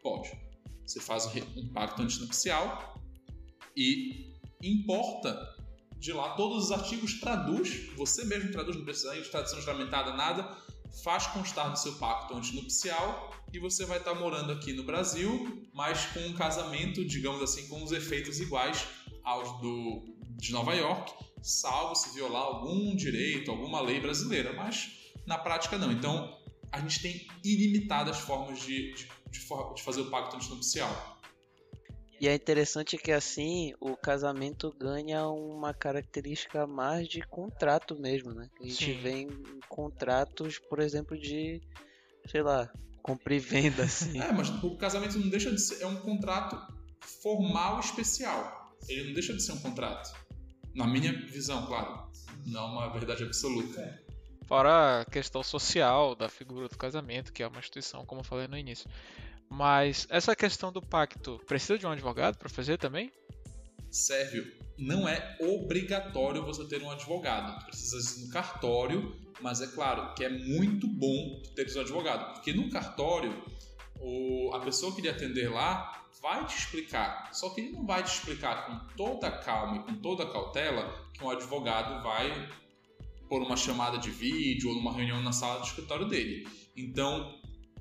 Pode. 0.02 0.30
Você 0.86 1.00
faz 1.00 1.28
um 1.56 1.72
pacto 1.72 2.02
antinupcial 2.02 2.99
e 3.80 4.36
importa 4.62 5.56
de 5.98 6.12
lá 6.12 6.32
todos 6.32 6.66
os 6.66 6.72
artigos, 6.72 7.20
traduz, 7.20 7.94
você 7.96 8.26
mesmo 8.26 8.52
traduz, 8.52 8.76
não 8.76 8.84
precisa 8.84 9.16
de 9.16 9.30
tradução 9.30 9.60
juramentada, 9.62 10.14
nada, 10.14 10.58
faz 11.04 11.28
constar 11.28 11.70
no 11.70 11.78
seu 11.78 11.94
pacto 11.96 12.36
antinupcial 12.36 13.34
e 13.54 13.60
você 13.60 13.86
vai 13.86 14.00
estar 14.00 14.14
morando 14.16 14.52
aqui 14.52 14.74
no 14.74 14.84
Brasil, 14.84 15.68
mas 15.74 16.06
com 16.08 16.20
um 16.20 16.34
casamento, 16.34 17.06
digamos 17.06 17.42
assim, 17.42 17.68
com 17.68 17.82
os 17.82 17.92
efeitos 17.92 18.40
iguais 18.40 18.86
aos 19.24 19.62
do, 19.62 20.16
de 20.38 20.52
Nova 20.52 20.74
York, 20.74 21.14
salvo 21.42 21.96
se 21.96 22.14
violar 22.14 22.42
algum 22.42 22.96
direito, 22.96 23.50
alguma 23.50 23.82
lei 23.82 24.00
brasileira, 24.02 24.54
mas 24.54 24.92
na 25.26 25.38
prática 25.38 25.78
não. 25.78 25.92
Então, 25.92 26.38
a 26.72 26.80
gente 26.80 27.02
tem 27.02 27.28
ilimitadas 27.44 28.20
formas 28.20 28.60
de, 28.62 28.94
de, 28.94 29.08
de, 29.30 29.40
de 29.76 29.84
fazer 29.84 30.02
o 30.02 30.10
pacto 30.10 30.36
antinupcial. 30.36 31.19
E 32.20 32.28
é 32.28 32.36
interessante 32.36 32.98
que 32.98 33.12
assim 33.12 33.74
o 33.80 33.96
casamento 33.96 34.76
ganha 34.78 35.28
uma 35.28 35.74
característica 35.74 36.68
mais 36.68 37.08
de 37.08 37.22
contrato 37.22 37.98
mesmo, 37.98 38.34
né? 38.34 38.50
A 38.60 38.64
gente 38.64 38.86
Sim. 38.86 39.00
vê 39.02 39.12
em 39.22 39.30
contratos, 39.70 40.60
por 40.60 40.80
exemplo, 40.80 41.18
de, 41.18 41.62
sei 42.28 42.42
lá, 42.42 42.70
compra 43.02 43.34
e 43.34 43.40
venda, 43.40 43.84
assim. 43.84 44.20
é, 44.20 44.32
mas 44.34 44.50
o 44.50 44.78
casamento 44.78 45.18
não 45.18 45.30
deixa 45.30 45.50
de 45.50 45.62
ser. 45.62 45.82
É 45.82 45.88
um 45.88 45.96
contrato 46.02 46.58
formal 47.22 47.80
especial. 47.80 48.76
Ele 48.88 49.06
não 49.06 49.14
deixa 49.14 49.34
de 49.34 49.42
ser 49.42 49.54
um 49.54 49.60
contrato. 49.60 50.14
Na 50.76 50.86
minha 50.86 51.14
visão, 51.28 51.66
claro. 51.66 52.10
Não 52.46 52.74
uma 52.74 52.92
verdade 52.92 53.24
absoluta. 53.24 53.80
É. 53.80 54.10
Fora 54.46 55.02
a 55.02 55.06
questão 55.06 55.44
social 55.44 56.16
da 56.16 56.28
figura 56.28 56.68
do 56.68 56.78
casamento, 56.78 57.32
que 57.32 57.44
é 57.44 57.48
uma 57.48 57.60
instituição, 57.60 58.06
como 58.06 58.22
eu 58.22 58.26
falei 58.26 58.48
no 58.48 58.58
início. 58.58 58.90
Mas 59.50 60.06
essa 60.10 60.36
questão 60.36 60.72
do 60.72 60.82
pacto, 60.82 61.42
precisa 61.48 61.78
de 61.78 61.86
um 61.88 61.92
advogado 61.92 62.38
para 62.38 62.50
fazer 62.50 62.78
também? 62.78 63.12
Sérvio, 63.90 64.46
não 64.78 65.10
é 65.10 65.36
obrigatório 65.40 66.46
você 66.46 66.64
ter 66.66 66.82
um 66.84 66.92
advogado. 66.92 67.66
Precisa 67.66 68.20
ir 68.20 68.26
no 68.26 68.32
cartório, 68.32 69.16
mas 69.42 69.62
é 69.62 69.68
claro 69.68 70.14
que 70.14 70.24
é 70.24 70.30
muito 70.30 70.88
bom 70.88 71.42
ter 71.56 71.68
um 71.76 71.82
advogado, 71.82 72.34
porque 72.34 72.54
no 72.54 72.70
cartório 72.70 73.44
o, 74.00 74.52
a 74.54 74.60
pessoa 74.60 74.96
que 74.96 75.02
lhe 75.02 75.10
atender 75.10 75.50
lá 75.50 76.06
vai 76.22 76.46
te 76.46 76.58
explicar. 76.58 77.30
Só 77.34 77.50
que 77.50 77.62
ele 77.62 77.72
não 77.72 77.86
vai 77.86 78.04
te 78.04 78.14
explicar 78.14 78.66
com 78.66 78.96
toda 78.96 79.32
calma 79.32 79.78
e 79.78 79.80
com 79.80 79.96
toda 79.96 80.26
cautela 80.26 81.08
que 81.14 81.24
um 81.24 81.30
advogado 81.30 82.04
vai 82.04 82.50
por 83.28 83.42
uma 83.42 83.56
chamada 83.56 83.98
de 83.98 84.10
vídeo 84.10 84.70
ou 84.70 84.76
numa 84.76 84.94
reunião 84.94 85.22
na 85.22 85.32
sala 85.32 85.60
do 85.60 85.66
escritório 85.66 86.08
dele. 86.08 86.48
Então, 86.76 87.39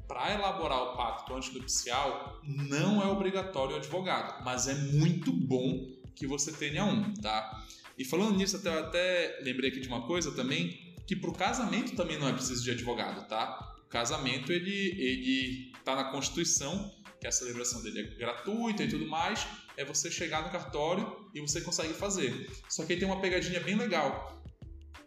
para 0.09 0.35
elaborar 0.35 0.83
o 0.83 0.97
pacto 0.97 1.35
antinupcial, 1.35 2.41
não 2.43 3.03
é 3.03 3.07
obrigatório 3.07 3.75
o 3.75 3.79
advogado, 3.79 4.43
mas 4.43 4.67
é 4.67 4.75
muito 4.75 5.31
bom 5.31 5.87
que 6.17 6.27
você 6.27 6.51
tenha 6.51 6.85
um, 6.85 7.13
tá? 7.15 7.63
E 7.97 8.05
falando 8.05 8.37
nisso, 8.37 8.57
até, 8.57 8.71
até 8.71 9.39
lembrei 9.43 9.71
aqui 9.71 9.81
de 9.81 9.89
uma 9.89 10.07
coisa 10.07 10.33
também, 10.33 10.97
que 11.07 11.15
para 11.15 11.31
o 11.31 11.35
casamento 11.35 11.95
também 11.95 12.19
não 12.19 12.29
é 12.29 12.33
preciso 12.33 12.65
de 12.65 12.71
advogado, 12.71 13.29
tá? 13.29 13.77
O 13.85 13.89
casamento, 13.89 14.51
ele, 14.51 14.71
ele 14.71 15.73
tá 15.85 15.95
na 15.95 16.05
Constituição, 16.05 16.91
que 17.21 17.27
a 17.27 17.33
celebração 17.33 17.83
dele 17.83 18.01
é 18.01 18.03
gratuita 18.17 18.85
e 18.85 18.89
tudo 18.89 19.07
mais, 19.07 19.47
é 19.77 19.85
você 19.85 20.11
chegar 20.11 20.43
no 20.43 20.51
cartório 20.51 21.29
e 21.35 21.41
você 21.41 21.61
consegue 21.61 21.93
fazer. 21.93 22.51
Só 22.69 22.85
que 22.85 22.95
aí 22.95 22.99
tem 22.99 23.07
uma 23.07 23.21
pegadinha 23.21 23.61
bem 23.61 23.77
legal 23.77 24.43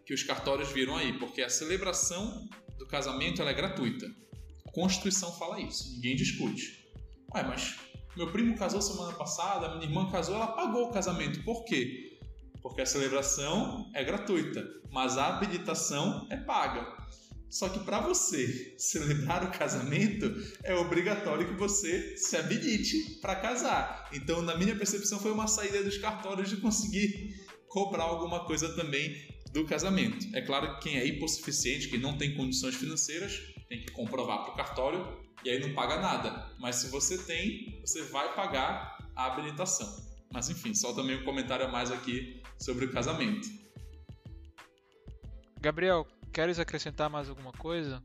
que 0.04 0.12
os 0.12 0.22
cartórios 0.22 0.70
viram 0.72 0.96
aí, 0.96 1.12
porque 1.18 1.42
a 1.42 1.48
celebração 1.48 2.48
do 2.78 2.86
casamento 2.86 3.40
ela 3.40 3.50
é 3.50 3.54
gratuita. 3.54 4.10
Constituição 4.72 5.30
fala 5.32 5.60
isso, 5.60 5.92
ninguém 5.92 6.16
discute. 6.16 6.82
Ué, 7.34 7.42
mas 7.42 7.76
meu 8.16 8.30
primo 8.30 8.56
casou 8.56 8.80
semana 8.82 9.12
passada, 9.12 9.74
minha 9.74 9.84
irmã 9.84 10.10
casou, 10.10 10.34
ela 10.34 10.48
pagou 10.48 10.88
o 10.88 10.90
casamento. 10.90 11.42
Por 11.44 11.64
quê? 11.64 12.18
Porque 12.62 12.80
a 12.80 12.86
celebração 12.86 13.90
é 13.94 14.04
gratuita, 14.04 14.66
mas 14.90 15.18
a 15.18 15.28
habilitação 15.28 16.26
é 16.30 16.36
paga. 16.36 16.86
Só 17.50 17.68
que 17.68 17.80
para 17.80 18.00
você 18.00 18.74
celebrar 18.78 19.44
o 19.44 19.50
casamento, 19.50 20.26
é 20.64 20.74
obrigatório 20.74 21.46
que 21.46 21.54
você 21.54 22.16
se 22.16 22.34
habilite 22.36 23.18
para 23.20 23.36
casar. 23.36 24.08
Então, 24.12 24.40
na 24.40 24.56
minha 24.56 24.74
percepção, 24.74 25.18
foi 25.18 25.32
uma 25.32 25.46
saída 25.46 25.82
dos 25.82 25.98
cartórios 25.98 26.48
de 26.48 26.56
conseguir 26.56 27.34
cobrar 27.68 28.04
alguma 28.04 28.46
coisa 28.46 28.74
também 28.74 29.14
do 29.52 29.66
casamento. 29.66 30.34
É 30.34 30.40
claro 30.40 30.74
que 30.74 30.88
quem 30.88 30.98
é 30.98 31.06
hipossuficiente, 31.06 31.88
quem 31.88 32.00
não 32.00 32.16
tem 32.16 32.34
condições 32.34 32.74
financeiras, 32.74 33.51
tem 33.72 33.80
que 33.80 33.90
comprovar 33.92 34.44
para 34.44 34.52
o 34.52 34.56
cartório 34.56 35.18
e 35.42 35.48
aí 35.48 35.58
não 35.58 35.72
paga 35.72 35.98
nada. 35.98 36.54
Mas 36.58 36.76
se 36.76 36.90
você 36.90 37.16
tem, 37.16 37.80
você 37.80 38.02
vai 38.04 38.34
pagar 38.34 38.98
a 39.16 39.26
habilitação. 39.26 39.88
Mas 40.30 40.50
enfim, 40.50 40.74
só 40.74 40.92
também 40.92 41.16
um 41.16 41.24
comentário 41.24 41.64
a 41.64 41.68
mais 41.68 41.90
aqui 41.90 42.42
sobre 42.58 42.84
o 42.84 42.92
casamento. 42.92 43.48
Gabriel, 45.58 46.06
queres 46.32 46.58
acrescentar 46.58 47.08
mais 47.08 47.28
alguma 47.28 47.52
coisa? 47.52 48.02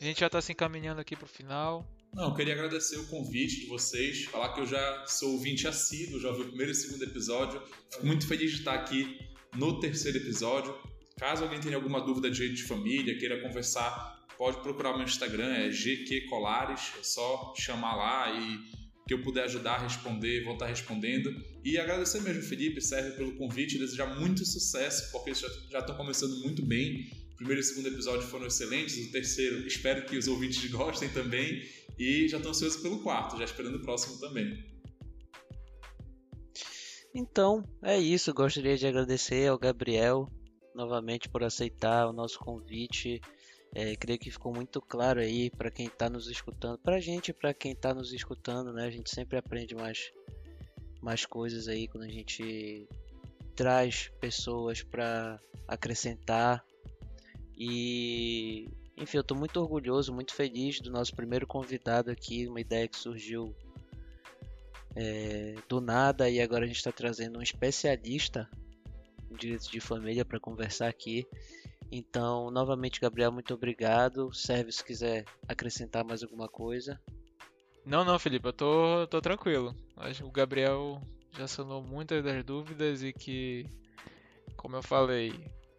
A 0.00 0.04
gente 0.04 0.20
já 0.20 0.26
está 0.26 0.40
se 0.40 0.52
encaminhando 0.52 1.00
aqui 1.00 1.16
para 1.16 1.24
o 1.24 1.28
final. 1.28 1.86
Não, 2.14 2.24
eu 2.24 2.34
queria 2.34 2.54
agradecer 2.54 2.98
o 2.98 3.06
convite 3.08 3.60
de 3.60 3.66
vocês, 3.66 4.24
falar 4.24 4.52
que 4.52 4.60
eu 4.60 4.66
já 4.66 5.06
sou 5.06 5.32
ouvinte 5.32 5.66
assíduo, 5.66 6.20
já 6.20 6.28
ouvi 6.28 6.42
o 6.42 6.48
primeiro 6.48 6.70
e 6.70 6.74
o 6.74 6.76
segundo 6.76 7.02
episódio. 7.04 7.62
Fico 7.90 8.06
muito 8.06 8.26
feliz 8.26 8.50
de 8.50 8.58
estar 8.58 8.74
aqui 8.74 9.18
no 9.56 9.80
terceiro 9.80 10.18
episódio. 10.18 10.76
Caso 11.18 11.44
alguém 11.44 11.60
tenha 11.60 11.76
alguma 11.76 12.00
dúvida 12.00 12.28
de 12.28 12.36
direito 12.36 12.56
de 12.56 12.64
família, 12.64 13.18
queira 13.18 13.40
conversar 13.40 14.21
pode 14.36 14.60
procurar 14.62 14.96
meu 14.96 15.04
Instagram, 15.04 15.52
é 15.54 15.68
gqcolares, 15.68 16.92
é 16.98 17.02
só 17.02 17.54
chamar 17.56 17.96
lá 17.96 18.32
e 18.32 18.82
que 19.06 19.14
eu 19.14 19.22
puder 19.22 19.44
ajudar 19.44 19.74
a 19.74 19.78
responder, 19.78 20.44
vou 20.44 20.54
estar 20.54 20.66
respondendo. 20.66 21.34
E 21.64 21.78
agradecer 21.78 22.20
mesmo, 22.22 22.42
Felipe, 22.42 22.80
Sérgio, 22.80 23.16
pelo 23.16 23.36
convite, 23.36 23.78
desejar 23.78 24.18
muito 24.18 24.44
sucesso, 24.46 25.10
porque 25.10 25.34
já, 25.34 25.48
já 25.70 25.78
estão 25.80 25.96
começando 25.96 26.40
muito 26.42 26.64
bem. 26.64 27.10
O 27.32 27.36
primeiro 27.36 27.60
e 27.60 27.64
o 27.64 27.66
segundo 27.66 27.88
episódio 27.88 28.26
foram 28.28 28.46
excelentes, 28.46 28.96
o 29.08 29.10
terceiro 29.10 29.66
espero 29.66 30.06
que 30.06 30.16
os 30.16 30.28
ouvintes 30.28 30.64
gostem 30.70 31.08
também. 31.08 31.62
E 31.98 32.28
já 32.28 32.36
estou 32.38 32.50
ansioso 32.50 32.80
pelo 32.80 33.00
quarto, 33.00 33.36
já 33.36 33.44
esperando 33.44 33.76
o 33.76 33.82
próximo 33.82 34.18
também. 34.18 34.72
Então, 37.14 37.62
é 37.82 37.98
isso. 37.98 38.32
Gostaria 38.32 38.76
de 38.76 38.86
agradecer 38.86 39.46
ao 39.46 39.58
Gabriel 39.58 40.26
novamente 40.74 41.28
por 41.28 41.44
aceitar 41.44 42.06
o 42.08 42.12
nosso 42.12 42.38
convite. 42.38 43.20
É, 43.74 43.96
creio 43.96 44.18
que 44.18 44.30
ficou 44.30 44.52
muito 44.52 44.80
claro 44.82 45.20
aí 45.20 45.50
para 45.50 45.70
quem 45.70 45.86
está 45.86 46.10
nos 46.10 46.28
escutando, 46.28 46.78
para 46.78 46.96
a 46.96 47.00
gente 47.00 47.32
para 47.32 47.54
quem 47.54 47.72
está 47.72 47.94
nos 47.94 48.12
escutando, 48.12 48.72
né? 48.72 48.84
A 48.84 48.90
gente 48.90 49.10
sempre 49.10 49.38
aprende 49.38 49.74
mais, 49.74 50.12
mais 51.00 51.24
coisas 51.24 51.68
aí 51.68 51.88
quando 51.88 52.04
a 52.04 52.10
gente 52.10 52.86
traz 53.56 54.10
pessoas 54.20 54.82
para 54.82 55.40
acrescentar. 55.66 56.64
E 57.56 58.68
enfim, 58.96 59.16
eu 59.16 59.22
estou 59.22 59.36
muito 59.36 59.58
orgulhoso, 59.58 60.12
muito 60.12 60.34
feliz 60.34 60.80
do 60.80 60.90
nosso 60.90 61.14
primeiro 61.14 61.46
convidado 61.46 62.10
aqui, 62.10 62.46
uma 62.46 62.60
ideia 62.60 62.86
que 62.86 62.98
surgiu 62.98 63.54
é, 64.94 65.54
do 65.68 65.80
nada 65.80 66.28
e 66.28 66.40
agora 66.40 66.64
a 66.64 66.68
gente 66.68 66.76
está 66.76 66.92
trazendo 66.92 67.38
um 67.38 67.42
especialista 67.42 68.48
em 69.30 69.34
direitos 69.34 69.68
de 69.68 69.80
família 69.80 70.24
para 70.24 70.38
conversar 70.38 70.88
aqui. 70.88 71.26
Então, 71.94 72.50
novamente, 72.50 72.98
Gabriel, 72.98 73.30
muito 73.30 73.52
obrigado. 73.52 74.32
Serve 74.32 74.72
se 74.72 74.82
quiser 74.82 75.26
acrescentar 75.46 76.02
mais 76.02 76.22
alguma 76.22 76.48
coisa. 76.48 76.98
Não, 77.84 78.02
não, 78.02 78.18
Felipe, 78.18 78.48
eu 78.48 78.52
tô, 78.54 79.06
tô 79.08 79.20
tranquilo. 79.20 79.76
O 80.22 80.30
Gabriel 80.30 81.02
já 81.32 81.46
sanou 81.46 81.82
muitas 81.82 82.24
das 82.24 82.42
dúvidas 82.42 83.02
e 83.02 83.12
que, 83.12 83.66
como 84.56 84.76
eu 84.76 84.82
falei, 84.82 85.34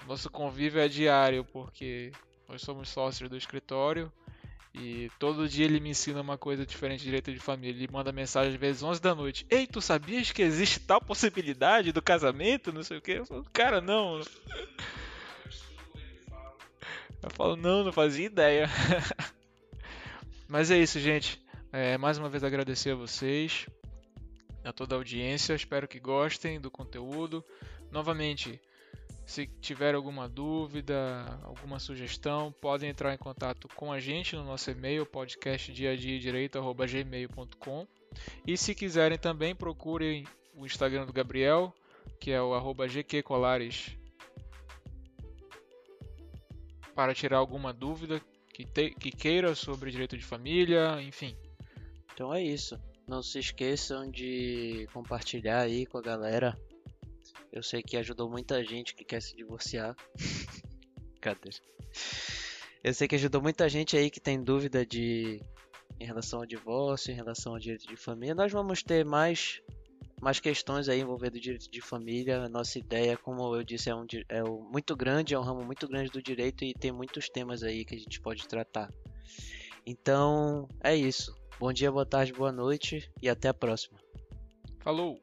nosso 0.06 0.30
convívio 0.30 0.80
é 0.80 0.88
diário 0.88 1.44
porque 1.46 2.12
nós 2.48 2.62
somos 2.62 2.90
sócios 2.90 3.28
do 3.28 3.36
escritório 3.36 4.12
e 4.74 5.10
todo 5.20 5.48
dia 5.48 5.66
ele 5.66 5.80
me 5.80 5.90
ensina 5.90 6.22
uma 6.22 6.38
coisa 6.38 6.66
diferente 6.66 7.00
de 7.00 7.06
direito 7.06 7.32
de 7.32 7.40
família. 7.40 7.84
Ele 7.84 7.92
manda 7.92 8.12
mensagem 8.12 8.54
às 8.54 8.60
vezes 8.60 8.82
11 8.82 9.02
da 9.02 9.14
noite. 9.14 9.46
Ei, 9.50 9.68
tu 9.68 9.80
sabias 9.80 10.32
que 10.32 10.42
existe 10.42 10.80
tal 10.80 11.00
possibilidade 11.00 11.92
do 11.92 12.02
casamento? 12.02 12.74
Não 12.74 12.82
sei 12.84 12.98
o 12.98 13.02
que. 13.02 13.12
Eu 13.12 13.26
falo, 13.26 13.46
cara, 13.54 13.80
não. 13.80 14.20
Eu 17.24 17.30
falo, 17.32 17.56
não, 17.56 17.86
não 17.86 17.94
fazia 17.94 18.26
ideia. 18.26 18.70
Mas 20.48 20.70
é 20.70 20.78
isso, 20.78 21.00
gente. 21.00 21.42
É, 21.72 21.98
mais 21.98 22.18
uma 22.18 22.28
vez 22.30 22.44
agradecer 22.44 22.92
a 22.92 22.96
vocês, 22.96 23.66
a 24.64 24.74
toda 24.74 24.94
a 24.94 24.98
audiência. 24.98 25.56
Espero 25.56 25.88
que 25.88 26.00
gostem 26.00 26.60
do 26.60 26.70
conteúdo. 26.70 27.44
Novamente, 27.90 28.62
se 29.26 29.48
tiver 29.62 29.96
alguma 29.96 30.28
dúvida, 30.28 31.40
alguma 31.44 31.80
sugestão, 31.80 32.54
podem 32.62 32.90
entrar 32.90 33.14
em 33.14 33.18
contato 33.18 33.70
com 33.70 33.90
a 33.92 34.00
gente 34.00 34.36
no 34.36 34.44
nosso 34.44 34.70
e-mail 34.70 35.06
podcastdiadiadireito@gmail.com. 35.06 37.88
E 38.46 38.58
se 38.58 38.76
quiserem 38.76 39.18
também 39.18 39.56
procurem 39.56 40.28
o 40.54 40.66
Instagram 40.66 41.06
do 41.06 41.14
Gabriel, 41.14 41.74
que 42.20 42.32
é 42.32 42.42
o 42.42 42.54
arroba 42.54 42.86
para 46.96 47.14
tirar 47.14 47.38
alguma 47.38 47.74
dúvida 47.74 48.22
que, 48.54 48.66
te, 48.66 48.92
que 48.92 49.12
queira 49.12 49.56
sobre 49.56 49.92
direito 49.92 50.18
de 50.18 50.24
família, 50.24 51.02
enfim. 51.02 51.36
Então 52.14 52.34
é 52.34 52.42
isso. 52.42 52.80
Não 53.08 53.22
se 53.22 53.40
esqueçam 53.40 54.10
de 54.10 54.88
compartilhar 54.94 55.62
aí 55.62 55.86
com 55.86 55.98
a 55.98 56.02
galera. 56.02 56.58
Eu 57.52 57.62
sei 57.62 57.82
que 57.82 57.98
ajudou 57.98 58.30
muita 58.30 58.64
gente 58.64 58.96
que 58.96 59.04
quer 59.04 59.22
se 59.22 59.36
divorciar. 59.36 59.96
Cadê? 61.20 61.50
Eu 62.84 62.94
sei 62.94 63.08
que 63.08 63.16
ajudou 63.16 63.42
muita 63.42 63.68
gente 63.70 63.96
aí 63.98 64.10
que 64.10 64.20
tem 64.20 64.44
dúvida 64.44 64.86
de 64.86 65.42
em 66.00 66.06
relação 66.06 66.40
ao 66.40 66.46
divórcio, 66.46 67.12
em 67.12 67.16
relação 67.16 67.54
ao 67.54 67.60
direito 67.60 67.88
de 67.88 67.96
família. 67.96 68.36
Nós 68.36 68.52
vamos 68.52 68.84
ter 68.84 69.06
mais 69.06 69.62
mais 70.22 70.40
questões 70.40 70.90
aí 70.90 71.02
envolvendo 71.02 71.40
direito 71.40 71.70
de 71.70 71.82
família. 71.82 72.48
Nossa 72.50 72.80
ideia, 72.80 73.18
como 73.18 73.56
eu 73.56 73.64
disse, 73.64 73.90
é, 73.90 73.96
um, 73.96 74.06
é 74.30 74.44
um, 74.44 74.62
muito 74.72 74.96
grande, 74.96 75.34
é 75.34 75.40
um 75.40 75.44
ramo 75.44 75.64
muito 75.64 75.88
grande 75.88 76.12
do 76.12 76.22
direito 76.22 76.64
e 76.64 76.74
tem 76.74 76.92
muitos 76.92 77.30
temas 77.30 77.64
aí 77.64 77.86
que 77.86 77.96
a 77.96 78.00
gente 78.00 78.20
pode 78.22 78.48
tratar. 78.48 78.90
Então, 79.86 80.68
é 80.82 80.96
isso. 80.96 81.36
Bom 81.60 81.72
dia, 81.72 81.92
boa 81.92 82.06
tarde, 82.06 82.34
boa 82.34 82.52
noite 82.52 83.10
e 83.22 83.30
até 83.30 83.48
a 83.50 83.54
próxima. 83.54 83.98
Falou! 84.82 85.23